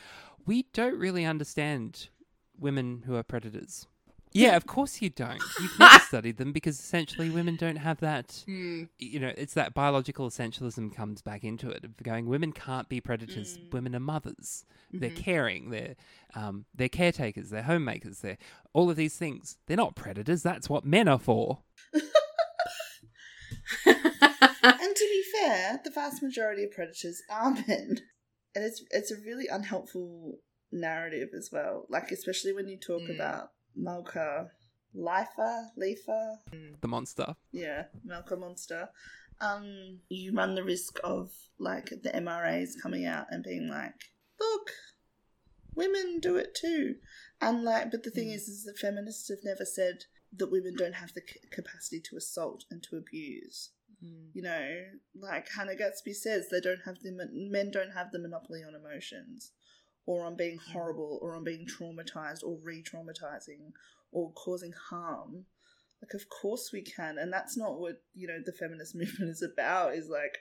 we 0.46 0.64
don't 0.74 0.98
really 1.00 1.26
understand 1.26 2.10
women 2.58 3.04
who 3.06 3.16
are 3.16 3.24
predators. 3.24 3.88
Yeah, 4.36 4.56
of 4.58 4.68
course 4.68 5.02
you 5.02 5.10
don't. 5.10 5.42
You've 5.60 5.80
never 5.80 6.00
studied 6.00 6.38
them 6.38 6.52
because 6.52 6.80
essentially 6.80 7.30
women 7.30 7.56
don't 7.56 7.78
have 7.78 8.00
that. 8.02 8.44
Mm. 8.48 8.90
You 9.00 9.20
know, 9.20 9.32
it's 9.38 9.54
that 9.56 9.74
biological 9.74 10.30
essentialism 10.30 10.94
comes 10.94 11.22
back 11.22 11.44
into 11.44 11.70
it 11.70 11.84
of 11.84 11.96
going. 12.04 12.28
Women 12.28 12.52
can't 12.52 12.88
be 12.90 13.02
predators. 13.02 13.58
Mm. 13.58 13.74
Women 13.74 13.96
are 13.96 14.00
mothers. 14.00 14.66
They're 14.92 15.10
Mhm. 15.10 15.16
caring. 15.16 15.70
They're 15.72 15.96
um, 16.36 16.66
they're 16.76 16.90
caretakers. 16.90 17.50
They're 17.50 17.64
homemakers. 17.64 18.20
They're 18.20 18.38
all 18.74 18.90
of 18.90 18.98
these 18.98 19.16
things. 19.18 19.58
They're 19.68 19.78
not 19.78 19.96
predators. 19.96 20.44
That's 20.44 20.70
what 20.70 20.86
men 20.86 21.08
are 21.08 21.20
for. 21.20 21.64
and 23.86 24.96
to 24.96 25.08
be 25.12 25.24
fair, 25.40 25.80
the 25.84 25.92
vast 25.92 26.22
majority 26.22 26.64
of 26.64 26.72
predators 26.72 27.22
are 27.30 27.52
men, 27.52 28.00
and 28.54 28.64
it's 28.66 28.84
it's 28.92 29.12
a 29.12 29.16
really 29.26 29.48
unhelpful 29.48 30.40
narrative 30.72 31.30
as 31.38 31.50
well. 31.52 31.86
Like 31.90 32.12
especially 32.12 32.54
when 32.54 32.68
you 32.68 32.78
talk 32.78 33.04
Mm. 33.04 33.16
about 33.16 33.50
Malka 33.76 34.52
Lifer, 34.94 35.70
Leifer, 35.78 36.38
The 36.82 36.88
monster. 36.88 37.36
yeah, 37.52 37.86
Malka 38.04 38.36
Monster. 38.36 38.90
Um, 39.42 40.00
you 40.10 40.34
run 40.34 40.56
the 40.56 40.64
risk 40.64 40.98
of 41.04 41.32
like 41.60 41.90
the 41.90 42.10
MRAs 42.12 42.72
coming 42.82 43.06
out 43.06 43.28
and 43.30 43.44
being 43.44 43.68
like, 43.70 44.12
"Look, 44.40 44.72
women 45.76 46.20
do 46.22 46.38
it 46.38 46.56
too," 46.56 46.96
and 47.42 47.64
like, 47.64 47.92
but 47.92 48.04
the 48.04 48.12
thing 48.12 48.30
is, 48.30 48.48
is 48.48 48.64
that 48.64 48.78
feminists 48.80 49.28
have 49.30 49.44
never 49.44 49.66
said 49.66 50.06
that 50.38 50.52
women 50.52 50.76
don't 50.78 50.96
have 50.96 51.14
the 51.14 51.22
c- 51.28 51.40
capacity 51.52 52.00
to 52.02 52.16
assault 52.18 52.64
and 52.72 52.82
to 52.84 52.96
abuse. 52.98 53.72
Mm. 54.04 54.30
You 54.34 54.42
know, 54.42 54.84
like 55.14 55.48
Hannah 55.58 55.76
Gadsby 55.76 56.14
says, 56.14 56.48
they 56.50 56.60
don't 56.60 56.82
have 56.86 57.00
the 57.02 57.12
men 57.34 57.72
don't 57.72 57.92
have 57.92 58.12
the 58.12 58.20
monopoly 58.20 58.62
on 58.64 58.76
emotions, 58.76 59.52
or 60.06 60.26
on 60.26 60.36
being 60.36 60.58
mm. 60.58 60.72
horrible, 60.72 61.20
or 61.22 61.36
on 61.36 61.44
being 61.44 61.66
traumatized, 61.66 62.44
or 62.44 62.58
re-traumatizing, 62.62 63.72
or 64.12 64.32
causing 64.34 64.74
harm. 64.90 65.46
Like, 66.02 66.14
of 66.14 66.30
course 66.30 66.70
we 66.72 66.82
can, 66.82 67.18
and 67.18 67.32
that's 67.32 67.58
not 67.58 67.80
what 67.80 68.02
you 68.14 68.28
know 68.28 68.40
the 68.44 68.52
feminist 68.52 68.96
movement 68.96 69.32
is 69.32 69.42
about. 69.44 69.96
Is 69.96 70.10
like, 70.10 70.38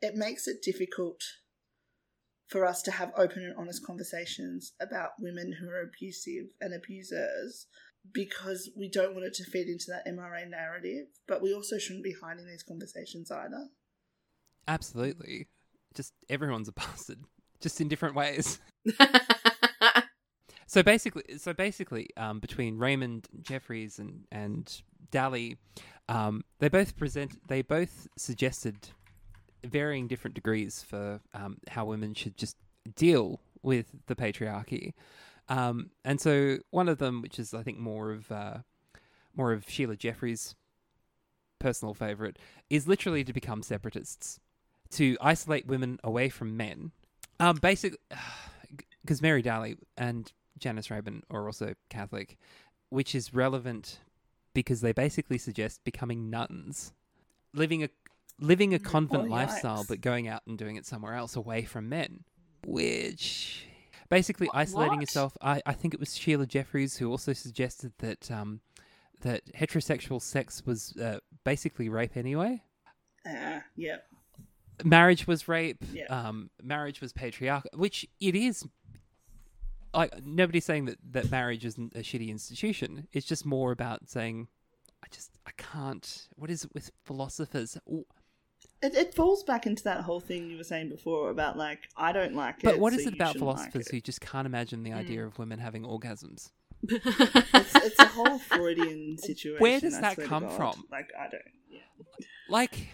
it 0.00 0.14
makes 0.14 0.46
it 0.46 0.62
difficult 0.62 1.22
for 2.50 2.66
us 2.66 2.82
to 2.82 2.90
have 2.90 3.12
open 3.16 3.44
and 3.44 3.54
honest 3.56 3.86
conversations 3.86 4.72
about 4.80 5.10
women 5.20 5.52
who 5.52 5.68
are 5.68 5.82
abusive 5.82 6.46
and 6.60 6.74
abusers 6.74 7.66
because 8.12 8.70
we 8.76 8.88
don't 8.88 9.14
want 9.14 9.24
it 9.24 9.34
to 9.34 9.44
feed 9.44 9.68
into 9.68 9.86
that 9.88 10.06
MRA 10.06 10.48
narrative, 10.48 11.06
but 11.28 11.42
we 11.42 11.54
also 11.54 11.78
shouldn't 11.78 12.04
be 12.04 12.14
hiding 12.20 12.46
these 12.46 12.64
conversations 12.64 13.30
either. 13.30 13.68
Absolutely. 14.66 15.48
Just 15.94 16.12
everyone's 16.28 16.68
a 16.68 16.72
bastard, 16.72 17.20
just 17.60 17.80
in 17.80 17.88
different 17.88 18.14
ways. 18.14 18.58
So 20.70 20.84
basically, 20.84 21.36
so 21.36 21.52
basically, 21.52 22.10
um, 22.16 22.38
between 22.38 22.78
Raymond 22.78 23.26
Jeffreys 23.42 23.98
and 23.98 24.22
and 24.30 24.82
Daly, 25.10 25.56
um, 26.08 26.44
they 26.60 26.68
both 26.68 26.96
present. 26.96 27.44
They 27.48 27.62
both 27.62 28.06
suggested 28.16 28.90
varying 29.64 30.06
different 30.06 30.36
degrees 30.36 30.84
for 30.88 31.18
um, 31.34 31.58
how 31.70 31.86
women 31.86 32.14
should 32.14 32.36
just 32.36 32.56
deal 32.94 33.40
with 33.64 33.86
the 34.06 34.14
patriarchy. 34.14 34.92
Um, 35.48 35.90
and 36.04 36.20
so 36.20 36.58
one 36.70 36.88
of 36.88 36.98
them, 36.98 37.20
which 37.20 37.40
is 37.40 37.52
I 37.52 37.64
think 37.64 37.78
more 37.78 38.12
of 38.12 38.30
uh, 38.30 38.58
more 39.34 39.50
of 39.50 39.68
Sheila 39.68 39.96
Jeffreys' 39.96 40.54
personal 41.58 41.94
favorite, 41.94 42.38
is 42.68 42.86
literally 42.86 43.24
to 43.24 43.32
become 43.32 43.64
separatists, 43.64 44.38
to 44.90 45.16
isolate 45.20 45.66
women 45.66 45.98
away 46.04 46.28
from 46.28 46.56
men. 46.56 46.92
Um, 47.40 47.56
basically, 47.56 47.98
because 49.02 49.20
Mary 49.22 49.42
Daly 49.42 49.76
and 49.96 50.30
Janice 50.58 50.90
Raymond 50.90 51.24
are 51.30 51.46
also 51.46 51.74
Catholic, 51.88 52.36
which 52.90 53.14
is 53.14 53.32
relevant 53.34 54.00
because 54.54 54.80
they 54.80 54.92
basically 54.92 55.38
suggest 55.38 55.82
becoming 55.84 56.28
nuns, 56.30 56.92
living 57.54 57.82
a 57.84 57.88
living 58.38 58.72
a 58.74 58.78
convent 58.78 59.24
Oh, 59.28 59.30
lifestyle, 59.30 59.84
but 59.88 60.00
going 60.00 60.28
out 60.28 60.42
and 60.46 60.56
doing 60.58 60.76
it 60.76 60.86
somewhere 60.86 61.14
else 61.14 61.36
away 61.36 61.62
from 61.64 61.88
men. 61.88 62.24
Which 62.66 63.66
basically 64.08 64.46
What- 64.48 64.56
isolating 64.56 64.96
what? 64.98 65.00
yourself. 65.02 65.36
I, 65.40 65.60
I 65.66 65.72
think 65.72 65.94
it 65.94 66.00
was 66.00 66.16
Sheila 66.16 66.46
Jeffreys 66.46 66.96
who 66.98 67.10
also 67.10 67.32
suggested 67.32 67.92
that 67.98 68.30
um, 68.30 68.60
that 69.20 69.42
heterosexual 69.54 70.20
sex 70.20 70.64
was 70.66 70.96
uh, 70.96 71.20
basically 71.44 71.88
rape 71.88 72.16
anyway. 72.16 72.62
Ah, 73.26 73.62
yeah. 73.76 73.98
Marriage 74.84 75.26
was 75.26 75.48
rape. 75.48 75.82
Yeah. 75.92 76.06
Um, 76.06 76.50
marriage 76.62 77.00
was 77.00 77.12
patriarchal, 77.12 77.70
which 77.74 78.06
it 78.20 78.34
is. 78.34 78.66
Like 79.92 80.24
nobody's 80.24 80.64
saying 80.64 80.84
that 80.84 80.98
that 81.12 81.30
marriage 81.30 81.64
isn't 81.64 81.94
a 81.96 82.00
shitty 82.00 82.28
institution. 82.28 83.08
It's 83.12 83.26
just 83.26 83.44
more 83.44 83.72
about 83.72 84.08
saying, 84.08 84.46
I 85.04 85.08
just 85.10 85.32
I 85.46 85.50
can't. 85.56 86.28
What 86.36 86.50
is 86.50 86.64
it 86.64 86.70
with 86.74 86.90
philosophers? 87.04 87.76
Ooh, 87.88 88.06
It, 88.82 88.94
it 88.94 89.14
falls 89.14 89.42
back 89.42 89.66
into 89.66 89.82
that 89.84 90.02
whole 90.02 90.20
thing 90.20 90.48
you 90.48 90.56
were 90.56 90.64
saying 90.64 90.90
before 90.90 91.30
about 91.30 91.56
like 91.58 91.88
I 91.96 92.12
don't 92.12 92.34
like 92.34 92.56
it. 92.58 92.64
But 92.64 92.78
what 92.78 92.92
is 92.92 93.02
so 93.02 93.08
it 93.08 93.14
about 93.14 93.32
shouldn't 93.32 93.46
like 93.46 93.56
philosophers 93.56 93.86
it. 93.88 93.90
who 93.92 94.00
just 94.00 94.20
can't 94.20 94.46
imagine 94.46 94.84
the 94.84 94.92
idea 94.92 95.26
of 95.26 95.38
women 95.38 95.58
having 95.58 95.82
orgasms? 95.82 96.50
It's, 97.52 97.74
it's 97.74 97.98
a 97.98 98.06
whole 98.06 98.38
Freudian 98.38 99.18
situation. 99.18 99.60
Where 99.60 99.80
does 99.80 99.96
I 99.96 100.00
that 100.14 100.18
come 100.22 100.48
from? 100.50 100.84
Like 100.90 101.10
I 101.18 101.28
don't. 101.28 101.42
Yeah. 101.68 101.80
Like, 102.48 102.88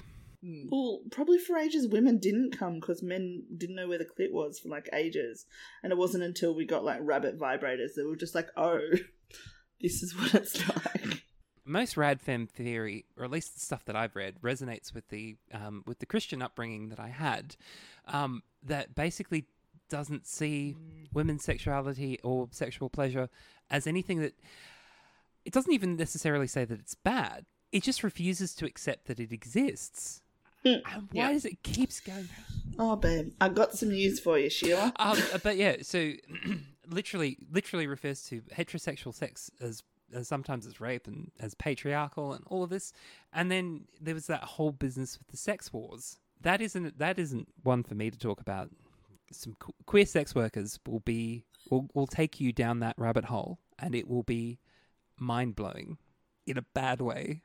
Well, 0.71 1.01
probably 1.11 1.39
for 1.39 1.57
ages, 1.57 1.89
women 1.89 2.19
didn't 2.19 2.57
come 2.57 2.75
because 2.75 3.03
men 3.03 3.45
didn't 3.57 3.77
know 3.77 3.89
where 3.89 3.99
the 3.99 4.05
clit 4.05 4.33
was 4.33 4.59
for 4.59 4.69
like 4.69 4.89
ages, 4.93 5.47
and 5.83 5.93
it 5.93 5.99
wasn't 5.99 6.25
until 6.25 6.55
we 6.55 6.65
got 6.67 6.85
like 6.85 7.01
rabbit 7.03 7.39
vibrators 7.39 7.95
that 7.95 8.05
we 8.05 8.11
were 8.11 8.17
just 8.17 8.35
like, 8.35 8.49
oh, 8.57 8.81
this 9.81 10.03
is 10.03 10.17
what 10.17 10.35
it's 10.35 10.69
like. 10.69 11.23
most 11.65 11.97
rad 11.97 12.21
femme 12.21 12.47
theory, 12.47 13.07
or 13.17 13.25
at 13.25 13.31
least 13.31 13.55
the 13.55 13.61
stuff 13.61 13.85
that 13.87 13.97
I've 13.97 14.15
read, 14.15 14.41
resonates 14.41 14.95
with 14.95 15.09
the 15.09 15.37
um, 15.53 15.83
with 15.87 15.99
the 15.99 16.07
Christian 16.07 16.43
upbringing 16.43 16.91
that 16.91 17.01
I 17.01 17.09
had. 17.09 17.57
Um, 18.07 18.43
that 18.63 18.95
basically 18.95 19.47
doesn't 19.89 20.27
see 20.27 20.77
women's 21.13 21.45
sexuality 21.45 22.19
or 22.23 22.49
sexual 22.51 22.89
pleasure 22.89 23.29
as 23.71 23.87
anything 23.87 24.21
that. 24.21 24.35
It 25.45 25.53
doesn't 25.53 25.73
even 25.73 25.97
necessarily 25.97 26.49
say 26.49 26.65
that 26.65 26.81
it's 26.81 26.97
bad. 26.97 27.47
It 27.71 27.85
just 27.85 28.03
refuses 28.03 28.53
to 28.57 28.67
accept 28.67 29.07
that 29.07 29.21
it 29.21 29.31
exists. 29.31 30.23
Hmm. 30.67 30.95
And 30.95 31.09
why 31.13 31.33
does 31.33 31.45
it 31.45 31.63
keeps 31.63 32.01
going? 32.01 32.29
Oh, 32.79 32.97
babe, 32.97 33.33
I 33.41 33.49
got 33.49 33.75
some 33.75 33.91
news 33.91 34.19
for 34.21 34.39
you, 34.39 34.51
Sheila. 34.51 34.93
Um, 34.99 35.19
but 35.43 35.57
yeah, 35.57 35.77
so 35.83 36.13
literally, 36.89 37.39
literally 37.51 37.87
refers 37.87 38.23
to 38.25 38.43
heterosexual 38.55 39.15
sex 39.15 39.51
as, 39.61 39.83
as 40.13 40.27
sometimes 40.29 40.67
as 40.67 40.81
rape 40.81 41.07
and 41.07 41.31
as 41.39 41.55
patriarchal 41.55 42.33
and 42.33 42.45
all 42.49 42.63
of 42.65 42.71
this. 42.71 42.93
And 43.33 43.51
then 43.51 43.85
there 44.01 44.15
was 44.15 44.27
that 44.27 44.43
whole 44.43 44.73
business 44.73 45.19
with 45.19 45.29
the 45.29 45.37
sex 45.37 45.73
wars. 45.73 46.19
That 46.43 46.61
isn't 46.61 46.99
that 46.99 47.19
isn't 47.19 47.49
one 47.63 47.83
for 47.83 47.95
me 47.95 48.11
to 48.11 48.19
talk 48.19 48.41
about. 48.41 48.71
Some 49.33 49.57
que- 49.59 49.75
queer 49.87 50.05
sex 50.07 50.35
workers 50.35 50.79
will 50.87 51.01
be 51.01 51.45
will 51.71 51.89
will 51.95 52.07
take 52.07 52.41
you 52.41 52.53
down 52.53 52.81
that 52.81 52.95
rabbit 52.99 53.25
hole, 53.25 53.59
and 53.79 53.95
it 53.95 54.07
will 54.07 54.23
be 54.23 54.59
mind 55.19 55.57
blowing 55.57 55.97
in 56.47 56.59
a 56.59 56.63
bad 56.75 57.01
way. 57.01 57.43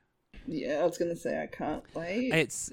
Yeah, 0.48 0.80
I 0.82 0.86
was 0.86 0.98
gonna 0.98 1.16
say 1.16 1.42
I 1.42 1.48
can't 1.48 1.84
wait. 1.94 2.34
It's 2.34 2.72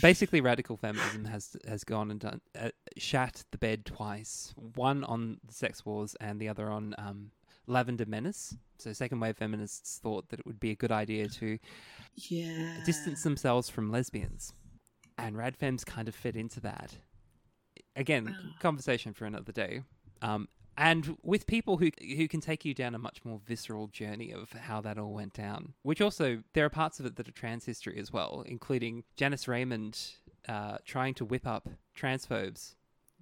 basically 0.00 0.40
radical 0.40 0.76
feminism 0.76 1.24
has 1.24 1.56
has 1.66 1.84
gone 1.84 2.10
and 2.10 2.20
done 2.20 2.40
uh, 2.58 2.70
shat 2.96 3.44
the 3.50 3.58
bed 3.58 3.84
twice. 3.84 4.54
One 4.74 5.04
on 5.04 5.38
the 5.46 5.52
sex 5.52 5.84
wars 5.84 6.16
and 6.20 6.40
the 6.40 6.48
other 6.48 6.70
on 6.70 6.94
um, 6.98 7.30
lavender 7.66 8.06
menace. 8.06 8.56
So 8.78 8.92
second 8.92 9.20
wave 9.20 9.36
feminists 9.36 9.98
thought 10.02 10.28
that 10.30 10.40
it 10.40 10.46
would 10.46 10.60
be 10.60 10.70
a 10.70 10.76
good 10.76 10.92
idea 10.92 11.28
to 11.28 11.58
yeah. 12.16 12.76
distance 12.84 13.22
themselves 13.22 13.68
from 13.68 13.90
lesbians, 13.90 14.52
and 15.18 15.36
radfems 15.36 15.84
kind 15.84 16.08
of 16.08 16.14
fit 16.14 16.36
into 16.36 16.60
that. 16.60 16.96
Again, 17.96 18.34
conversation 18.60 19.12
for 19.12 19.26
another 19.26 19.52
day. 19.52 19.82
Um, 20.22 20.48
and 20.76 21.16
with 21.22 21.46
people 21.46 21.76
who 21.78 21.90
who 22.00 22.28
can 22.28 22.40
take 22.40 22.64
you 22.64 22.74
down 22.74 22.94
a 22.94 22.98
much 22.98 23.24
more 23.24 23.40
visceral 23.44 23.88
journey 23.88 24.32
of 24.32 24.52
how 24.52 24.80
that 24.80 24.98
all 24.98 25.12
went 25.12 25.34
down. 25.34 25.74
Which 25.82 26.00
also 26.00 26.42
there 26.54 26.64
are 26.64 26.70
parts 26.70 27.00
of 27.00 27.06
it 27.06 27.16
that 27.16 27.28
are 27.28 27.32
trans 27.32 27.64
history 27.64 27.98
as 27.98 28.12
well, 28.12 28.44
including 28.46 29.04
Janice 29.16 29.48
Raymond 29.48 29.98
uh, 30.48 30.78
trying 30.84 31.14
to 31.14 31.24
whip 31.24 31.46
up 31.46 31.68
transphobes 31.96 32.74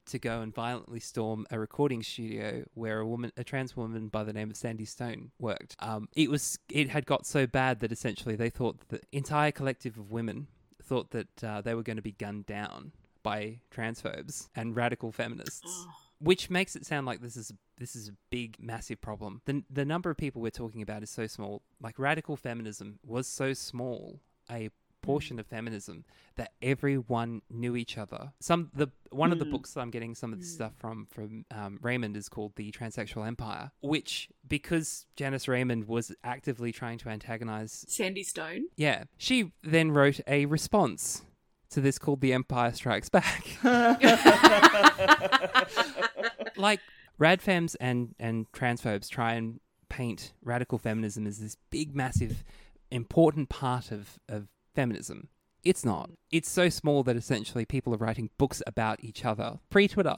to 0.07 0.19
go 0.19 0.41
and 0.41 0.55
violently 0.55 1.01
storm 1.01 1.47
a 1.51 1.59
recording 1.59 2.03
studio 2.03 2.65
where 2.75 2.99
a 3.01 3.07
woman, 3.07 3.31
a 3.37 3.45
trans 3.45 3.77
woman 3.77 4.09
by 4.09 4.25
the 4.25 4.33
name 4.33 4.51
of 4.51 4.57
Sandy 4.57 4.85
Stone, 4.85 5.31
worked. 5.39 5.77
Um, 5.79 6.09
it 6.15 6.31
was 6.31 6.59
it 6.71 6.89
had 6.91 7.07
got 7.07 7.27
so 7.27 7.47
bad 7.47 7.81
that 7.81 7.93
essentially 7.93 8.35
they 8.37 8.51
thought 8.51 8.89
the 8.89 9.01
entire 9.13 9.53
collective 9.53 9.99
of 9.99 10.11
women 10.11 10.47
thought 10.83 11.11
that 11.11 11.45
uh, 11.45 11.61
they 11.61 11.75
were 11.75 11.83
going 11.83 11.97
to 11.97 12.03
be 12.03 12.13
gunned 12.13 12.47
down 12.47 12.93
by 13.23 13.59
transphobes 13.71 14.49
and 14.57 14.75
radical 14.75 15.13
feminists, 15.13 15.87
which 16.19 16.51
makes 16.51 16.77
it 16.77 16.85
sound 16.85 17.07
like 17.07 17.21
this 17.21 17.37
is 17.37 17.53
this 17.79 17.95
is 17.95 18.09
a 18.09 18.13
big, 18.31 18.57
massive 18.59 19.01
problem. 19.01 19.43
the 19.45 19.63
The 19.71 19.85
number 19.85 20.11
of 20.11 20.17
people 20.17 20.43
we're 20.43 20.51
talking 20.51 20.83
about 20.83 21.03
is 21.03 21.11
so 21.11 21.27
small. 21.27 21.63
Like 21.81 21.99
radical 21.99 22.37
feminism 22.37 22.99
was 23.05 23.27
so 23.27 23.53
small 23.53 24.21
a 24.51 24.71
portion 25.01 25.39
of 25.39 25.47
feminism 25.47 26.05
that 26.37 26.53
everyone 26.61 27.41
knew 27.49 27.77
each 27.77 27.97
other. 27.97 28.33
Some 28.41 28.71
the 28.75 28.89
one 29.11 29.33
of 29.33 29.39
the 29.39 29.45
books 29.45 29.73
that 29.73 29.81
I'm 29.81 29.91
getting 29.91 30.15
some 30.15 30.33
of 30.33 30.41
the 30.41 30.45
stuff 30.45 30.73
from 30.77 31.07
from 31.11 31.45
um, 31.51 31.79
Raymond 31.81 32.17
is 32.17 32.29
called 32.29 32.57
the 32.57 32.71
Transsexual 32.73 33.27
Empire, 33.27 33.71
which 33.81 34.29
because 34.47 35.07
Janice 35.17 35.49
Raymond 35.49 35.87
was 35.87 36.13
actively 36.25 36.73
trying 36.73 36.99
to 36.99 37.09
antagonize 37.09 37.85
Sandy 37.89 38.23
Stone. 38.23 38.67
yeah. 38.77 39.05
She 39.17 39.53
then 39.63 39.93
wrote 39.93 40.21
a 40.27 40.47
response 40.47 41.23
to 41.71 41.81
this 41.81 41.99
called 41.99 42.21
The 42.21 42.33
Empire 42.33 42.73
Strikes 42.73 43.09
Back. 43.09 43.47
like 46.57 46.81
radfems 47.21 47.77
and 47.81 48.15
and 48.19 48.51
transphobes 48.53 49.09
try 49.09 49.35
and 49.35 49.61
paint 49.89 50.33
radical 50.43 50.79
feminism 50.79 51.27
as 51.27 51.39
this 51.39 51.57
big 51.71 51.95
massive 51.95 52.45
important 52.91 53.49
part 53.49 53.91
of 53.91 54.19
of 54.29 54.49
feminism. 54.75 55.29
It's 55.65 55.85
not. 55.85 56.11
It's 56.31 56.49
so 56.49 56.69
small 56.69 57.03
that 57.03 57.17
essentially 57.17 57.65
people 57.65 57.93
are 57.95 57.99
writing 57.99 58.31
books 58.39 58.63
about 58.67 59.03
each 59.03 59.25
other. 59.25 59.59
Pre-Twitter, 59.71 60.17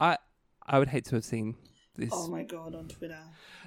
I 0.00 0.18
I 0.66 0.78
would 0.78 0.88
hate 0.88 1.04
to 1.06 1.14
have 1.16 1.24
seen 1.24 1.56
this 1.96 2.10
Oh 2.12 2.28
my 2.28 2.42
god, 2.42 2.74
on 2.74 2.88
Twitter. 2.88 3.18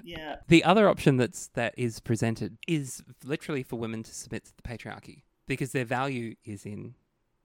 Yeah. 0.02 0.36
the 0.48 0.64
other 0.64 0.88
option 0.88 1.16
that's 1.16 1.48
that 1.54 1.74
is 1.76 2.00
presented 2.00 2.58
is 2.68 3.02
literally 3.24 3.62
for 3.62 3.76
women 3.76 4.02
to 4.02 4.14
submit 4.14 4.44
to 4.44 4.52
the 4.56 4.62
patriarchy 4.62 5.22
because 5.46 5.72
their 5.72 5.84
value 5.84 6.34
is 6.44 6.66
in 6.66 6.94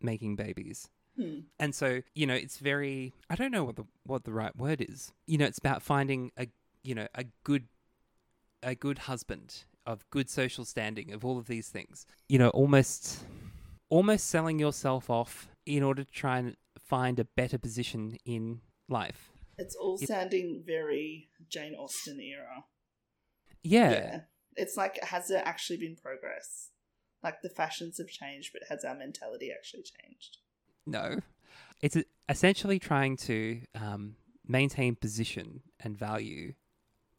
making 0.01 0.35
babies. 0.35 0.89
Hmm. 1.15 1.39
And 1.59 1.75
so, 1.75 2.01
you 2.15 2.25
know, 2.25 2.33
it's 2.33 2.57
very 2.57 3.13
I 3.29 3.35
don't 3.35 3.51
know 3.51 3.63
what 3.63 3.75
the 3.75 3.85
what 4.05 4.23
the 4.23 4.31
right 4.33 4.55
word 4.55 4.85
is. 4.87 5.11
You 5.27 5.37
know, 5.37 5.45
it's 5.45 5.57
about 5.57 5.81
finding 5.81 6.31
a 6.37 6.47
you 6.83 6.95
know, 6.95 7.07
a 7.15 7.25
good 7.43 7.67
a 8.63 8.75
good 8.75 8.99
husband 8.99 9.63
of 9.85 10.09
good 10.09 10.29
social 10.29 10.65
standing 10.65 11.11
of 11.11 11.25
all 11.25 11.37
of 11.37 11.47
these 11.47 11.69
things. 11.69 12.05
You 12.27 12.39
know, 12.39 12.49
almost 12.49 13.25
almost 13.89 14.27
selling 14.27 14.59
yourself 14.59 15.09
off 15.09 15.49
in 15.65 15.83
order 15.83 16.03
to 16.03 16.11
try 16.11 16.37
and 16.37 16.55
find 16.79 17.19
a 17.19 17.25
better 17.25 17.57
position 17.57 18.17
in 18.25 18.61
life. 18.87 19.31
It's 19.57 19.75
all 19.75 19.97
Yep. 19.99 20.07
sounding 20.07 20.63
very 20.65 21.29
Jane 21.49 21.75
Austen 21.75 22.19
era. 22.21 22.63
Yeah. 23.63 24.21
It's 24.55 24.77
like, 24.77 25.01
has 25.03 25.27
there 25.27 25.45
actually 25.45 25.77
been 25.77 25.95
progress? 25.95 26.69
Like 27.23 27.41
the 27.41 27.49
fashions 27.49 27.97
have 27.97 28.07
changed, 28.07 28.51
but 28.53 28.63
has 28.69 28.83
our 28.85 28.95
mentality 28.95 29.51
actually 29.51 29.83
changed? 29.83 30.37
No. 30.85 31.19
It's 31.81 31.97
essentially 32.27 32.79
trying 32.79 33.17
to 33.17 33.61
um, 33.75 34.15
maintain 34.47 34.95
position 34.95 35.61
and 35.79 35.97
value 35.97 36.53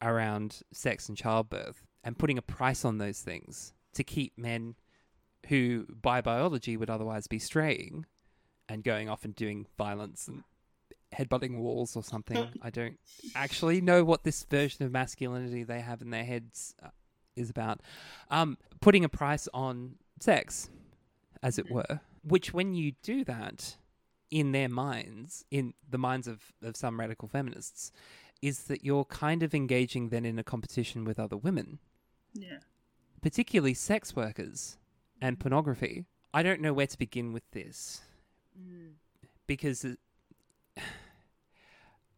around 0.01 0.61
sex 0.73 1.07
and 1.07 1.17
childbirth 1.17 1.85
and 2.03 2.17
putting 2.17 2.37
a 2.37 2.41
price 2.41 2.83
on 2.83 2.97
those 2.97 3.19
things 3.19 3.73
to 3.93 4.03
keep 4.03 4.37
men 4.37 4.75
who, 5.47 5.85
by 5.89 6.21
biology, 6.21 6.77
would 6.77 6.89
otherwise 6.89 7.27
be 7.27 7.39
straying 7.39 8.05
and 8.69 8.83
going 8.83 9.09
off 9.09 9.25
and 9.25 9.35
doing 9.35 9.67
violence 9.77 10.27
and 10.27 10.43
headbutting 11.13 11.57
walls 11.57 11.95
or 11.95 12.03
something. 12.03 12.49
I 12.61 12.69
don't 12.69 12.97
actually 13.35 13.81
know 13.81 14.03
what 14.03 14.23
this 14.23 14.43
version 14.43 14.85
of 14.85 14.91
masculinity 14.91 15.63
they 15.63 15.81
have 15.81 16.01
in 16.01 16.09
their 16.09 16.23
heads 16.23 16.75
uh, 16.83 16.89
is 17.41 17.49
about. 17.49 17.81
Um, 18.29 18.57
putting 18.79 19.03
a 19.03 19.09
price 19.09 19.47
on 19.53 19.95
sex, 20.19 20.69
as 21.43 21.57
it 21.59 21.69
were, 21.71 21.99
which 22.23 22.53
when 22.53 22.73
you 22.73 22.93
do 23.03 23.23
that 23.25 23.75
in 24.29 24.51
their 24.53 24.69
minds, 24.69 25.43
in 25.51 25.73
the 25.89 25.97
minds 25.97 26.27
of, 26.27 26.53
of 26.63 26.75
some 26.77 26.99
radical 26.99 27.27
feminists, 27.27 27.91
is 28.41 28.63
that 28.63 28.83
you're 28.83 29.05
kind 29.05 29.43
of 29.43 29.53
engaging 29.53 30.09
then 30.09 30.25
in 30.25 30.39
a 30.39 30.43
competition 30.43 31.03
with 31.03 31.19
other 31.19 31.37
women, 31.37 31.79
Yeah. 32.33 32.59
particularly 33.21 33.73
sex 33.73 34.15
workers 34.15 34.77
and 35.21 35.39
pornography. 35.39 36.05
I 36.33 36.41
don't 36.43 36.61
know 36.61 36.73
where 36.73 36.87
to 36.87 36.97
begin 36.97 37.33
with 37.33 37.43
this 37.51 38.01
because 39.47 39.83
it, 39.83 39.99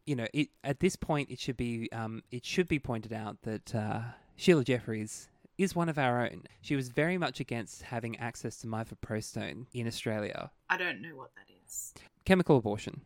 you 0.06 0.16
know 0.16 0.28
it 0.34 0.50
at 0.64 0.80
this 0.80 0.96
point 0.96 1.30
it 1.32 1.40
should 1.40 1.58
be 1.58 1.90
um, 1.92 2.24
it 2.32 2.46
should 2.46 2.68
be 2.68 2.80
pointed 2.80 3.14
out 3.14 3.42
that 3.44 3.74
uh, 3.74 4.02
Sheila 4.36 4.64
Jeffreys 4.64 5.30
is 5.58 5.76
one 5.76 5.90
of 5.90 5.98
our 5.98 6.24
own. 6.24 6.44
She 6.62 6.76
was 6.76 6.90
very 6.90 7.18
much 7.18 7.40
against 7.40 7.84
having 7.84 8.18
access 8.20 8.58
to 8.58 8.68
mifepristone 8.68 9.68
in 9.74 9.88
Australia. 9.88 10.52
I 10.70 10.78
don't 10.78 11.02
know 11.02 11.16
what 11.16 11.32
that 11.36 11.46
is. 11.66 11.94
Chemical 12.26 12.58
abortion. 12.58 13.02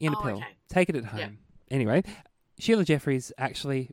in 0.00 0.12
a 0.12 0.18
Oh, 0.18 0.22
pill. 0.22 0.36
okay. 0.36 0.46
Take 0.68 0.88
it 0.90 0.96
at 0.96 1.06
home. 1.06 1.38
Anyway, 1.70 2.02
Sheila 2.58 2.84
Jeffreys 2.84 3.32
actually 3.38 3.90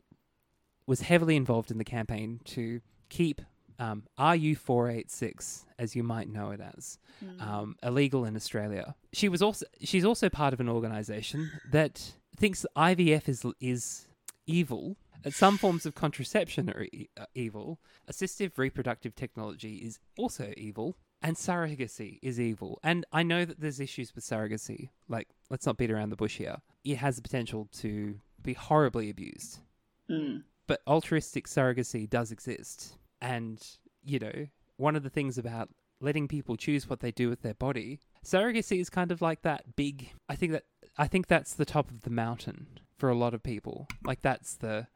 was 0.86 1.00
heavily 1.00 1.34
involved 1.36 1.70
in 1.72 1.78
the 1.78 1.84
campaign 1.84 2.40
to 2.44 2.80
keep 3.08 3.40
um, 3.80 4.04
RU486, 4.18 5.64
as 5.78 5.96
you 5.96 6.02
might 6.02 6.28
know 6.28 6.50
it 6.52 6.60
as, 6.60 6.98
um, 7.40 7.76
illegal 7.82 8.24
in 8.24 8.36
Australia. 8.36 8.94
She 9.12 9.28
was 9.28 9.42
also 9.42 9.66
she's 9.82 10.04
also 10.04 10.28
part 10.28 10.54
of 10.54 10.60
an 10.60 10.68
organisation 10.68 11.50
that 11.72 12.12
thinks 12.36 12.64
IVF 12.76 13.28
is 13.28 13.44
is 13.60 14.06
evil. 14.46 14.96
Some 15.30 15.58
forms 15.58 15.86
of 15.86 15.94
contraception 15.94 16.70
are 16.70 16.84
e- 16.84 17.08
uh, 17.16 17.26
evil. 17.34 17.80
Assistive 18.10 18.58
reproductive 18.58 19.14
technology 19.14 19.76
is 19.76 19.98
also 20.16 20.52
evil. 20.56 20.96
And 21.22 21.34
surrogacy 21.36 22.18
is 22.22 22.38
evil. 22.38 22.78
And 22.82 23.04
I 23.12 23.22
know 23.22 23.44
that 23.44 23.58
there's 23.60 23.80
issues 23.80 24.14
with 24.14 24.24
surrogacy. 24.24 24.90
Like, 25.08 25.28
let's 25.50 25.66
not 25.66 25.78
beat 25.78 25.90
around 25.90 26.10
the 26.10 26.16
bush 26.16 26.36
here. 26.36 26.58
It 26.84 26.98
has 26.98 27.16
the 27.16 27.22
potential 27.22 27.68
to 27.78 28.20
be 28.42 28.52
horribly 28.52 29.10
abused 29.10 29.58
Mm. 30.08 30.44
but 30.68 30.82
altruistic 30.86 31.48
surrogacy 31.48 32.08
does 32.08 32.30
exist. 32.30 32.96
And, 33.20 33.60
you 34.04 34.20
know, 34.20 34.46
one 34.76 34.94
of 34.94 35.02
the 35.02 35.10
things 35.10 35.36
about 35.36 35.70
letting 36.00 36.28
people 36.28 36.56
choose 36.56 36.88
what 36.88 37.00
they 37.00 37.10
do 37.10 37.28
with 37.28 37.42
their 37.42 37.54
body, 37.54 37.98
surrogacy 38.24 38.78
is 38.80 38.88
kind 38.90 39.10
of 39.10 39.20
like 39.22 39.42
that 39.42 39.74
big 39.74 40.12
I 40.28 40.36
think 40.36 40.52
that 40.52 40.64
I 40.98 41.08
think 41.08 41.26
that's 41.26 41.54
the 41.54 41.64
top 41.64 41.90
of 41.90 42.02
the 42.02 42.10
mountain 42.10 42.66
for 42.98 43.08
a 43.08 43.14
lot 43.16 43.34
of 43.34 43.42
people. 43.42 43.88
Like 44.04 44.22
that's 44.22 44.54
the 44.54 44.86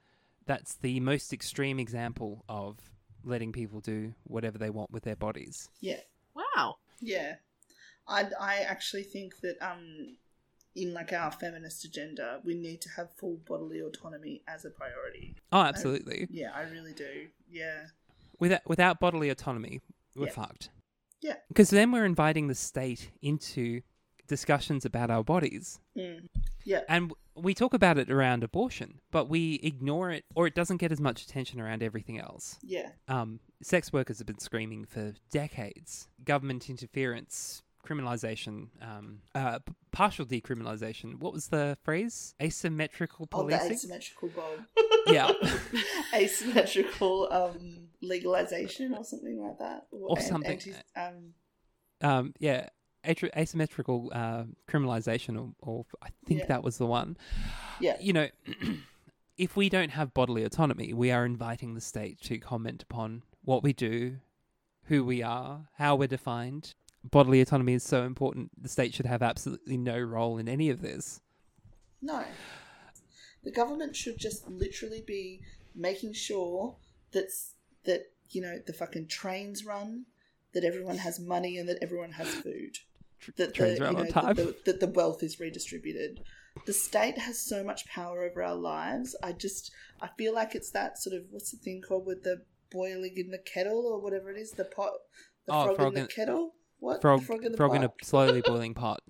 that's 0.51 0.75
the 0.75 0.99
most 1.01 1.33
extreme 1.33 1.79
example 1.79 2.45
of 2.49 2.77
letting 3.23 3.53
people 3.53 3.81
do 3.81 4.13
whatever 4.25 4.59
they 4.59 4.71
want 4.71 4.91
with 4.91 5.05
their 5.05 5.17
bodies. 5.17 5.69
Yeah. 5.81 6.01
Wow. 6.35 6.77
Yeah, 7.01 7.37
I 8.09 8.21
I 8.41 8.55
actually 8.75 9.05
think 9.05 9.41
that 9.41 9.57
um, 9.63 10.17
in 10.75 10.93
like 10.93 11.13
our 11.13 11.31
feminist 11.31 11.85
agenda, 11.85 12.41
we 12.45 12.55
need 12.55 12.81
to 12.83 12.89
have 12.97 13.09
full 13.19 13.37
bodily 13.49 13.81
autonomy 13.81 14.43
as 14.49 14.65
a 14.65 14.71
priority. 14.71 15.35
Oh, 15.53 15.61
absolutely. 15.63 16.27
Yeah, 16.31 16.51
I 16.55 16.63
really 16.63 16.93
do. 16.93 17.29
Yeah, 17.51 17.87
Without 18.39 18.61
without 18.67 19.01
bodily 19.01 19.31
autonomy, 19.31 19.81
we're 20.17 20.27
Yeah. 20.27 20.33
fucked. 20.33 20.71
yeah, 21.21 21.37
Because 21.49 21.71
then 21.71 21.91
we're 21.93 22.05
inviting 22.15 22.49
the 22.49 22.55
state 22.55 23.11
into 23.23 23.81
discussions 24.27 24.85
about 24.85 25.11
our 25.11 25.25
bodies. 25.25 25.81
mm. 25.97 26.27
Yeah, 26.65 26.81
And 26.89 27.13
we 27.35 27.55
talk 27.55 27.73
about 27.75 27.97
it 27.99 28.11
around 28.11 28.45
abortion, 28.45 29.01
but 29.11 29.29
we 29.29 29.61
ignore 29.63 30.11
it 30.11 30.25
or 30.35 30.47
it 30.47 30.55
doesn't 30.55 30.77
get 30.79 30.93
as 30.93 31.01
much 31.01 31.23
attention 31.23 31.61
around 31.61 31.83
everything 31.83 32.19
else. 32.19 32.59
yeah, 32.63 32.91
Um, 33.09 33.41
sex 33.63 33.93
workers 33.93 34.19
have 34.19 34.27
been 34.27 34.39
screaming 34.39 34.85
for 34.85 35.15
decades. 35.31 36.09
Government 36.25 36.69
interference, 36.69 37.63
criminalization, 37.87 38.69
um, 38.83 39.23
uh, 39.35 39.59
p- 39.61 39.73
partial 39.91 40.27
decriminalization. 40.27 41.19
What 41.19 41.33
was 41.33 41.49
the 41.49 41.79
phrase? 41.83 42.35
Asymmetrical 42.43 43.27
policing. 43.27 43.61
Oh, 43.61 43.69
the 43.69 43.75
asymmetrical 43.75 44.29
bulb. 44.29 44.61
Yeah. 45.07 45.33
asymmetrical 46.15 47.29
um 47.33 47.89
legalization 48.03 48.95
or 48.95 49.05
something 49.05 49.39
like 49.41 49.59
that, 49.59 49.87
Or 49.91 50.19
an- 50.19 50.25
something. 50.25 50.53
anti- 50.53 50.75
um, 50.97 51.35
um, 52.03 52.35
yeah. 52.39 52.69
Asymmetrical 53.05 54.11
uh, 54.15 54.45
criminalization, 54.69 55.39
or, 55.39 55.53
or 55.61 55.87
I 56.03 56.09
think 56.27 56.41
Yeah. 56.41 56.47
that 56.47 56.63
was 56.63 56.79
the 56.79 56.87
one. 56.87 57.17
yeah, 57.81 57.97
you 58.01 58.13
know, 58.13 58.29
if 59.39 59.57
we 59.57 59.69
don't 59.69 59.91
have 59.91 60.13
bodily 60.15 60.45
autonomy, 60.45 60.93
we 60.93 61.11
are 61.11 61.25
inviting 61.25 61.75
the 61.75 61.81
state 61.81 62.21
to 62.23 62.39
comment 62.39 62.83
upon 62.83 63.23
what 63.43 63.63
we 63.63 63.73
do, 63.73 64.19
who 64.85 65.05
we 65.05 65.23
are, 65.23 65.69
how 65.79 65.97
we're 65.97 66.09
defined. 66.09 66.75
Bodily 67.03 67.41
autonomy 67.41 67.73
is 67.75 67.83
so 67.83 68.03
important. 68.05 68.51
The 68.63 68.69
state 68.69 68.93
should 68.93 69.07
have 69.07 69.23
absolutely 69.23 69.79
no 69.79 69.99
role 69.99 70.37
in 70.39 70.49
any 70.49 70.69
of 70.71 70.83
this. 70.83 71.21
no. 72.03 72.25
The 73.43 73.51
government 73.51 73.97
should 73.97 74.19
just 74.19 74.47
literally 74.51 75.03
be 75.07 75.41
making 75.75 76.13
sure 76.13 76.77
that's 77.11 77.55
that 77.85 78.13
you 78.29 78.43
know 78.43 78.59
the 78.67 78.75
fucking 78.75 79.07
trains 79.07 79.65
run, 79.65 80.05
that 80.53 80.63
everyone 80.63 80.99
has 80.99 81.19
money, 81.19 81.57
and 81.57 81.67
that 81.67 81.79
everyone 81.81 82.13
has 82.13 82.29
food. 82.29 82.77
That 83.37 83.55
the, 83.55 83.69
you 83.69 83.81
know. 83.81 83.93
That 83.93 84.37
the, 84.37 84.57
that 84.65 84.81
the 84.81 84.87
wealth 84.89 85.23
is 85.23 85.41
redistributed. 85.41 86.21
The 86.67 86.73
state 86.73 87.19
has 87.19 87.39
so 87.39 87.63
much 87.63 87.87
power 87.87 88.25
over 88.25 88.43
our 88.43 88.55
lives. 88.55 89.15
I 89.23 89.33
just 89.33 89.73
I 90.01 90.09
feel 90.19 90.35
like 90.35 90.55
it's 90.55 90.71
that 90.71 90.99
sort 90.99 91.17
of 91.17 91.25
what's 91.31 91.51
the 91.51 91.59
thing 91.59 91.83
called 91.87 92.07
with 92.07 92.23
the 92.23 92.43
boiling 92.73 93.15
in 93.17 93.31
the 93.31 93.39
kettle 93.39 93.87
or 93.87 94.01
whatever 94.01 94.31
it 94.31 94.39
is 94.39 94.53
the 94.53 94.65
pot 94.65 94.93
the 95.47 95.53
Oh, 95.53 95.65
frog, 95.65 95.77
frog 95.77 95.97
in 95.97 96.03
the 96.03 96.09
kettle. 96.09 96.55
What 96.79 97.03
Frog, 97.03 97.21
The 97.21 97.27
frog 97.27 97.45
in 97.45 97.53
the 97.53 97.57
frog 97.59 97.75
in 97.75 97.85
a 97.85 97.93
slowly 98.03 98.41
boiling 98.47 98.75
pot. 98.75 99.01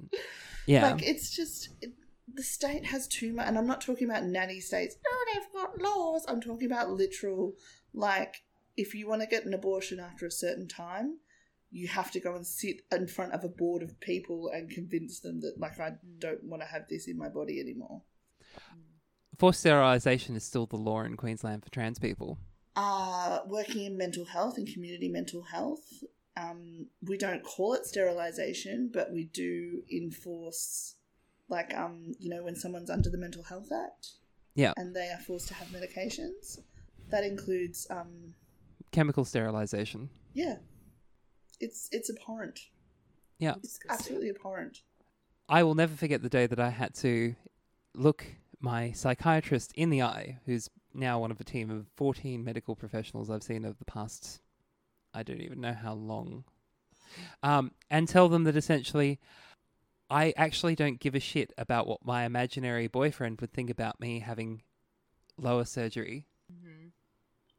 Yeah. 0.67 0.91
Like 0.91 1.03
it's 1.03 1.31
just 1.31 1.71
it, 1.81 1.93
the 2.33 2.43
state 2.43 2.87
has 2.87 3.07
too 3.07 3.33
much, 3.33 3.47
and 3.47 3.59
I'm 3.59 3.67
not 3.67 3.81
talking 3.81 4.09
about 4.09 4.25
nanny 4.25 4.61
states. 4.61 4.97
No, 5.05 5.33
they've 5.33 5.53
got 5.53 5.81
laws. 5.81 6.25
I'm 6.29 6.41
talking 6.41 6.67
about 6.67 6.91
literal, 6.91 7.55
like 7.95 8.43
if 8.77 8.95
you 8.95 9.09
want 9.09 9.23
to 9.23 9.27
get 9.27 9.45
an 9.45 9.55
abortion 9.55 10.01
after 10.01 10.27
a 10.27 10.31
certain 10.31 10.69
time, 10.69 11.19
you 11.71 11.87
have 11.89 12.11
to 12.11 12.21
go 12.21 12.35
and 12.35 12.47
sit 12.47 12.83
in 12.91 13.07
front 13.07 13.33
of 13.33 13.45
a 13.45 13.49
board 13.49 13.83
of 13.83 13.99
people 14.01 14.51
and 14.53 14.69
convince 14.71 15.21
them 15.21 15.41
that 15.41 15.59
like 15.59 15.79
I 15.79 15.93
don't 16.19 16.43
want 16.45 16.63
to 16.63 16.69
have 16.69 16.89
this 16.89 17.07
in 17.07 17.17
my 17.17 17.29
body 17.29 17.61
anymore. 17.61 18.03
Forced 19.39 19.61
sterilisation 19.61 20.37
is 20.37 20.45
still 20.45 20.67
the 20.67 20.77
law 20.77 21.03
in 21.03 21.17
Queensland 21.17 21.65
for 21.65 21.71
trans 21.71 21.99
people. 21.99 22.39
Uh, 22.77 23.41
working 23.47 23.85
in 23.85 23.97
mental 23.97 24.25
health 24.25 24.59
and 24.59 24.67
community 24.73 25.09
mental 25.09 25.43
health, 25.43 26.05
um, 26.37 26.87
we 27.03 27.17
don't 27.17 27.43
call 27.43 27.73
it 27.75 27.87
sterilization, 27.87 28.91
but 28.93 29.11
we 29.13 29.25
do 29.25 29.83
enforce, 29.91 30.97
like, 31.49 31.75
um, 31.75 32.13
you 32.19 32.29
know, 32.31 32.43
when 32.45 32.55
someone's 32.55 32.91
under 32.91 33.11
the 33.11 33.19
Mental 33.19 33.43
Health 33.43 33.71
Act 33.73 34.11
Yeah. 34.55 34.73
and 34.77 34.95
they 34.95 35.09
are 35.11 35.19
forced 35.19 35.49
to 35.49 35.55
have 35.55 35.69
medications, 35.69 36.59
that 37.09 37.25
includes, 37.25 37.87
um, 37.91 38.35
Chemical 38.93 39.25
sterilisation. 39.25 40.11
yeah, 40.35 40.57
it's 41.61 41.89
it's 41.93 42.11
abhorrent. 42.11 42.61
Yeah. 43.39 43.55
It's 43.63 43.79
absolutely 43.89 44.31
abhorrent. 44.31 44.83
I 45.49 45.63
will 45.63 45.75
never 45.75 45.95
forget 45.97 46.23
the 46.23 46.29
day 46.29 46.47
that 46.47 46.61
I 46.61 46.71
had 46.71 46.95
to 46.97 47.35
look 47.95 48.25
my 48.61 48.93
psychiatrist 48.93 49.73
in 49.75 49.91
the 49.91 50.03
eye, 50.03 50.39
who's 50.47 50.69
now 50.93 51.19
one 51.19 51.31
of 51.31 51.41
a 51.41 51.45
team 51.45 51.71
of 51.71 51.87
14 51.97 52.45
medical 52.45 52.77
professionals 52.77 53.31
I've 53.31 53.43
seen 53.43 53.65
over 53.65 53.77
the 53.79 53.85
past, 53.85 54.41
I 55.15 55.23
don't 55.23 55.41
even 55.41 55.61
know 55.61 55.73
how 55.73 55.95
long, 55.95 56.45
um, 57.43 57.73
and 57.91 58.07
tell 58.07 58.29
them 58.29 58.45
that 58.45 58.57
essentially 58.57 59.19
I 60.11 60.35
actually 60.37 60.75
don't 60.75 61.01
give 61.01 61.15
a 61.15 61.21
shit 61.21 61.53
about 61.57 61.87
what 61.87 62.05
my 62.05 62.25
imaginary 62.25 62.89
boyfriend 62.89 63.41
would 63.41 63.53
think 63.53 63.71
about 63.71 64.01
me 64.01 64.21
having 64.21 64.63
lower 65.39 65.65
surgery. 65.65 66.27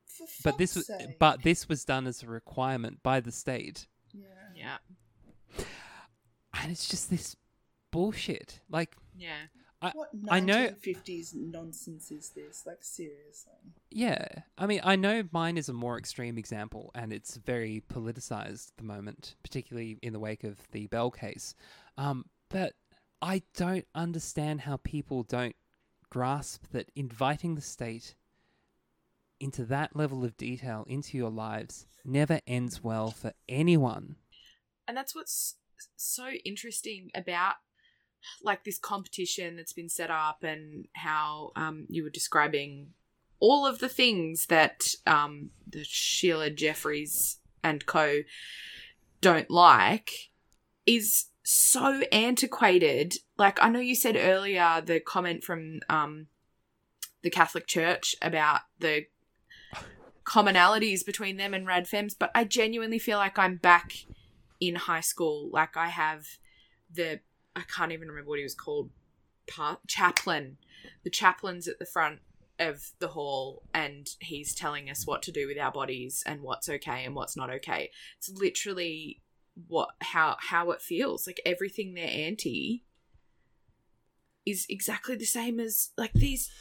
For 0.05 0.27
But 0.43 0.57
this 0.57 0.75
was, 0.75 0.91
but 1.19 1.43
this 1.43 1.69
was 1.69 1.85
done 1.85 2.05
as 2.05 2.21
a 2.21 2.27
requirement 2.27 3.01
by 3.01 3.21
the 3.21 3.31
state. 3.31 3.87
Yeah. 5.57 5.63
Yeah. 6.53 6.61
And 6.63 6.71
it's 6.71 6.87
just 6.87 7.09
this 7.09 7.35
bullshit. 7.91 8.59
Like, 8.69 8.95
Yeah. 9.17 9.47
What 9.95 10.09
I 10.29 10.39
know- 10.39 10.67
1950s 10.69 11.33
nonsense 11.33 12.11
is 12.11 12.29
this? 12.29 12.67
Like 12.67 12.83
seriously. 12.83 13.53
Yeah, 13.89 14.27
I 14.55 14.67
mean, 14.67 14.79
I 14.83 14.95
know 14.95 15.23
mine 15.31 15.57
is 15.57 15.69
a 15.69 15.73
more 15.73 15.97
extreme 15.97 16.37
example, 16.37 16.91
and 16.93 17.11
it's 17.11 17.37
very 17.37 17.81
politicized 17.91 18.69
at 18.69 18.77
the 18.77 18.83
moment, 18.83 19.35
particularly 19.41 19.97
in 20.03 20.13
the 20.13 20.19
wake 20.19 20.43
of 20.43 20.59
the 20.71 20.85
Bell 20.85 21.09
case. 21.09 21.55
Um, 21.97 22.25
but 22.49 22.75
I 23.23 23.41
don't 23.55 23.87
understand 23.95 24.61
how 24.61 24.77
people 24.77 25.23
don't 25.23 25.55
grasp 26.11 26.65
that 26.73 26.91
inviting 26.95 27.55
the 27.55 27.61
state 27.61 28.13
into 29.39 29.65
that 29.65 29.95
level 29.95 30.23
of 30.23 30.37
detail 30.37 30.85
into 30.87 31.17
your 31.17 31.31
lives 31.31 31.87
never 32.05 32.39
ends 32.45 32.83
well 32.83 33.09
for 33.09 33.33
anyone. 33.49 34.15
And 34.87 34.95
that's 34.97 35.15
what's 35.15 35.55
so 35.95 36.29
interesting 36.45 37.11
about 37.15 37.55
like 38.43 38.63
this 38.63 38.77
competition 38.77 39.55
that's 39.55 39.73
been 39.73 39.89
set 39.89 40.11
up 40.11 40.43
and 40.43 40.87
how 40.93 41.51
um, 41.55 41.85
you 41.89 42.03
were 42.03 42.09
describing 42.09 42.89
all 43.39 43.65
of 43.65 43.79
the 43.79 43.89
things 43.89 44.45
that 44.47 44.93
um, 45.07 45.49
the 45.67 45.83
Sheila 45.83 46.51
Jeffreys 46.51 47.37
and 47.63 47.85
co 47.85 48.21
don't 49.19 49.49
like 49.49 50.29
is 50.85 51.25
so 51.43 52.01
antiquated. 52.11 53.15
Like 53.37 53.61
I 53.61 53.69
know 53.69 53.79
you 53.79 53.95
said 53.95 54.15
earlier 54.15 54.81
the 54.85 54.99
comment 54.99 55.43
from 55.43 55.79
um, 55.89 56.27
the 57.23 57.29
Catholic 57.29 57.67
Church 57.67 58.15
about 58.21 58.61
the 58.79 59.05
commonalities 60.23 61.05
between 61.05 61.37
them 61.37 61.53
and 61.53 61.65
Rad 61.65 61.87
Fems, 61.87 62.15
but 62.17 62.31
I 62.35 62.43
genuinely 62.43 62.99
feel 62.99 63.17
like 63.17 63.39
I'm 63.39 63.57
back 63.57 64.05
in 64.61 64.75
high 64.75 65.01
school. 65.01 65.49
Like 65.51 65.75
I 65.75 65.87
have 65.87 66.25
the 66.89 67.19
I 67.55 67.61
can't 67.61 67.91
even 67.91 68.07
remember 68.07 68.29
what 68.29 68.39
he 68.39 68.43
was 68.43 68.55
called. 68.55 68.91
Pa- 69.49 69.79
chaplain. 69.87 70.57
The 71.03 71.09
chaplain's 71.09 71.67
at 71.67 71.79
the 71.79 71.85
front 71.85 72.19
of 72.59 72.91
the 72.99 73.09
hall 73.09 73.63
and 73.73 74.07
he's 74.19 74.53
telling 74.53 74.89
us 74.89 75.05
what 75.05 75.23
to 75.23 75.31
do 75.31 75.47
with 75.47 75.57
our 75.57 75.71
bodies 75.71 76.23
and 76.25 76.41
what's 76.41 76.69
okay 76.69 77.03
and 77.03 77.15
what's 77.15 77.35
not 77.35 77.49
okay. 77.49 77.89
It's 78.17 78.29
literally 78.29 79.19
what 79.67 79.89
how 79.99 80.37
how 80.39 80.71
it 80.71 80.81
feels. 80.81 81.27
Like 81.27 81.41
everything 81.45 81.93
they're 81.93 82.07
anti 82.07 82.83
is 84.45 84.65
exactly 84.69 85.15
the 85.15 85.25
same 85.25 85.59
as 85.59 85.89
like 85.97 86.13
these 86.13 86.51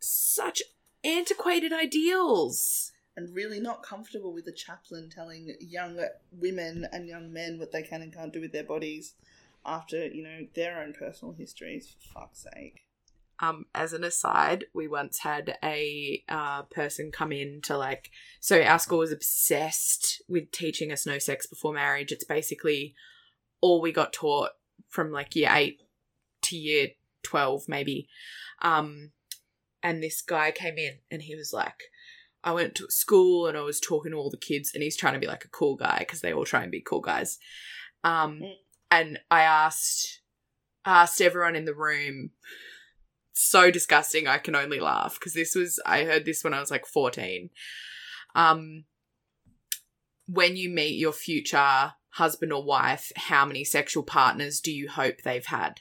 such 0.00 0.62
antiquated 1.04 1.72
ideals. 1.72 2.91
And 3.16 3.34
really 3.34 3.60
not 3.60 3.82
comfortable 3.82 4.32
with 4.32 4.46
a 4.46 4.52
chaplain 4.52 5.10
telling 5.10 5.54
young 5.60 5.98
women 6.32 6.86
and 6.92 7.06
young 7.06 7.32
men 7.32 7.58
what 7.58 7.72
they 7.72 7.82
can 7.82 8.02
and 8.02 8.14
can't 8.14 8.32
do 8.32 8.40
with 8.40 8.52
their 8.52 8.64
bodies 8.64 9.14
after 9.64 10.06
you 10.06 10.22
know 10.22 10.46
their 10.54 10.82
own 10.82 10.92
personal 10.92 11.34
histories. 11.34 11.88
For 11.88 12.20
fuck's 12.20 12.46
sake. 12.54 12.84
Um, 13.40 13.66
as 13.74 13.92
an 13.92 14.04
aside, 14.04 14.66
we 14.72 14.86
once 14.86 15.18
had 15.20 15.58
a 15.64 16.22
uh, 16.28 16.62
person 16.62 17.10
come 17.10 17.32
in 17.32 17.60
to 17.62 17.76
like. 17.76 18.10
So 18.40 18.62
our 18.62 18.78
school 18.78 18.98
was 18.98 19.12
obsessed 19.12 20.22
with 20.28 20.52
teaching 20.52 20.92
us 20.92 21.06
no 21.06 21.18
sex 21.18 21.46
before 21.46 21.74
marriage. 21.74 22.12
It's 22.12 22.24
basically 22.24 22.94
all 23.60 23.80
we 23.80 23.92
got 23.92 24.12
taught 24.12 24.50
from 24.88 25.10
like 25.10 25.34
year 25.34 25.50
eight 25.52 25.80
to 26.42 26.56
year 26.56 26.88
twelve, 27.22 27.68
maybe. 27.68 28.08
Um, 28.60 29.10
and 29.82 30.02
this 30.02 30.22
guy 30.22 30.52
came 30.52 30.78
in 30.78 30.98
and 31.10 31.22
he 31.22 31.34
was 31.34 31.52
like, 31.52 31.82
I 32.44 32.52
went 32.52 32.74
to 32.76 32.90
school 32.90 33.46
and 33.46 33.56
I 33.56 33.62
was 33.62 33.80
talking 33.80 34.12
to 34.12 34.18
all 34.18 34.30
the 34.30 34.36
kids, 34.36 34.72
and 34.74 34.82
he's 34.82 34.96
trying 34.96 35.14
to 35.14 35.20
be 35.20 35.26
like 35.26 35.44
a 35.44 35.48
cool 35.48 35.76
guy 35.76 35.98
because 36.00 36.20
they 36.20 36.32
all 36.32 36.44
try 36.44 36.62
and 36.62 36.72
be 36.72 36.80
cool 36.80 37.00
guys. 37.00 37.38
Um, 38.04 38.40
Mm. 38.40 38.54
and 38.90 39.20
I 39.30 39.42
asked 39.42 40.20
asked 40.84 41.20
everyone 41.20 41.56
in 41.56 41.64
the 41.64 41.74
room. 41.74 42.30
So 43.34 43.70
disgusting. 43.70 44.26
I 44.26 44.38
can 44.38 44.54
only 44.54 44.78
laugh 44.80 45.18
because 45.18 45.32
this 45.34 45.54
was 45.54 45.80
I 45.86 46.04
heard 46.04 46.24
this 46.24 46.44
when 46.44 46.52
I 46.52 46.60
was 46.60 46.70
like 46.70 46.84
fourteen. 46.86 47.50
Um, 48.34 48.84
when 50.26 50.56
you 50.56 50.68
meet 50.68 50.98
your 50.98 51.12
future 51.12 51.94
husband 52.10 52.52
or 52.52 52.62
wife, 52.62 53.10
how 53.16 53.44
many 53.46 53.64
sexual 53.64 54.02
partners 54.02 54.60
do 54.60 54.72
you 54.72 54.88
hope 54.88 55.22
they've 55.22 55.46
had? 55.46 55.80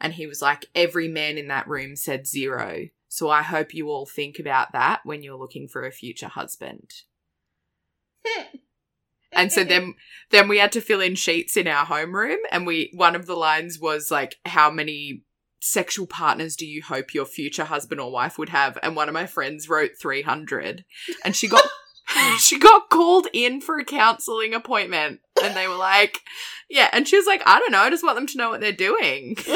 And 0.00 0.14
he 0.14 0.26
was 0.26 0.40
like, 0.40 0.66
every 0.74 1.08
man 1.08 1.38
in 1.38 1.48
that 1.48 1.68
room 1.68 1.96
said 1.96 2.26
zero. 2.26 2.88
So 3.12 3.28
I 3.28 3.42
hope 3.42 3.74
you 3.74 3.90
all 3.90 4.06
think 4.06 4.38
about 4.38 4.70
that 4.72 5.00
when 5.02 5.24
you're 5.24 5.36
looking 5.36 5.66
for 5.66 5.84
a 5.84 5.90
future 5.90 6.28
husband. 6.28 6.92
And 9.32 9.52
so 9.52 9.62
then 9.62 9.94
then 10.30 10.48
we 10.48 10.58
had 10.58 10.72
to 10.72 10.80
fill 10.80 11.00
in 11.00 11.14
sheets 11.14 11.56
in 11.56 11.68
our 11.68 11.86
homeroom 11.86 12.38
and 12.50 12.66
we 12.66 12.90
one 12.94 13.14
of 13.14 13.26
the 13.26 13.36
lines 13.36 13.78
was 13.78 14.10
like 14.10 14.38
how 14.44 14.72
many 14.72 15.22
sexual 15.60 16.08
partners 16.08 16.56
do 16.56 16.66
you 16.66 16.82
hope 16.82 17.14
your 17.14 17.24
future 17.24 17.64
husband 17.64 18.00
or 18.00 18.10
wife 18.10 18.38
would 18.38 18.48
have 18.48 18.76
and 18.82 18.96
one 18.96 19.08
of 19.08 19.14
my 19.14 19.26
friends 19.26 19.68
wrote 19.68 19.92
300 20.00 20.84
and 21.24 21.36
she 21.36 21.46
got 21.46 21.64
she 22.40 22.58
got 22.58 22.90
called 22.90 23.28
in 23.32 23.60
for 23.60 23.78
a 23.78 23.84
counseling 23.84 24.52
appointment 24.52 25.20
and 25.40 25.54
they 25.54 25.68
were 25.68 25.76
like 25.76 26.18
yeah 26.68 26.88
and 26.92 27.06
she 27.06 27.16
was 27.16 27.26
like 27.26 27.42
I 27.46 27.60
don't 27.60 27.70
know 27.70 27.82
I 27.82 27.90
just 27.90 28.02
want 28.02 28.16
them 28.16 28.26
to 28.26 28.36
know 28.36 28.50
what 28.50 28.60
they're 28.60 28.72
doing. 28.72 29.36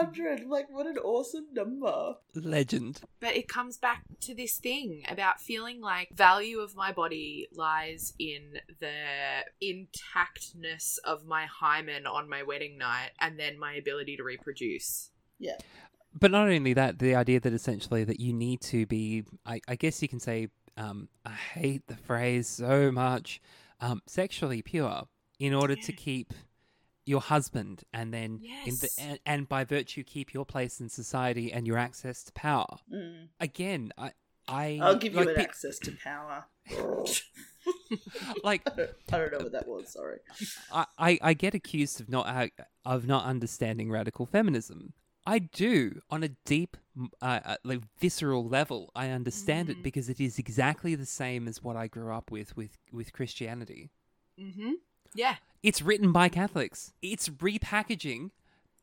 Three 0.00 0.24
hundred, 0.24 0.48
like 0.48 0.66
what 0.70 0.86
an 0.86 0.98
awesome 0.98 1.46
number. 1.52 2.14
Legend. 2.34 3.00
But 3.20 3.36
it 3.36 3.48
comes 3.48 3.76
back 3.76 4.02
to 4.22 4.34
this 4.34 4.56
thing 4.58 5.02
about 5.08 5.40
feeling 5.40 5.80
like 5.80 6.08
value 6.14 6.60
of 6.60 6.74
my 6.74 6.92
body 6.92 7.48
lies 7.54 8.14
in 8.18 8.58
the 8.80 9.44
intactness 9.62 10.98
of 11.04 11.26
my 11.26 11.46
hymen 11.46 12.06
on 12.06 12.28
my 12.28 12.42
wedding 12.42 12.78
night 12.78 13.10
and 13.20 13.38
then 13.38 13.58
my 13.58 13.74
ability 13.74 14.16
to 14.16 14.22
reproduce. 14.22 15.10
Yeah. 15.38 15.56
But 16.18 16.30
not 16.30 16.48
only 16.48 16.74
that, 16.74 16.98
the 16.98 17.14
idea 17.14 17.40
that 17.40 17.52
essentially 17.52 18.04
that 18.04 18.18
you 18.20 18.32
need 18.32 18.60
to 18.62 18.86
be, 18.86 19.24
I, 19.46 19.60
I 19.68 19.76
guess 19.76 20.02
you 20.02 20.08
can 20.08 20.20
say, 20.20 20.48
um, 20.76 21.08
I 21.24 21.30
hate 21.30 21.86
the 21.86 21.96
phrase 21.96 22.48
so 22.48 22.90
much, 22.90 23.40
um, 23.80 24.02
sexually 24.06 24.62
pure 24.62 25.04
in 25.38 25.54
order 25.54 25.76
to 25.76 25.92
keep 25.92 26.34
your 27.10 27.20
husband 27.34 27.76
and 27.92 28.06
then 28.16 28.30
in 28.42 28.74
Yes. 28.74 28.80
the 28.80 28.88
and, 28.98 29.18
and 29.26 29.48
by 29.48 29.62
virtue 29.64 30.02
keep 30.14 30.32
your 30.32 30.46
place 30.54 30.80
in 30.80 30.88
society 30.88 31.46
and 31.52 31.66
your 31.66 31.78
access 31.88 32.22
to 32.24 32.32
power. 32.32 32.72
Mm. 32.92 33.28
Again, 33.40 33.82
I 33.98 34.08
I 34.48 34.78
I'll 34.82 34.96
give 35.04 35.12
you 35.14 35.20
like, 35.20 35.28
an 35.30 35.34
pe- 35.36 35.44
access 35.50 35.78
to 35.80 35.90
power. 36.10 36.38
like 38.44 38.62
I 38.66 38.74
don't, 38.76 38.90
I 39.12 39.18
don't 39.18 39.32
know 39.32 39.38
what 39.38 39.52
that 39.52 39.68
was. 39.68 39.92
Sorry. 39.92 40.18
I, 40.72 40.86
I, 40.98 41.18
I 41.22 41.34
get 41.34 41.54
accused 41.54 42.00
of 42.00 42.08
not 42.08 42.26
uh, 42.26 42.48
of 42.84 43.06
not 43.06 43.24
understanding 43.24 43.90
radical 43.90 44.26
feminism. 44.26 44.92
I 45.26 45.38
do 45.38 46.00
on 46.08 46.22
a 46.24 46.30
deep, 46.46 46.76
uh, 47.20 47.40
uh, 47.44 47.56
like 47.62 47.80
visceral 48.00 48.48
level. 48.48 48.90
I 48.94 49.10
understand 49.10 49.68
Mhm. 49.68 49.72
it 49.72 49.82
because 49.82 50.08
it 50.08 50.18
is 50.20 50.38
exactly 50.38 50.94
the 50.94 51.06
same 51.06 51.46
as 51.46 51.62
what 51.62 51.76
I 51.76 51.86
grew 51.88 52.12
up 52.12 52.30
with 52.30 52.56
with 52.56 52.78
with 52.92 53.12
Christianity. 53.12 53.90
Mm-hmm. 54.40 54.72
Yeah. 55.14 55.36
It's 55.62 55.82
written 55.82 56.12
by 56.12 56.28
Catholics. 56.28 56.92
It's 57.02 57.28
repackaging 57.28 58.30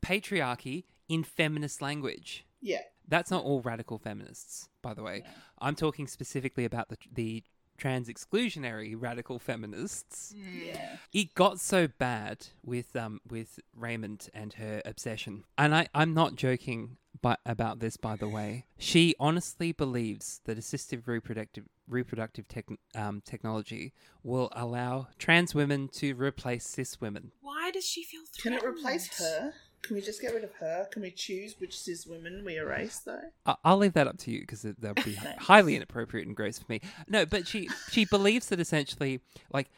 patriarchy 0.06 0.84
in 1.10 1.24
feminist 1.24 1.82
language. 1.82 2.46
Yeah. 2.62 2.82
That's 3.08 3.32
not 3.32 3.44
all 3.44 3.62
radical 3.62 3.98
feminists, 3.98 4.70
by 4.82 4.94
the 4.94 5.02
way. 5.04 5.24
No. 5.24 5.32
I'm 5.60 5.76
talking 5.76 6.08
specifically 6.08 6.66
about 6.66 6.90
the 6.90 6.98
the 7.12 7.44
trans 7.78 8.10
exclusionary 8.10 8.96
radical 8.98 9.40
feminists. 9.40 10.34
Yeah. 10.36 10.98
It 11.14 11.34
got 11.34 11.60
so 11.60 11.88
bad 11.88 12.48
with 12.64 12.96
um 12.96 13.22
with 13.28 13.60
Raymond 13.76 14.30
and 14.34 14.54
her 14.54 14.82
obsession, 14.86 15.44
and 15.58 15.76
I 15.76 15.88
I'm 15.94 16.14
not 16.14 16.36
joking. 16.36 16.98
But 17.20 17.40
about 17.48 17.80
this, 17.80 17.98
by 17.98 18.16
the 18.16 18.28
way, 18.30 18.68
she 18.78 19.16
honestly 19.20 19.72
believes 19.72 20.40
that 20.46 20.56
assistive 20.60 21.08
reproductive 21.08 21.66
reproductive 21.88 22.48
tech, 22.48 22.66
um, 22.96 23.22
technology 23.26 23.94
will 24.24 24.50
allow 24.52 25.08
trans 25.18 25.56
women 25.56 25.88
to 25.94 26.14
replace 26.14 26.68
cis 26.68 27.02
women. 27.02 27.32
Why 27.42 27.72
does 27.72 27.86
she 27.86 28.04
feel 28.04 28.22
threatened? 28.32 28.62
Can 28.62 28.70
it 28.70 28.78
replace 28.78 29.18
her? 29.20 29.54
Can 29.88 29.96
we 29.96 30.02
just 30.02 30.22
get 30.22 30.34
rid 30.34 30.44
of 30.44 30.54
her? 30.56 30.86
Can 30.92 31.02
we 31.02 31.12
choose 31.12 31.56
which 31.60 31.80
cis 31.80 32.06
women 32.06 32.44
we 32.46 32.58
erase 32.58 33.00
though? 33.00 33.22
I- 33.46 33.56
I'll 33.64 33.78
leave 33.78 33.94
that 33.94 34.06
up 34.08 34.18
to 34.20 34.32
you 34.32 34.42
because 34.42 34.64
that 34.64 34.78
would 34.84 35.06
be 35.06 35.14
highly 35.40 35.78
inappropriate 35.78 36.28
and 36.28 36.36
gross 36.36 36.60
for 36.60 36.66
me. 36.70 36.82
No, 37.08 37.26
but 37.26 37.48
she 37.48 37.70
she 37.90 38.04
believes 38.04 38.48
that 38.48 38.60
essentially, 38.60 39.22
like 39.54 39.70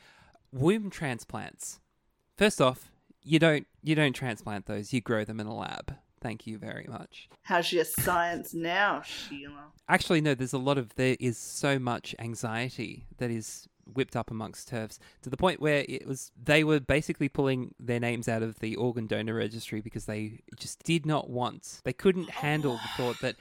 womb 0.51 0.89
transplants. 0.89 1.80
First 2.38 2.60
off, 2.60 2.91
you 3.22 3.38
don't 3.38 3.68
you 3.84 3.93
don't 3.93 4.14
transplant 4.14 4.66
those; 4.66 4.91
you 4.93 4.99
grow 4.99 5.24
them 5.24 5.39
in 5.39 5.45
a 5.45 5.55
lab. 5.55 5.95
Thank 6.22 6.47
you 6.47 6.57
very 6.57 6.88
much. 6.89 7.30
How's 7.43 7.72
your 7.72 7.86
science 7.86 8.53
now, 8.53 9.01
Sheila? 9.03 9.68
Actually, 9.88 10.22
no. 10.22 10.34
There's 10.34 10.53
a 10.53 10.57
lot 10.57 10.78
of 10.80 10.95
there 10.95 11.16
is 11.20 11.38
so 11.38 11.78
much 11.80 12.16
anxiety 12.20 13.05
that 13.20 13.30
is 13.30 13.70
whipped 13.96 14.16
up 14.16 14.32
amongst 14.32 14.70
TERFs 14.70 15.00
to 15.22 15.30
the 15.30 15.38
point 15.38 15.62
where 15.62 15.86
it 15.88 16.08
was 16.08 16.32
they 16.42 16.64
were 16.64 16.80
basically 16.80 17.30
pulling 17.30 17.74
their 17.80 18.00
names 18.00 18.28
out 18.28 18.44
of 18.44 18.60
the 18.60 18.76
organ 18.76 19.08
donor 19.08 19.36
registry 19.36 19.82
because 19.82 20.06
they 20.06 20.40
just 20.58 20.84
did 20.84 21.06
not 21.06 21.30
want 21.30 21.82
they 21.84 21.94
couldn't 21.94 22.30
handle 22.30 22.74
the 22.74 22.90
thought 22.98 23.20
that 23.22 23.36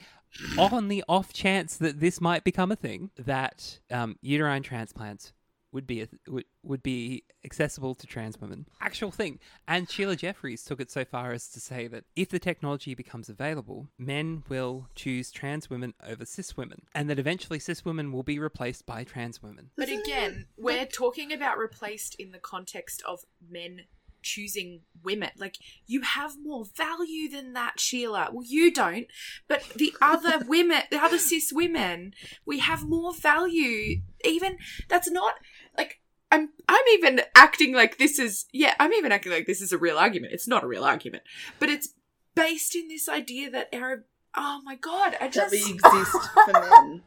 on 0.57 0.87
the 0.87 1.03
off 1.09 1.33
chance 1.33 1.77
that 1.77 1.99
this 1.99 2.21
might 2.21 2.43
become 2.43 2.71
a 2.71 2.75
thing 2.75 3.09
that 3.17 3.79
um, 3.91 4.17
uterine 4.21 4.61
transplants 4.61 5.33
would 5.71 5.87
be 5.87 6.01
a, 6.01 6.07
would, 6.27 6.45
would 6.63 6.83
be 6.83 7.23
accessible 7.45 7.95
to 7.95 8.07
trans 8.07 8.39
women 8.39 8.65
actual 8.81 9.11
thing 9.11 9.39
and 9.67 9.89
Sheila 9.89 10.15
Jeffreys 10.15 10.63
took 10.63 10.79
it 10.79 10.91
so 10.91 11.05
far 11.05 11.31
as 11.31 11.47
to 11.49 11.59
say 11.59 11.87
that 11.87 12.05
if 12.15 12.29
the 12.29 12.39
technology 12.39 12.95
becomes 12.95 13.29
available 13.29 13.87
men 13.97 14.43
will 14.49 14.87
choose 14.95 15.31
trans 15.31 15.69
women 15.69 15.93
over 16.05 16.25
cis 16.25 16.57
women 16.57 16.83
and 16.93 17.09
that 17.09 17.19
eventually 17.19 17.59
cis 17.59 17.85
women 17.85 18.11
will 18.11 18.23
be 18.23 18.39
replaced 18.39 18.85
by 18.85 19.03
trans 19.03 19.41
women 19.41 19.69
But 19.77 19.89
again, 19.89 20.47
we're 20.57 20.85
talking 20.85 21.31
about 21.31 21.57
replaced 21.57 22.15
in 22.15 22.31
the 22.31 22.39
context 22.39 23.01
of 23.07 23.25
men 23.49 23.81
choosing 24.21 24.81
women. 25.03 25.29
Like, 25.37 25.57
you 25.85 26.01
have 26.01 26.35
more 26.41 26.65
value 26.65 27.29
than 27.29 27.53
that, 27.53 27.79
Sheila. 27.79 28.29
Well, 28.31 28.45
you 28.45 28.71
don't, 28.71 29.07
but 29.47 29.63
the 29.75 29.93
other 30.01 30.45
women, 30.47 30.81
the 30.91 31.01
other 31.01 31.17
cis 31.17 31.51
women, 31.53 32.13
we 32.45 32.59
have 32.59 32.87
more 32.87 33.13
value. 33.13 34.01
Even, 34.23 34.57
that's 34.87 35.09
not, 35.09 35.35
like, 35.77 35.99
I'm, 36.31 36.49
I'm 36.67 36.83
even 36.93 37.21
acting 37.35 37.73
like 37.73 37.97
this 37.97 38.19
is, 38.19 38.45
yeah, 38.53 38.75
I'm 38.79 38.93
even 38.93 39.11
acting 39.11 39.31
like 39.31 39.47
this 39.47 39.61
is 39.61 39.71
a 39.71 39.77
real 39.77 39.97
argument. 39.97 40.33
It's 40.33 40.47
not 40.47 40.63
a 40.63 40.67
real 40.67 40.83
argument, 40.83 41.23
but 41.59 41.69
it's 41.69 41.89
based 42.35 42.75
in 42.75 42.87
this 42.87 43.09
idea 43.09 43.49
that 43.49 43.69
our, 43.73 44.05
oh 44.35 44.61
my 44.63 44.75
god, 44.75 45.15
I 45.19 45.25
that 45.25 45.33
just. 45.33 45.51
we 45.51 45.73
exist 45.73 46.29
for 46.45 46.53
men 46.53 47.01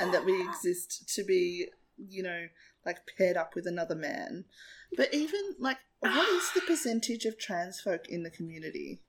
and 0.00 0.12
that 0.12 0.24
we 0.24 0.42
exist 0.42 1.08
to 1.14 1.24
be, 1.24 1.68
you 1.96 2.22
know, 2.22 2.46
like 2.84 2.98
paired 3.16 3.36
up 3.36 3.54
with 3.54 3.66
another 3.66 3.94
man. 3.94 4.44
But 4.96 5.12
even 5.12 5.40
like, 5.58 5.78
what 6.00 6.28
is 6.28 6.50
the 6.54 6.60
percentage 6.60 7.24
of 7.24 7.38
trans 7.38 7.80
folk 7.80 8.08
in 8.08 8.22
the 8.22 8.30
community? 8.30 9.00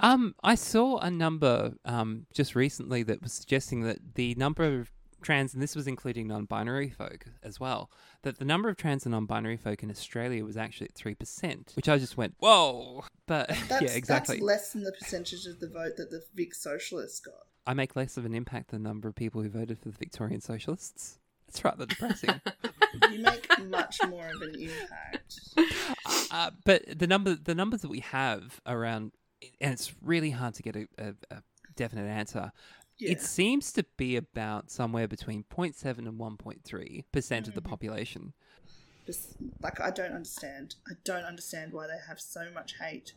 Um, 0.00 0.34
I 0.42 0.56
saw 0.56 0.98
a 0.98 1.10
number 1.10 1.74
um 1.84 2.26
just 2.32 2.54
recently 2.54 3.02
that 3.04 3.22
was 3.22 3.32
suggesting 3.32 3.82
that 3.82 4.14
the 4.14 4.34
number 4.34 4.64
of 4.64 4.90
trans, 5.24 5.54
and 5.54 5.62
this 5.62 5.74
was 5.74 5.86
including 5.86 6.28
non-binary 6.28 6.90
folk 6.90 7.24
as 7.42 7.58
well, 7.58 7.90
that 8.22 8.38
the 8.38 8.44
number 8.44 8.68
of 8.68 8.76
trans 8.76 9.04
and 9.04 9.12
non-binary 9.12 9.56
folk 9.56 9.82
in 9.82 9.90
Australia 9.90 10.44
was 10.44 10.56
actually 10.56 10.86
at 10.88 10.94
three 10.94 11.14
percent, 11.14 11.72
which 11.74 11.88
I 11.88 11.98
just 11.98 12.16
went, 12.16 12.34
whoa! 12.38 13.04
But 13.26 13.48
That's, 13.68 13.82
yeah, 13.82 13.90
exactly. 13.90 14.36
That's 14.36 14.44
less 14.44 14.72
than 14.72 14.84
the 14.84 14.92
percentage 14.92 15.46
of 15.46 15.58
the 15.58 15.68
vote 15.68 15.96
that 15.96 16.10
the 16.10 16.22
Vic 16.34 16.54
Socialists 16.54 17.20
got. 17.20 17.34
I 17.66 17.74
make 17.74 17.96
less 17.96 18.16
of 18.16 18.24
an 18.26 18.34
impact 18.34 18.70
than 18.70 18.82
the 18.82 18.88
number 18.88 19.08
of 19.08 19.14
people 19.14 19.42
who 19.42 19.48
voted 19.48 19.78
for 19.78 19.88
the 19.88 19.98
Victorian 19.98 20.40
Socialists. 20.40 21.18
It's 21.48 21.64
rather 21.64 21.86
depressing. 21.86 22.40
You 23.10 23.18
make 23.22 23.48
much 23.64 23.98
more 24.08 24.28
of 24.28 24.40
an 24.40 24.54
impact. 24.54 25.40
uh, 26.30 26.52
but 26.64 26.82
the 26.96 27.08
number, 27.08 27.34
the 27.34 27.54
numbers 27.54 27.80
that 27.80 27.88
we 27.88 27.98
have 27.98 28.60
around, 28.66 29.10
and 29.60 29.72
it's 29.72 29.92
really 30.00 30.30
hard 30.30 30.54
to 30.54 30.62
get 30.62 30.76
a, 30.76 30.86
a, 30.96 31.14
a 31.32 31.42
definite 31.74 32.06
answer. 32.06 32.52
Yeah. 32.98 33.12
It 33.12 33.20
seems 33.20 33.72
to 33.72 33.84
be 33.96 34.16
about 34.16 34.70
somewhere 34.70 35.08
between 35.08 35.44
0.7 35.44 35.98
and 35.98 36.18
1.3 36.18 37.04
percent 37.12 37.48
of 37.48 37.54
the 37.54 37.62
mm. 37.62 37.68
population. 37.68 38.32
Like 39.62 39.80
I 39.80 39.90
don't 39.90 40.12
understand. 40.12 40.76
I 40.88 40.92
don't 41.04 41.24
understand 41.24 41.72
why 41.72 41.86
they 41.86 41.98
have 42.08 42.20
so 42.20 42.46
much 42.54 42.74
hate 42.80 43.12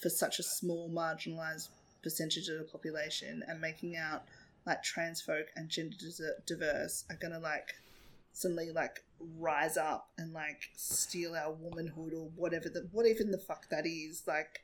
for 0.00 0.08
such 0.08 0.38
a 0.38 0.42
small 0.42 0.90
marginalized 0.90 1.68
percentage 2.02 2.48
of 2.48 2.58
the 2.58 2.64
population 2.64 3.44
and 3.46 3.60
making 3.60 3.96
out 3.96 4.24
like 4.66 4.82
trans 4.82 5.20
folk 5.20 5.46
and 5.54 5.68
gender 5.68 5.96
diverse 6.46 7.04
are 7.10 7.16
gonna 7.16 7.38
like 7.38 7.74
suddenly 8.32 8.70
like 8.72 9.04
rise 9.38 9.76
up 9.76 10.08
and 10.18 10.32
like 10.32 10.70
steal 10.74 11.34
our 11.34 11.52
womanhood 11.52 12.12
or 12.12 12.28
whatever 12.34 12.68
the 12.68 12.88
what 12.90 13.06
even 13.06 13.30
the 13.30 13.38
fuck 13.38 13.68
that 13.68 13.86
is 13.86 14.22
like 14.26 14.60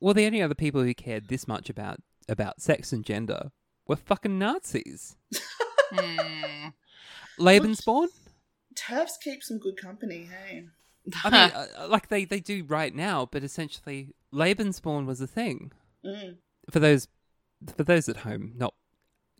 Well, 0.00 0.14
the 0.14 0.26
only 0.26 0.42
other 0.42 0.54
people 0.54 0.82
who 0.82 0.94
cared 0.94 1.28
this 1.28 1.48
much 1.48 1.68
about 1.68 2.00
about 2.28 2.60
sex 2.60 2.92
and 2.92 3.04
gender 3.04 3.50
were 3.86 3.96
fucking 3.96 4.38
Nazis. 4.38 5.16
Lebensborn. 7.38 8.08
TERFs 8.74 9.20
keep 9.22 9.42
some 9.42 9.58
good 9.58 9.76
company 9.80 10.28
hey 10.30 10.66
I 11.24 11.30
mean, 11.30 11.50
uh, 11.78 11.88
like 11.88 12.08
they, 12.08 12.24
they 12.24 12.40
do 12.40 12.64
right 12.64 12.94
now, 12.94 13.28
but 13.30 13.44
essentially, 13.44 14.14
Lebensborn 14.32 15.06
was 15.06 15.20
a 15.20 15.26
thing. 15.26 15.72
mm. 16.04 16.36
For 16.70 16.80
those 16.80 17.08
for 17.74 17.84
those 17.84 18.08
at 18.08 18.18
home 18.18 18.52
not 18.56 18.74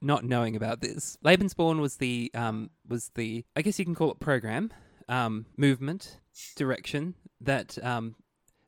not 0.00 0.24
knowing 0.24 0.56
about 0.56 0.80
this, 0.80 1.18
Lebensborn 1.24 1.80
was 1.80 1.96
the 1.96 2.30
um 2.34 2.70
was 2.86 3.10
the 3.14 3.44
I 3.56 3.62
guess 3.62 3.78
you 3.78 3.84
can 3.84 3.94
call 3.94 4.12
it 4.12 4.20
program, 4.20 4.70
um 5.08 5.46
movement, 5.56 6.18
direction 6.54 7.14
that 7.40 7.82
um 7.84 8.14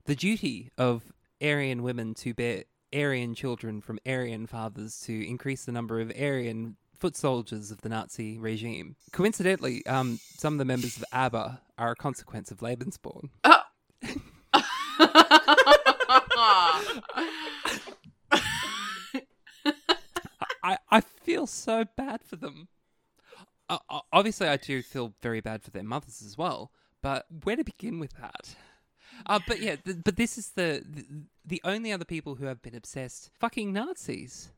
the 0.06 0.16
duty 0.16 0.70
of 0.76 1.12
Aryan 1.40 1.82
women 1.82 2.14
to 2.14 2.34
bear 2.34 2.64
Aryan 2.94 3.34
children 3.34 3.80
from 3.80 3.98
Aryan 4.06 4.46
fathers 4.46 5.00
to 5.00 5.28
increase 5.28 5.64
the 5.64 5.72
number 5.72 6.00
of 6.00 6.12
Aryan 6.18 6.76
foot 6.98 7.16
soldiers 7.16 7.70
of 7.70 7.80
the 7.82 7.88
Nazi 7.88 8.38
regime. 8.38 8.96
Coincidentally, 9.12 9.86
um, 9.86 10.18
some 10.36 10.54
of 10.54 10.58
the 10.58 10.64
members 10.64 10.96
of 10.96 11.04
ABBA 11.12 11.60
are 11.78 11.92
a 11.92 11.96
consequence 11.96 12.50
of 12.50 12.58
Lebensborn. 12.58 13.30
I, 20.62 20.76
I 20.90 21.00
feel 21.00 21.46
so 21.46 21.84
bad 21.96 22.22
for 22.24 22.36
them. 22.36 22.68
Uh, 23.68 23.78
obviously, 24.12 24.48
I 24.48 24.56
do 24.56 24.82
feel 24.82 25.14
very 25.22 25.40
bad 25.40 25.62
for 25.62 25.70
their 25.70 25.82
mothers 25.82 26.22
as 26.24 26.36
well. 26.36 26.72
But 27.02 27.26
where 27.44 27.56
to 27.56 27.64
begin 27.64 28.00
with 28.00 28.14
that? 28.20 28.56
Uh, 29.26 29.40
but 29.46 29.60
yeah, 29.60 29.76
th- 29.76 29.98
but 30.04 30.16
this 30.16 30.38
is 30.38 30.50
the, 30.50 30.82
the 30.88 31.04
the 31.44 31.60
only 31.64 31.92
other 31.92 32.04
people 32.04 32.36
who 32.36 32.46
have 32.46 32.62
been 32.62 32.74
obsessed 32.74 33.30
fucking 33.38 33.72
Nazis, 33.72 34.50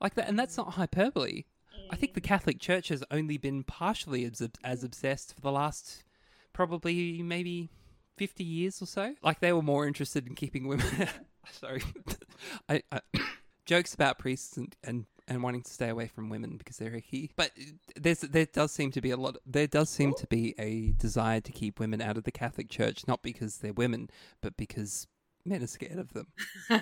like 0.00 0.14
that, 0.14 0.28
and 0.28 0.38
that's 0.38 0.56
not 0.56 0.74
hyperbole. 0.74 1.44
I 1.90 1.96
think 1.96 2.14
the 2.14 2.20
Catholic 2.20 2.60
Church 2.60 2.88
has 2.88 3.02
only 3.10 3.36
been 3.36 3.64
partially 3.64 4.24
as, 4.24 4.42
as 4.62 4.84
obsessed 4.84 5.34
for 5.34 5.40
the 5.40 5.52
last 5.52 6.04
probably 6.52 7.22
maybe 7.22 7.70
50 8.16 8.44
years 8.44 8.80
or 8.80 8.86
so. 8.86 9.14
Like 9.22 9.40
they 9.40 9.52
were 9.52 9.62
more 9.62 9.86
interested 9.86 10.26
in 10.26 10.34
keeping 10.34 10.66
women. 10.66 10.86
Sorry. 11.50 11.82
I, 12.68 12.82
I, 12.90 13.00
jokes 13.66 13.94
about 13.94 14.18
priests 14.18 14.56
and, 14.56 14.74
and, 14.82 15.06
and 15.26 15.42
wanting 15.42 15.62
to 15.62 15.70
stay 15.70 15.88
away 15.88 16.06
from 16.06 16.28
women 16.28 16.56
because 16.56 16.76
they're 16.76 16.94
icky. 16.94 17.32
But 17.36 17.50
there's 17.96 18.20
there 18.20 18.46
does 18.46 18.72
seem 18.72 18.90
to 18.92 19.00
be 19.00 19.10
a 19.10 19.16
lot. 19.16 19.36
There 19.46 19.66
does 19.66 19.90
seem 19.90 20.14
to 20.14 20.26
be 20.26 20.54
a 20.58 20.92
desire 20.92 21.40
to 21.40 21.52
keep 21.52 21.80
women 21.80 22.00
out 22.00 22.16
of 22.16 22.24
the 22.24 22.32
Catholic 22.32 22.68
Church, 22.68 23.06
not 23.06 23.22
because 23.22 23.58
they're 23.58 23.72
women, 23.72 24.10
but 24.40 24.56
because 24.56 25.06
men 25.44 25.62
are 25.62 25.66
scared 25.66 25.98
of 25.98 26.12
them. 26.12 26.26
so 26.68 26.76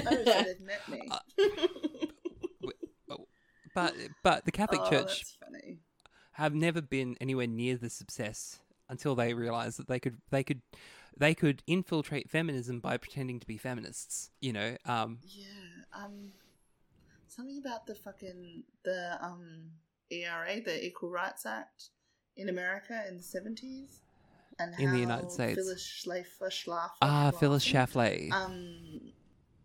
they've 0.00 0.60
met 0.60 0.88
me. 0.88 1.08
Uh, 1.10 1.18
but 3.74 3.94
but 4.22 4.44
the 4.44 4.52
Catholic 4.52 4.82
oh, 4.84 4.90
Church 4.90 5.24
have 6.32 6.54
never 6.54 6.80
been 6.80 7.16
anywhere 7.20 7.46
near 7.46 7.76
this 7.76 8.00
obsessed 8.00 8.60
until 8.88 9.14
they 9.14 9.34
realized 9.34 9.78
that 9.78 9.88
they 9.88 9.98
could 10.00 10.18
they 10.30 10.44
could 10.44 10.60
they 11.16 11.34
could 11.34 11.62
infiltrate 11.66 12.30
feminism 12.30 12.80
by 12.80 12.96
pretending 12.96 13.40
to 13.40 13.46
be 13.46 13.56
feminists. 13.58 14.30
You 14.40 14.52
know, 14.52 14.76
um, 14.86 15.18
Yeah, 15.24 15.44
um, 16.04 16.32
something 17.28 17.58
about 17.58 17.86
the 17.86 17.94
fucking 17.94 18.64
the 18.84 19.18
um 19.22 19.70
ERA, 20.10 20.60
the 20.60 20.84
Equal 20.84 21.10
Rights 21.10 21.46
Act 21.46 21.88
in 22.36 22.48
America 22.48 23.04
in 23.08 23.16
the 23.16 23.22
seventies, 23.22 24.00
and 24.58 24.74
In 24.78 24.92
the 24.92 24.98
United 24.98 25.30
States. 25.30 25.54
Phyllis 25.54 25.82
Schlafly, 25.82 26.48
Schlafly, 26.50 26.88
ah, 27.02 27.30
Phyllis 27.38 27.64
Schlafly. 27.64 28.32
um 28.32 29.12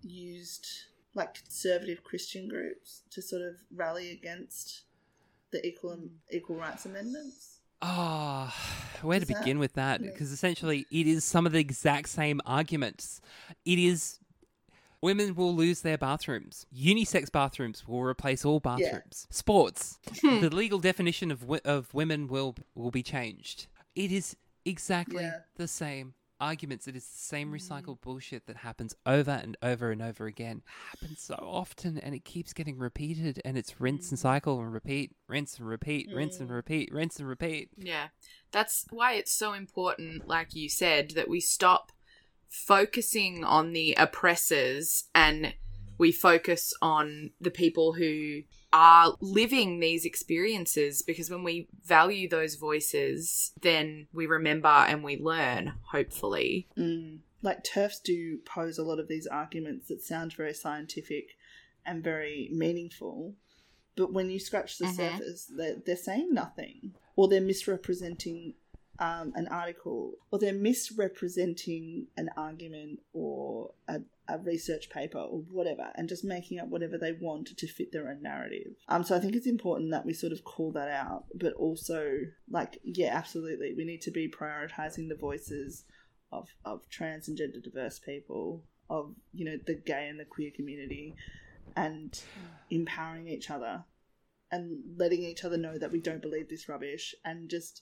used 0.02 0.68
like 1.16 1.34
conservative 1.34 2.04
Christian 2.04 2.48
groups 2.48 3.02
to 3.10 3.22
sort 3.22 3.42
of 3.42 3.56
rally 3.76 4.12
against 4.12 4.84
the 5.52 5.66
equal 5.66 5.98
equal 6.32 6.56
rights 6.56 6.86
amendments. 6.86 7.57
Ah, 7.82 8.54
where 9.02 9.20
to 9.20 9.26
Does 9.26 9.34
that 9.36 9.44
begin 9.44 9.60
with 9.60 9.74
that? 9.74 10.02
Because 10.02 10.32
essentially, 10.32 10.86
it 10.92 11.08
is 11.08 11.24
some 11.24 11.46
of 11.46 11.52
the 11.52 11.60
exact 11.60 12.10
same 12.10 12.42
arguments. 12.46 13.22
It 13.66 13.80
is 13.80 14.20
women 15.02 15.36
will 15.36 15.56
lose 15.56 15.82
their 15.82 15.98
bathrooms. 15.98 16.66
Unisex 16.76 17.32
bathrooms 17.32 17.88
will 17.88 18.02
replace 18.04 18.44
all 18.44 18.60
bathrooms. 18.60 19.28
Sports, 19.30 20.00
the 20.22 20.50
legal 20.50 20.80
definition 20.80 21.32
of 21.32 21.50
of 21.66 21.94
women 21.94 22.28
will 22.28 22.56
will 22.76 22.92
be 22.92 23.04
changed. 23.04 23.68
It 23.96 24.12
is 24.12 24.36
exactly 24.66 25.24
Yeah. 25.24 25.40
the 25.56 25.68
same 25.68 26.14
arguments. 26.40 26.88
It 26.88 26.96
is 26.96 27.06
the 27.08 27.18
same 27.18 27.52
recycled 27.52 28.00
mm. 28.00 28.02
bullshit 28.02 28.48
that 28.48 28.58
happens 28.58 28.96
over 29.06 29.32
and 29.32 29.58
over 29.62 29.92
and 29.92 30.02
over 30.02 30.26
again. 30.26 30.62
Happens 30.92 31.22
so 31.22 31.36
often, 31.36 31.98
and 31.98 32.14
it 32.16 32.26
keeps 32.26 32.54
getting 32.54 32.78
repeated. 32.78 33.42
And 33.46 33.58
it's 33.58 33.80
rinse 33.80 34.10
and 34.10 34.20
mm. 34.20 34.22
cycle 34.22 34.60
and 34.60 34.74
repeat, 34.74 35.16
rinse 35.28 35.58
and 35.58 35.68
repeat, 35.68 36.10
rinse 36.14 36.40
and 36.40 36.50
mm. 36.50 36.54
repeat, 36.54 36.92
rinse 36.94 37.20
and 37.20 37.28
repeat. 37.28 37.70
Yeah. 37.78 38.08
That's 38.52 38.86
why 38.90 39.14
it's 39.14 39.34
so 39.34 39.54
important, 39.54 40.28
like 40.28 40.56
you 40.56 40.70
said, 40.70 41.12
that 41.12 41.30
we 41.30 41.40
stop 41.40 41.92
focusing 42.50 43.44
on 43.44 43.74
the 43.74 43.94
oppressors 43.98 45.06
and 45.14 45.54
we 45.98 46.12
focus 46.12 46.74
on 46.82 47.32
the 47.42 47.52
people 47.52 47.94
who 47.94 48.42
are 48.74 49.16
living 49.22 49.80
these 49.80 50.06
experiences 50.06 51.02
because 51.02 51.30
when 51.30 51.44
we 51.44 51.68
value 51.86 52.28
those 52.30 52.56
voices, 52.56 53.54
then 53.62 54.08
we 54.14 54.26
remember 54.28 54.68
and 54.68 55.04
we 55.04 55.18
learn, 55.18 55.74
hopefully. 55.92 56.68
Mm. 56.78 57.20
Like 57.42 57.64
TERFs 57.64 58.02
do 58.04 58.40
pose 58.46 58.78
a 58.78 58.84
lot 58.84 59.00
of 59.00 59.08
these 59.08 59.28
arguments 59.28 59.88
that 59.88 60.02
sound 60.02 60.34
very 60.34 60.54
scientific 60.54 61.30
and 61.86 62.04
very 62.04 62.50
meaningful, 62.52 63.36
but 63.96 64.12
when 64.12 64.30
you 64.30 64.40
scratch 64.40 64.78
the 64.78 64.86
Mhm. 64.86 64.96
surface, 64.96 65.46
they're, 65.46 65.78
they're 65.86 65.96
saying 65.96 66.34
nothing, 66.34 66.94
or 67.16 67.28
they're 67.28 67.40
misrepresenting 67.42 68.54
um, 69.00 69.32
an 69.36 69.48
article, 69.50 70.16
or 70.32 70.40
they're 70.40 70.52
misrepresenting 70.54 72.08
an 72.18 72.30
argument 72.36 73.00
or 73.14 73.72
a, 73.88 74.02
a 74.28 74.38
research 74.40 74.90
paper 74.90 75.20
or 75.20 75.40
whatever, 75.52 75.92
and 75.96 76.10
just 76.10 76.24
making 76.24 76.60
up 76.60 76.68
whatever 76.68 76.98
they 76.98 77.14
want 77.14 77.58
to 77.58 77.68
fit 77.68 77.92
their 77.92 78.10
own 78.10 78.22
narrative. 78.22 78.74
Um, 78.88 79.04
so 79.04 79.16
I 79.16 79.20
think 79.20 79.36
it's 79.36 79.48
important 79.48 79.92
that 79.92 80.06
we 80.06 80.14
sort 80.14 80.34
of 80.34 80.44
call 80.44 80.72
that 80.74 80.90
out, 80.90 81.26
but 81.36 81.54
also, 81.54 82.20
like, 82.50 82.80
yeah, 82.84 83.16
absolutely, 83.16 83.74
we 83.76 83.86
need 83.86 84.02
to 84.02 84.12
be 84.12 84.30
prioritizing 84.30 85.10
the 85.10 85.16
voices 85.16 85.86
of, 86.32 86.50
of 86.66 86.88
trans 86.90 87.28
and 87.28 87.38
gender 87.38 87.60
diverse 87.60 88.00
people, 88.00 88.64
of, 88.90 89.16
you 89.34 89.46
know, 89.46 89.58
the 89.66 89.76
gay 89.76 90.08
and 90.10 90.20
the 90.20 90.26
queer 90.26 90.52
community, 90.56 91.16
and 91.76 92.22
empowering 92.70 93.28
each 93.28 93.50
other 93.50 93.84
and 94.52 94.80
letting 94.98 95.24
each 95.24 95.44
other 95.44 95.58
know 95.58 95.78
that 95.78 95.92
we 95.92 96.00
don't 96.00 96.22
believe 96.22 96.50
this 96.50 96.70
rubbish 96.70 97.14
and 97.26 97.50
just 97.50 97.82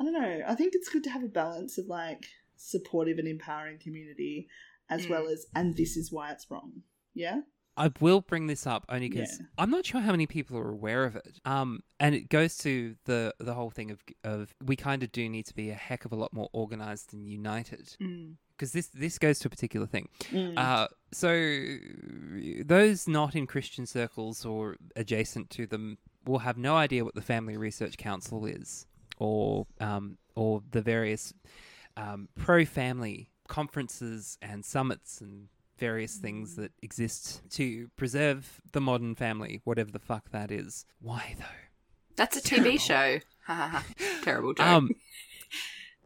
I 0.00 0.04
don't 0.04 0.14
know. 0.14 0.42
I 0.48 0.54
think 0.54 0.74
it's 0.74 0.88
good 0.88 1.04
to 1.04 1.10
have 1.10 1.22
a 1.22 1.28
balance 1.28 1.78
of 1.78 1.86
like 1.86 2.26
supportive 2.56 3.18
and 3.18 3.28
empowering 3.28 3.78
community 3.78 4.48
as 4.88 5.06
Mm. 5.06 5.10
well 5.10 5.28
as 5.28 5.46
and 5.54 5.76
this 5.76 5.96
is 5.96 6.10
why 6.12 6.30
it's 6.32 6.50
wrong. 6.50 6.82
Yeah? 7.14 7.42
I 7.74 7.90
will 8.00 8.20
bring 8.20 8.48
this 8.48 8.66
up 8.66 8.84
only 8.90 9.08
because 9.08 9.38
Yeah. 9.40 9.46
I'm 9.56 9.70
not 9.70 9.86
sure 9.86 10.02
how 10.02 10.10
many 10.10 10.26
people 10.26 10.58
are 10.58 10.68
aware 10.70 11.04
of 11.04 11.16
it. 11.16 11.40
Um, 11.46 11.82
and 11.98 12.14
it 12.14 12.28
goes 12.28 12.58
to 12.58 12.96
the 13.04 13.34
the 13.38 13.54
whole 13.54 13.70
thing 13.70 13.90
of 13.90 14.02
of 14.24 14.54
we 14.62 14.76
kind 14.76 15.02
of 15.02 15.10
do 15.10 15.26
need 15.28 15.46
to 15.46 15.54
be 15.54 15.70
a 15.70 15.74
heck 15.74 16.04
of 16.04 16.12
a 16.12 16.16
lot 16.16 16.32
more 16.34 16.50
organized 16.52 17.14
and 17.14 17.26
united 17.26 17.96
because 18.50 18.72
this 18.72 18.88
this 18.88 19.18
goes 19.18 19.38
to 19.40 19.48
a 19.48 19.50
particular 19.50 19.86
thing. 19.86 20.08
Mm. 20.30 20.58
Uh, 20.58 20.88
so 21.12 21.32
those 22.64 23.08
not 23.08 23.34
in 23.34 23.46
Christian 23.46 23.86
circles 23.86 24.44
or 24.44 24.76
adjacent 24.96 25.48
to 25.50 25.66
them 25.66 25.98
will 26.26 26.40
have 26.40 26.56
no 26.58 26.76
idea 26.76 27.04
what 27.04 27.14
the 27.14 27.22
Family 27.22 27.56
Research 27.56 27.96
Council 27.96 28.44
is, 28.46 28.86
or 29.18 29.66
um, 29.80 30.18
or 30.34 30.62
the 30.70 30.82
various 30.82 31.32
um, 31.96 32.28
pro-family 32.36 33.30
conferences 33.52 34.38
and 34.40 34.64
summits 34.64 35.20
and 35.20 35.48
various 35.76 36.16
things 36.16 36.56
that 36.56 36.72
exist 36.80 37.42
to 37.50 37.90
preserve 37.96 38.62
the 38.72 38.80
modern 38.80 39.14
family, 39.14 39.60
whatever 39.64 39.90
the 39.90 39.98
fuck 39.98 40.30
that 40.30 40.50
is. 40.50 40.86
Why 41.02 41.34
though? 41.38 41.44
That's 42.16 42.38
a 42.38 42.40
TV 42.40 42.80
show. 42.80 43.18
Terrible 44.22 44.54
joke. 44.54 44.66
Um, 44.66 44.90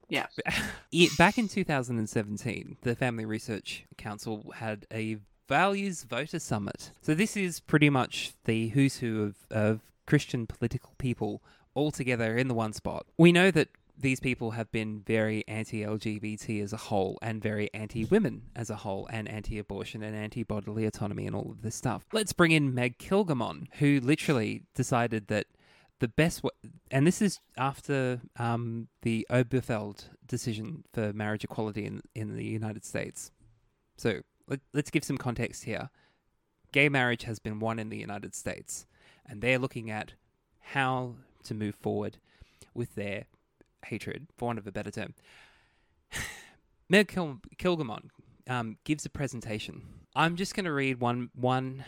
Yeah. 0.09 0.27
it, 0.93 1.17
back 1.19 1.37
in 1.37 1.49
2017, 1.49 2.77
the 2.83 2.95
Family 2.95 3.25
Research 3.25 3.85
Council 3.99 4.53
had 4.55 4.87
a 4.93 5.17
values 5.49 6.05
voter 6.05 6.39
summit. 6.39 6.93
So 7.03 7.13
this 7.13 7.37
is 7.37 7.59
pretty 7.59 7.91
much 7.91 8.33
the 8.45 8.69
who's 8.69 8.99
who 8.99 9.25
of, 9.25 9.35
of 9.51 9.81
Christian 10.07 10.47
political 10.47 10.93
people 10.99 11.43
all 11.75 11.91
together 11.91 12.37
in 12.37 12.47
the 12.47 12.55
one 12.55 12.73
spot. 12.73 13.07
We 13.19 13.33
know 13.33 13.51
that 13.51 13.69
these 13.99 14.21
people 14.21 14.53
have 14.53 14.71
been 14.71 15.01
very 15.07 15.45
anti-LGBT 15.49 16.63
as 16.63 16.73
a 16.73 16.77
whole 16.77 17.19
and 17.23 17.43
very 17.43 17.73
anti-women 17.73 18.43
as 18.55 18.71
a 18.71 18.77
whole 18.77 19.09
and 19.11 19.29
anti-abortion 19.29 20.03
and 20.03 20.15
anti-bodily 20.15 20.85
autonomy 20.85 21.27
and 21.27 21.35
all 21.35 21.51
of 21.51 21.63
this 21.63 21.75
stuff. 21.75 22.05
Let's 22.13 22.33
bring 22.33 22.53
in 22.53 22.75
Meg 22.75 22.99
Kilgannon, 22.99 23.69
who 23.79 24.01
literally 24.01 24.65
decided 24.75 25.29
that 25.29 25.47
the 25.99 26.09
best 26.09 26.43
way, 26.45 26.51
and 26.91 27.07
this 27.07 27.23
is 27.23 27.41
after 27.57 28.21
um, 28.39 28.89
the 29.03 29.27
Obergefell 29.31 30.05
decision 30.27 30.85
for 30.93 31.13
marriage 31.13 31.45
equality 31.45 31.87
in 31.87 32.03
in 32.15 32.37
the 32.37 32.45
United 32.45 32.85
States. 32.85 33.31
So 33.97 34.21
let, 34.47 34.61
let's 34.75 34.91
give 34.91 35.05
some 35.05 35.17
context 35.17 35.65
here. 35.65 35.89
Gay 36.73 36.91
marriage 36.91 37.23
has 37.23 37.39
been 37.39 37.61
won 37.61 37.79
in 37.79 37.89
the 37.89 37.97
United 37.97 38.35
States, 38.35 38.87
and 39.25 39.41
they're 39.41 39.59
looking 39.59 39.91
at 39.91 40.13
how 40.61 41.15
to 41.45 41.55
move 41.55 41.75
forward 41.77 42.19
with 42.75 42.95
their 42.95 43.27
hatred, 43.87 44.27
for 44.37 44.47
want 44.47 44.59
of 44.59 44.67
a 44.67 44.73
better 44.73 44.91
term. 44.91 45.15
Meg 46.89 47.09
Kil- 47.09 47.41
Kilgannon 47.59 48.11
um, 48.49 48.77
gives 48.85 49.05
a 49.05 49.11
presentation. 49.11 49.83
I'm 50.15 50.37
just 50.37 50.55
going 50.55 50.65
to 50.65 50.73
read 50.73 51.01
one 51.01 51.31
one 51.35 51.85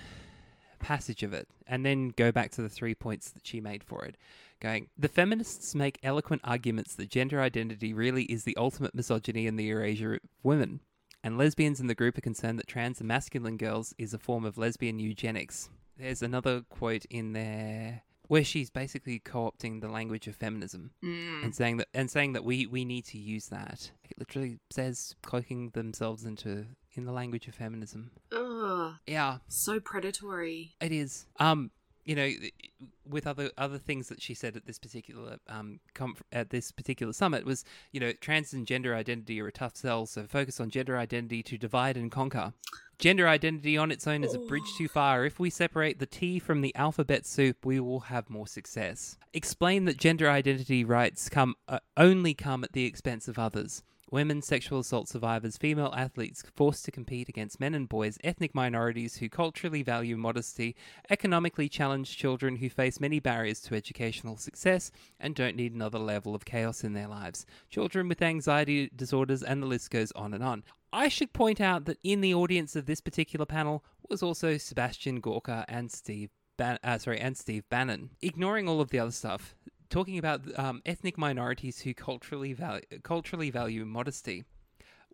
passage 0.79 1.23
of 1.23 1.33
it 1.33 1.49
and 1.67 1.85
then 1.85 2.11
go 2.11 2.31
back 2.31 2.51
to 2.53 2.63
the 2.63 2.69
three 2.69 2.95
points 2.95 3.31
that 3.31 3.47
she 3.47 3.61
made 3.61 3.83
for 3.83 4.05
it. 4.05 4.17
Going, 4.61 4.89
the 4.97 5.09
feminists 5.09 5.75
make 5.75 5.99
eloquent 6.03 6.43
arguments 6.45 6.95
that 6.95 7.11
gender 7.11 7.41
identity 7.41 7.93
really 7.93 8.25
is 8.25 8.45
the 8.45 8.57
ultimate 8.57 8.95
misogyny 8.95 9.47
in 9.47 9.57
the 9.57 9.69
erasure 9.71 10.15
of 10.15 10.21
women. 10.43 10.81
And 11.23 11.37
lesbians 11.37 11.81
in 11.81 11.87
the 11.87 11.95
group 11.95 12.17
are 12.17 12.23
concerned 12.23 12.59
that 12.59 12.67
trans 12.67 13.01
and 13.01 13.09
masculine 13.09 13.57
girls 13.57 13.95
is 13.99 14.15
a 14.15 14.19
form 14.19 14.45
of 14.45 14.59
lesbian 14.59 14.99
eugenics. 14.99 15.69
There's 15.97 16.23
another 16.23 16.63
quote 16.69 17.05
in 17.07 17.33
there 17.33 18.03
where 18.29 18.45
she's 18.45 18.71
basically 18.71 19.19
co-opting 19.19 19.81
the 19.81 19.89
language 19.89 20.27
of 20.29 20.37
feminism 20.37 20.93
Mm. 21.03 21.45
and 21.45 21.55
saying 21.55 21.79
that 21.79 21.89
and 21.93 22.11
saying 22.11 22.33
that 22.35 22.45
we 22.45 22.67
we 22.67 22.85
need 22.85 23.05
to 23.07 23.19
use 23.19 23.47
that. 23.49 23.91
It 24.09 24.19
literally 24.19 24.59
says 24.71 25.15
cloaking 25.23 25.71
themselves 25.71 26.25
into 26.25 26.67
in 26.95 27.05
the 27.05 27.13
language 27.13 27.47
of 27.49 27.55
feminism. 27.55 28.11
Ugh. 28.33 28.95
Yeah, 29.07 29.39
So 29.49 29.79
predatory. 29.81 30.75
it 30.81 30.91
is. 30.93 31.27
Um, 31.39 31.71
you 32.09 32.15
know, 32.15 32.31
with 33.07 33.27
other 33.27 33.51
other 33.59 33.77
things 33.77 34.09
that 34.09 34.23
she 34.23 34.33
said 34.33 34.57
at 34.57 34.65
this 34.65 34.79
particular 34.79 35.37
um 35.47 35.79
at 36.33 36.49
this 36.49 36.73
particular 36.73 37.13
summit 37.13 37.45
was, 37.45 37.67
you 37.93 38.01
know, 38.01 38.13
trans 38.13 38.55
and 38.55 38.67
gender 38.67 38.95
identity 38.95 39.39
are 39.43 39.49
a 39.49 39.53
tough 39.53 39.77
sell, 39.77 40.07
so 40.07 40.25
focus 40.27 40.59
on 40.59 40.71
gender 40.71 40.97
identity 40.97 41.43
to 41.43 41.59
divide 41.59 41.99
and 41.99 42.11
conquer. 42.11 42.55
Gender 42.99 43.29
identity 43.29 43.77
on 43.77 43.91
its 43.91 44.07
own 44.07 44.25
is 44.25 44.33
a 44.33 44.39
bridge 44.39 44.73
too 44.79 44.89
far. 44.89 45.27
If 45.27 45.39
we 45.39 45.51
separate 45.51 45.99
the 45.99 46.07
T 46.07 46.39
from 46.39 46.63
the 46.63 46.75
alphabet 46.75 47.27
soup, 47.27 47.67
we 47.67 47.79
will 47.79 48.01
have 48.01 48.31
more 48.31 48.47
success. 48.47 49.19
Explain 49.35 49.85
that 49.85 49.99
gender 49.99 50.31
identity 50.31 50.85
rights 50.85 51.29
come 51.29 51.57
uh, 51.69 51.81
only 51.99 52.33
come 52.33 52.65
at 52.65 52.73
the 52.73 52.87
expense 52.87 53.29
of 53.29 53.39
others. 53.39 53.83
Women, 54.11 54.41
sexual 54.41 54.79
assault 54.79 55.07
survivors, 55.07 55.59
female 55.59 55.93
athletes 55.95 56.43
forced 56.55 56.87
to 56.87 56.91
compete 56.91 57.29
against 57.29 57.61
men 57.61 57.75
and 57.75 57.87
boys, 57.87 58.17
ethnic 58.25 58.55
minorities 58.55 59.17
who 59.19 59.29
culturally 59.29 59.83
value 59.83 60.17
modesty, 60.17 60.75
economically 61.11 61.69
challenged 61.69 62.19
children 62.19 62.57
who 62.57 62.71
face 62.71 63.01
many 63.01 63.21
barriers 63.21 63.61
to 63.61 63.75
educational 63.75 64.39
success 64.39 64.91
and 65.21 65.35
don't 65.35 65.57
need 65.57 65.75
another 65.75 65.99
level 65.99 66.35
of 66.35 66.47
chaos 66.47 66.85
in 66.85 66.95
their 66.95 67.07
lives, 67.07 67.45
children 67.69 68.09
with 68.09 68.23
anxiety 68.23 68.91
disorders, 68.97 69.43
and 69.43 69.63
the 69.63 69.67
list 69.67 69.91
goes 69.91 70.11
on 70.13 70.33
and 70.33 70.43
on. 70.43 70.65
I 70.91 71.09
should 71.09 71.35
point 71.35 71.61
out 71.61 71.85
that 71.85 71.99
in 72.03 72.23
the 72.23 72.33
audience 72.33 72.77
of 72.77 72.87
this 72.87 73.03
particular 73.03 73.45
panel 73.45 73.85
was 74.09 74.23
also 74.23 74.57
Sebastian 74.57 75.21
Gorka 75.21 75.67
and 75.69 75.93
Steve 75.93 76.31
Ban- 76.59 76.79
uh, 76.83 76.99
sorry, 76.99 77.21
and 77.21 77.37
Steve 77.37 77.69
Bannon. 77.69 78.11
Ignoring 78.21 78.69
all 78.69 78.81
of 78.81 78.91
the 78.91 78.99
other 78.99 79.13
stuff, 79.13 79.55
talking 79.91 80.19
about 80.19 80.43
um, 80.59 80.83
ethnic 80.87 81.19
minorities 81.19 81.81
who 81.81 81.95
culturally 81.95 82.53
value 82.53 82.83
culturally 83.03 83.51
value 83.51 83.85
modesty. 83.85 84.45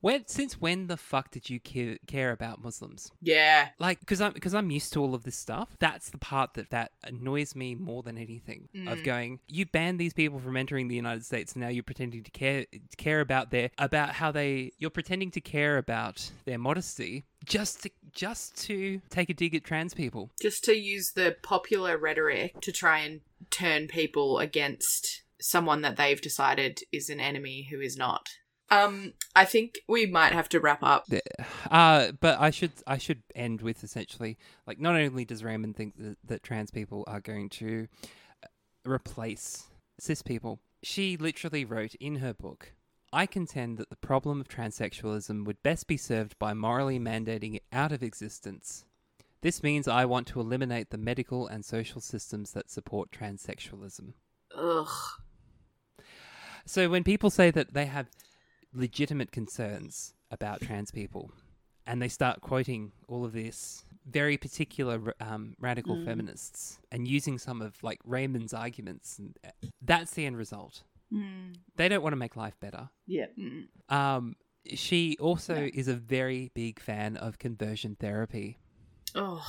When 0.05 0.27
since 0.27 0.61
when 0.61 0.89
the 0.89 0.99
fuck 0.99 1.31
did 1.31 1.49
you 1.49 1.59
care, 1.59 1.97
care 2.07 2.31
about 2.31 2.63
Muslims? 2.63 3.11
Yeah. 3.23 3.69
Like, 3.79 4.01
because 4.01 4.21
I'm 4.21 4.35
because 4.35 4.53
I'm 4.53 4.71
used 4.71 4.93
to 4.93 5.01
all 5.01 5.15
of 5.15 5.23
this 5.23 5.35
stuff. 5.35 5.71
That's 5.79 6.11
the 6.11 6.19
part 6.19 6.53
that 6.55 6.69
that 6.71 6.93
annoys 7.05 7.57
me 7.57 7.75
more 7.75 8.03
than 8.03 8.19
anything. 8.19 8.69
Of 8.87 9.03
going, 9.03 9.41
you 9.49 9.65
banned 9.65 9.99
these 9.99 10.13
people 10.13 10.41
from 10.41 10.59
entering 10.59 10.89
the 10.89 10.95
United 10.95 11.25
States, 11.25 11.55
and 11.55 11.63
now 11.63 11.69
you're 11.69 11.83
pretending 11.83 12.23
to 12.23 12.31
care 12.31 12.67
care 12.99 13.21
about 13.21 13.51
their 13.51 13.71
about 13.79 14.11
how 14.11 14.31
they 14.31 14.73
you're 14.77 14.91
pretending 14.91 15.31
to 15.31 15.41
care 15.41 15.79
about 15.79 16.31
their 16.45 16.59
modesty 16.59 17.25
just 17.47 17.83
to 17.85 17.91
just 18.13 18.57
to 18.65 19.01
take 19.09 19.31
a 19.31 19.35
dig 19.35 19.55
at 19.55 19.65
trans 19.65 19.95
people. 19.95 20.31
Just 20.39 20.65
to 20.65 20.75
use 20.75 21.13
the 21.15 21.37
popular 21.43 21.97
rhetoric 21.97 22.61
to 22.61 22.73
try 22.73 22.99
and 22.99 23.23
turn 23.55 23.87
people 23.87 24.39
against 24.39 25.23
someone 25.41 25.83
that 25.83 25.97
they've 25.97 26.21
decided 26.21 26.81
is 26.93 27.09
an 27.09 27.21
enemy 27.21 27.69
who 27.71 27.81
is 27.81 27.97
not. 27.97 28.29
Um, 28.71 29.13
I 29.37 29.45
think 29.45 29.79
we 29.89 30.07
might 30.07 30.33
have 30.33 30.49
to 30.51 30.61
wrap 30.61 30.83
up. 30.83 31.07
Uh, 31.71 32.13
but 32.21 32.41
I 32.41 32.51
should 32.51 32.73
I 32.87 32.99
should 32.99 33.23
end 33.35 33.61
with 33.61 33.85
essentially 33.85 34.39
like 34.67 34.81
not 34.81 34.97
only 34.97 35.25
does 35.25 35.45
Raymond 35.45 35.77
think 35.77 35.97
that, 35.99 36.17
that 36.25 36.43
trans 36.43 36.71
people 36.71 37.05
are 37.07 37.21
going 37.21 37.51
to 37.51 37.89
uh, 38.43 38.49
replace 38.91 39.65
cis 40.01 40.23
people, 40.23 40.61
she 40.83 41.17
literally 41.17 41.65
wrote 41.65 41.95
in 41.97 42.17
her 42.17 42.35
book. 42.35 42.73
I 43.13 43.27
contend 43.27 43.79
that 43.79 43.91
the 43.91 43.97
problem 43.97 44.41
of 44.41 44.49
transsexualism 44.49 45.45
would 45.45 45.63
best 45.63 45.87
be 45.87 45.97
served 45.97 46.37
by 46.39 46.53
morally 46.53 46.99
mandating 46.99 47.55
it 47.55 47.63
out 47.73 47.93
of 47.93 48.03
existence. 48.03 48.85
This 49.45 49.63
means 49.63 49.87
I 49.87 50.07
want 50.07 50.27
to 50.29 50.41
eliminate 50.41 50.89
the 50.89 50.97
medical 50.97 51.47
and 51.47 51.63
social 51.63 52.01
systems 52.01 52.53
that 52.53 52.71
support 52.71 53.11
transsexualism. 53.13 54.15
Ugh. 54.57 54.89
So 56.65 56.89
when 56.89 57.05
people 57.05 57.29
say 57.29 57.51
that 57.51 57.75
they 57.75 57.85
have 57.85 58.09
legitimate 58.73 59.33
concerns 59.33 60.15
about 60.31 60.63
trans 60.63 60.91
people, 60.91 61.31
and 61.87 62.01
they 62.01 62.09
start 62.09 62.41
quoting 62.41 62.93
all 63.07 63.23
of 63.27 63.35
this 63.35 63.85
very 64.09 64.39
particular 64.39 65.15
um, 65.21 65.55
radical 65.61 66.03
feminists 66.07 66.79
and 66.91 67.07
using 67.07 67.37
some 67.37 67.61
of 67.61 67.83
like 67.83 68.01
Raymond's 68.03 68.55
arguments, 68.55 69.19
and 69.19 69.39
uh, 69.47 69.51
that's 69.83 70.13
the 70.13 70.25
end 70.25 70.39
result. 70.39 70.85
They 71.77 71.91
don't 71.91 72.03
want 72.03 72.15
to 72.15 72.17
make 72.17 72.35
life 72.35 72.59
better. 72.61 72.89
Yeah. 73.07 73.27
Um, 73.91 74.37
she 74.73 75.19
also 75.21 75.69
is 75.75 75.87
a 75.87 75.95
very 75.95 76.51
big 76.55 76.81
fan 76.81 77.19
of 77.19 77.39
conversion 77.39 77.95
therapy. 78.01 78.57
Oh. 79.15 79.45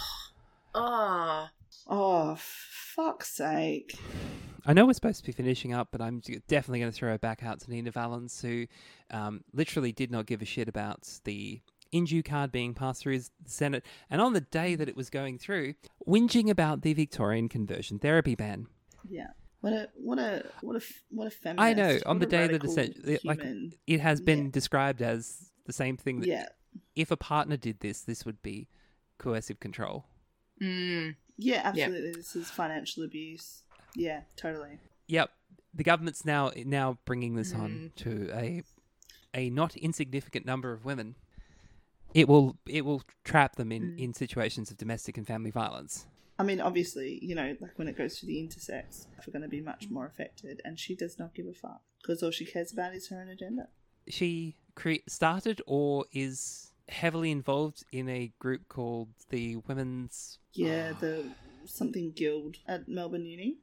Oh. 0.73 1.47
Oh, 1.87 2.35
fuck's 2.39 3.29
sake. 3.29 3.97
I 4.65 4.73
know 4.73 4.85
we're 4.87 4.93
supposed 4.93 5.19
to 5.19 5.25
be 5.25 5.31
finishing 5.31 5.73
up, 5.73 5.89
but 5.91 6.01
I'm 6.01 6.21
definitely 6.47 6.79
going 6.79 6.91
to 6.91 6.97
throw 6.97 7.13
it 7.13 7.21
back 7.21 7.43
out 7.43 7.59
to 7.61 7.69
Nina 7.69 7.91
Valens, 7.91 8.41
who 8.41 8.65
um, 9.11 9.43
literally 9.53 9.91
did 9.91 10.09
not 10.09 10.25
give 10.25 10.41
a 10.41 10.45
shit 10.45 10.67
about 10.67 11.07
the 11.23 11.61
Indue 11.93 12.23
card 12.25 12.51
being 12.51 12.73
passed 12.73 13.01
through 13.03 13.19
the 13.19 13.29
Senate, 13.45 13.85
and 14.09 14.19
on 14.21 14.33
the 14.33 14.41
day 14.41 14.75
that 14.75 14.89
it 14.89 14.97
was 14.97 15.09
going 15.11 15.37
through, 15.37 15.75
whinging 16.07 16.49
about 16.49 16.81
the 16.81 16.93
Victorian 16.93 17.47
conversion 17.47 17.99
therapy 17.99 18.33
ban. 18.35 18.67
Yeah. 19.07 19.27
What 19.61 19.73
a 19.73 19.89
what 19.95 20.19
a 20.19 20.45
what 20.61 20.73
a 20.75 20.77
f- 20.77 21.03
what 21.09 21.27
a 21.27 21.31
feminist. 21.31 21.63
I 21.63 21.73
know 21.73 21.99
on 22.05 22.19
the 22.19 22.25
day 22.25 22.47
that 22.47 22.53
radical 22.53 22.69
essentially, 22.69 23.19
like 23.23 23.39
it 23.87 23.99
has 23.99 24.19
been 24.19 24.45
Yeah. 24.45 24.51
described 24.51 25.01
as 25.01 25.51
the 25.65 25.73
same 25.73 25.95
thing 25.95 26.19
that 26.21 26.27
yeah. 26.27 26.45
if 26.95 27.11
a 27.11 27.17
partner 27.17 27.55
did 27.57 27.79
this, 27.79 28.01
this 28.01 28.25
would 28.25 28.41
be 28.43 28.67
coercive 29.17 29.59
control. 29.59 30.05
Mm. 30.61 31.15
Yeah, 31.37 31.61
absolutely. 31.63 32.11
This 32.13 32.35
is 32.35 32.49
financial 32.49 33.03
abuse. 33.03 33.63
Yeah, 33.95 34.21
totally. 34.35 34.79
Yep, 35.07 35.29
the 35.73 35.83
government's 35.83 36.25
now 36.25 36.51
now 36.55 36.97
bringing 37.05 37.35
this 37.35 37.53
on 37.53 37.91
to 37.97 38.29
a 38.33 38.63
a 39.33 39.49
not 39.49 39.75
insignificant 39.75 40.45
number 40.45 40.71
of 40.71 40.85
women. 40.85 41.15
It 42.13 42.29
will 42.29 42.57
it 42.65 42.85
will 42.85 43.03
trap 43.25 43.57
them 43.57 43.71
in, 43.71 43.97
in 43.99 44.13
situations 44.13 44.71
of 44.71 44.77
domestic 44.77 45.17
and 45.17 45.27
family 45.27 45.51
violence. 45.51 46.05
I 46.39 46.43
mean, 46.43 46.59
obviously, 46.59 47.19
you 47.21 47.35
know, 47.35 47.55
like 47.61 47.77
when 47.77 47.87
it 47.87 47.97
goes 47.97 48.19
to 48.19 48.25
the 48.25 48.35
intersex, 48.35 49.07
we're 49.25 49.31
going 49.31 49.43
to 49.43 49.49
be 49.49 49.61
much 49.61 49.89
more 49.89 50.05
affected, 50.05 50.61
and 50.65 50.77
she 50.79 50.95
does 50.95 51.17
not 51.17 51.33
give 51.33 51.47
a 51.47 51.53
fuck 51.53 51.81
because 52.01 52.23
all 52.23 52.31
she 52.31 52.45
cares 52.45 52.71
about 52.71 52.93
is 52.93 53.09
her 53.09 53.19
own 53.19 53.29
agenda. 53.29 53.67
She 54.07 54.55
cre- 54.75 55.05
started 55.07 55.61
or 55.65 56.05
is 56.11 56.71
heavily 56.89 57.31
involved 57.31 57.83
in 57.91 58.07
a 58.09 58.31
group 58.39 58.67
called 58.67 59.09
the 59.29 59.57
Women's. 59.67 60.39
Yeah, 60.53 60.93
the 60.93 61.25
something 61.65 62.11
guild 62.11 62.57
at 62.67 62.87
Melbourne 62.87 63.25
Uni. 63.25 63.57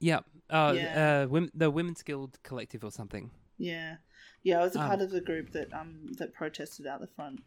Yep, 0.00 0.24
uh, 0.50 0.74
Yeah. 0.76 1.22
uh, 1.24 1.28
women, 1.28 1.50
the 1.54 1.70
Women's 1.70 2.02
Guild 2.02 2.38
Collective 2.42 2.82
or 2.84 2.90
something. 2.90 3.30
Yeah, 3.58 3.96
yeah. 4.42 4.60
I 4.60 4.64
was 4.64 4.74
a 4.74 4.80
Um, 4.80 4.88
part 4.88 5.00
of 5.02 5.10
the 5.10 5.20
group 5.20 5.52
that 5.52 5.72
um 5.74 6.12
that 6.18 6.32
protested 6.32 6.86
out 6.86 7.00
the 7.00 7.06
front. 7.06 7.40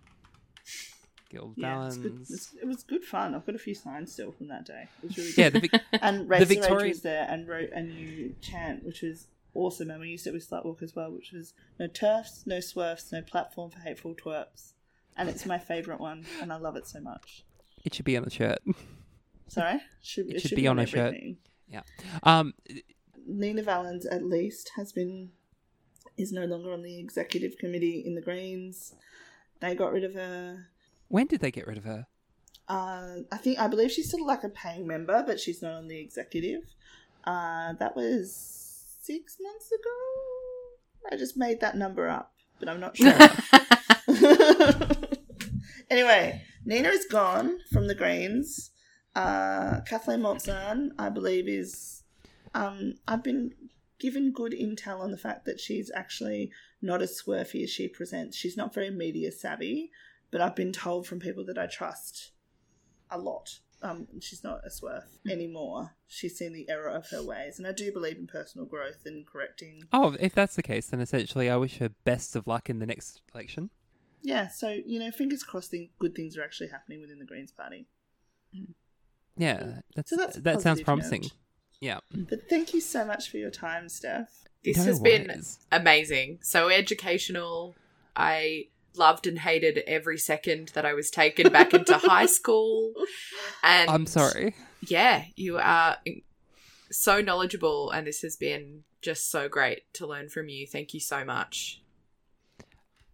Guild 1.30 1.56
Yeah, 1.58 1.88
it's 1.88 1.98
good. 1.98 2.20
It's, 2.30 2.54
it 2.62 2.66
was 2.68 2.84
good 2.84 3.04
fun. 3.04 3.34
I've 3.34 3.46
got 3.46 3.56
a 3.56 3.60
few 3.60 3.74
signs 3.74 4.12
still 4.14 4.32
from 4.32 4.48
that 4.50 4.66
day. 4.66 4.88
It 5.02 5.08
was 5.08 5.18
really 5.18 5.34
Yeah, 5.36 5.50
good. 5.50 5.54
the 5.64 5.68
Vic- 5.68 5.82
and 6.02 6.30
Racer 6.30 6.46
Rage 6.46 6.60
Victorian- 6.60 6.90
was 6.90 7.02
there 7.02 7.26
and 7.28 7.48
wrote 7.48 7.72
a 7.72 7.82
new 7.82 8.36
chant, 8.40 8.84
which 8.86 9.02
was 9.02 9.28
awesome. 9.56 9.90
And 9.90 10.00
we 10.02 10.10
used 10.10 10.28
it 10.28 10.34
with 10.34 10.48
Slutwalk 10.48 10.84
as 10.84 10.96
well, 10.96 11.12
which 11.12 11.32
was 11.32 11.54
no 11.80 11.88
TERFs, 11.88 12.46
no 12.46 12.60
swerfs, 12.60 13.12
no 13.12 13.24
platform 13.24 13.72
for 13.72 13.80
hateful 13.80 14.14
twerps. 14.14 14.74
And 15.18 15.30
it's 15.30 15.46
my 15.46 15.60
favourite 15.60 16.00
one, 16.00 16.26
and 16.42 16.52
I 16.52 16.58
love 16.58 16.76
it 16.76 16.88
so 16.88 17.00
much. 17.00 17.44
it 17.86 17.94
should 17.94 18.06
be 18.06 18.18
on 18.18 18.24
a 18.26 18.30
shirt. 18.30 18.60
Sorry, 19.48 19.80
should, 20.02 20.32
It 20.32 20.42
should 20.42 20.56
be 20.56 20.66
on 20.68 20.80
a 20.80 20.86
shirt. 20.88 21.16
yeah. 21.68 21.82
Um, 22.24 22.54
Nina 23.28 23.62
Valens, 23.64 24.06
at 24.06 24.24
least, 24.26 24.72
has 24.76 24.92
been 24.92 25.32
is 26.18 26.32
no 26.32 26.46
longer 26.46 26.72
on 26.72 26.82
the 26.84 27.00
executive 27.00 27.58
committee 27.58 28.04
in 28.06 28.16
the 28.16 28.22
Greens. 28.22 28.94
They 29.60 29.74
got 29.76 29.92
rid 29.94 30.04
of 30.04 30.14
her. 30.16 30.68
when 31.08 31.28
did 31.28 31.40
they 31.42 31.52
get 31.52 31.66
rid 31.68 31.78
of 31.78 31.84
her? 31.86 32.06
Uh, 32.68 33.18
I 33.32 33.38
think 33.38 33.60
I 33.60 33.68
believe 33.68 33.92
she's 33.92 34.08
still 34.10 34.26
like 34.26 34.44
a 34.44 34.50
paying 34.50 34.88
member, 34.88 35.24
but 35.26 35.40
she's 35.40 35.62
not 35.62 35.74
on 35.74 35.88
the 35.88 36.00
executive. 36.00 36.64
Uh, 37.24 37.74
that 37.74 37.96
was 37.96 38.34
six 39.02 39.38
months 39.42 39.68
ago. 39.72 41.12
I 41.12 41.18
just 41.18 41.36
made 41.38 41.60
that 41.62 41.76
number 41.78 42.08
up, 42.10 42.34
but 42.60 42.70
I'm 42.70 42.80
not 42.80 42.96
sure. 42.98 43.14
anyway, 45.94 46.42
Nina 46.66 46.90
is 46.90 47.06
gone 47.06 47.60
from 47.72 47.88
the 47.88 47.96
Greens. 47.96 48.72
Uh, 49.16 49.82
Kathleen 49.82 50.22
Maltzahn, 50.22 50.90
I 50.98 51.10
believe, 51.10 51.48
is. 51.48 52.04
Um, 52.56 52.96
I've 53.08 53.24
been 53.24 53.54
given 54.00 54.34
good 54.34 54.54
intel 54.54 55.00
on 55.00 55.12
the 55.12 55.18
fact 55.18 55.46
that 55.46 55.60
she's 55.60 55.92
actually 55.96 56.52
not 56.82 57.02
as 57.02 57.22
swerfy 57.22 57.64
as 57.64 57.70
she 57.70 57.88
presents. 57.88 58.36
She's 58.36 58.58
not 58.58 58.74
very 58.74 58.90
media 58.90 59.32
savvy, 59.32 59.92
but 60.32 60.42
I've 60.42 60.56
been 60.56 60.74
told 60.74 61.08
from 61.08 61.20
people 61.20 61.46
that 61.46 61.58
I 61.58 61.68
trust 61.68 62.32
a 63.10 63.18
lot. 63.18 63.60
Um, 63.82 64.08
she's 64.20 64.44
not 64.44 64.62
a 64.66 64.70
swerf 64.70 65.04
anymore. 65.30 65.96
She's 66.08 66.38
seen 66.38 66.54
the 66.54 66.70
error 66.70 66.90
of 66.90 67.10
her 67.10 67.22
ways, 67.22 67.60
and 67.60 67.68
I 67.68 67.72
do 67.72 67.92
believe 67.92 68.18
in 68.18 68.28
personal 68.28 68.66
growth 68.66 69.06
and 69.06 69.28
correcting. 69.28 69.84
Oh, 69.92 70.16
if 70.20 70.34
that's 70.34 70.56
the 70.56 70.64
case, 70.64 70.88
then 70.88 71.02
essentially 71.02 71.50
I 71.50 71.58
wish 71.58 71.78
her 71.78 71.90
best 72.04 72.36
of 72.36 72.48
luck 72.48 72.70
in 72.70 72.80
the 72.80 72.86
next 72.86 73.22
election. 73.34 73.70
Yeah, 74.24 74.48
so 74.48 74.70
you 74.86 75.00
know, 75.00 75.12
fingers 75.12 75.44
crossed, 75.44 75.72
thing, 75.72 75.90
good 76.00 76.16
things 76.16 76.38
are 76.38 76.44
actually 76.44 76.70
happening 76.70 77.02
within 77.02 77.20
the 77.20 77.26
Greens 77.26 77.52
Party. 77.52 77.88
Yeah, 79.36 79.58
mm. 79.58 79.82
that's, 79.96 80.10
So 80.10 80.16
that's 80.16 80.38
that 80.38 80.62
sounds 80.62 80.82
promising. 80.82 81.24
note. 81.24 81.32
Yeah. 81.82 82.00
But 82.14 82.50
thank 82.50 82.74
you 82.74 82.80
so 82.80 83.06
much 83.06 83.30
for 83.30 83.38
your 83.38 83.50
time, 83.50 83.90
Steph. 83.90 84.46
This 84.64 84.78
No 84.78 84.84
has 84.86 85.00
been 85.02 85.44
amazing. 85.72 86.40
So 86.42 86.70
educational. 86.70 87.76
I 88.16 88.68
loved 88.96 89.28
and 89.28 89.40
hated 89.40 89.80
every 89.88 90.18
second 90.18 90.70
that 90.76 90.86
I 90.86 90.94
was 90.94 91.12
taken 91.12 91.52
back 91.52 91.74
into 91.74 91.98
high 91.98 92.28
school. 92.28 92.94
And 93.64 93.90
I'm 93.90 94.06
sorry. 94.06 94.56
Yeah, 94.88 95.26
you 95.36 95.58
are 95.58 95.98
so 96.92 97.20
knowledgeable, 97.20 97.92
and 97.92 98.08
this 98.08 98.22
has 98.22 98.38
been 98.38 98.84
just 99.02 99.30
so 99.30 99.50
great 99.50 99.82
to 99.96 100.08
learn 100.08 100.30
from 100.30 100.48
you. 100.48 100.66
Thank 100.66 100.94
you 100.94 101.02
so 101.02 101.26
much. 101.26 101.83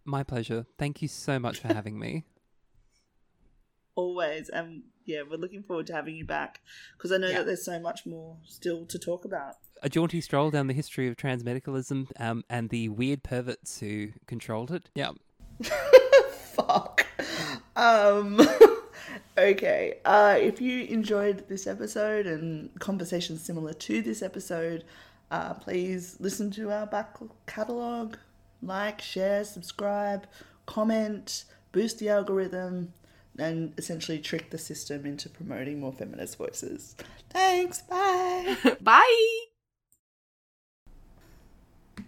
My 0.04 0.22
pleasure. 0.22 0.66
Thank 0.78 1.02
you 1.02 1.08
so 1.08 1.38
much 1.38 1.58
for 1.58 1.68
having 1.68 1.98
me. 1.98 2.24
Always, 3.96 4.48
and 4.48 4.82
yeah, 5.04 5.22
we're 5.28 5.36
looking 5.36 5.62
forward 5.62 5.86
to 5.88 5.92
having 5.92 6.14
you 6.16 6.24
back 6.24 6.60
because 6.96 7.12
I 7.12 7.16
know 7.18 7.28
Yeah. 7.28 7.38
that 7.38 7.46
there's 7.46 7.64
so 7.64 7.78
much 7.78 8.06
more 8.06 8.36
still 8.44 8.86
to 8.86 8.98
talk 8.98 9.24
about. 9.24 9.56
A 9.82 9.88
jaunty 9.88 10.20
stroll 10.20 10.50
down 10.50 10.68
the 10.68 10.74
history 10.74 11.08
of 11.08 11.16
transmedicalism 11.16 12.08
um, 12.18 12.44
and 12.48 12.70
the 12.70 12.88
weird 12.88 13.22
perverts 13.22 13.80
who 13.80 14.08
controlled 14.26 14.70
it. 14.70 14.88
Yeah. 14.94 15.10
Fuck. 16.32 17.06
Um. 17.76 18.40
okay. 19.38 19.98
Uh, 20.04 20.36
if 20.38 20.60
you 20.60 20.84
enjoyed 20.84 21.48
this 21.48 21.66
episode 21.66 22.26
and 22.26 22.70
conversations 22.78 23.42
similar 23.42 23.72
to 23.74 24.02
this 24.02 24.22
episode, 24.22 24.84
uh, 25.30 25.54
please 25.54 26.16
listen 26.20 26.50
to 26.52 26.70
our 26.70 26.86
back 26.86 27.16
catalogue, 27.46 28.18
like, 28.62 29.00
share, 29.00 29.44
subscribe, 29.44 30.26
comment, 30.66 31.44
boost 31.72 31.98
the 31.98 32.08
algorithm, 32.08 32.92
and 33.38 33.72
essentially 33.78 34.18
trick 34.18 34.50
the 34.50 34.58
system 34.58 35.06
into 35.06 35.28
promoting 35.28 35.80
more 35.80 35.92
feminist 35.92 36.36
voices. 36.36 36.96
Thanks. 37.30 37.82
Bye. 37.82 38.56
Bye. 38.80 39.49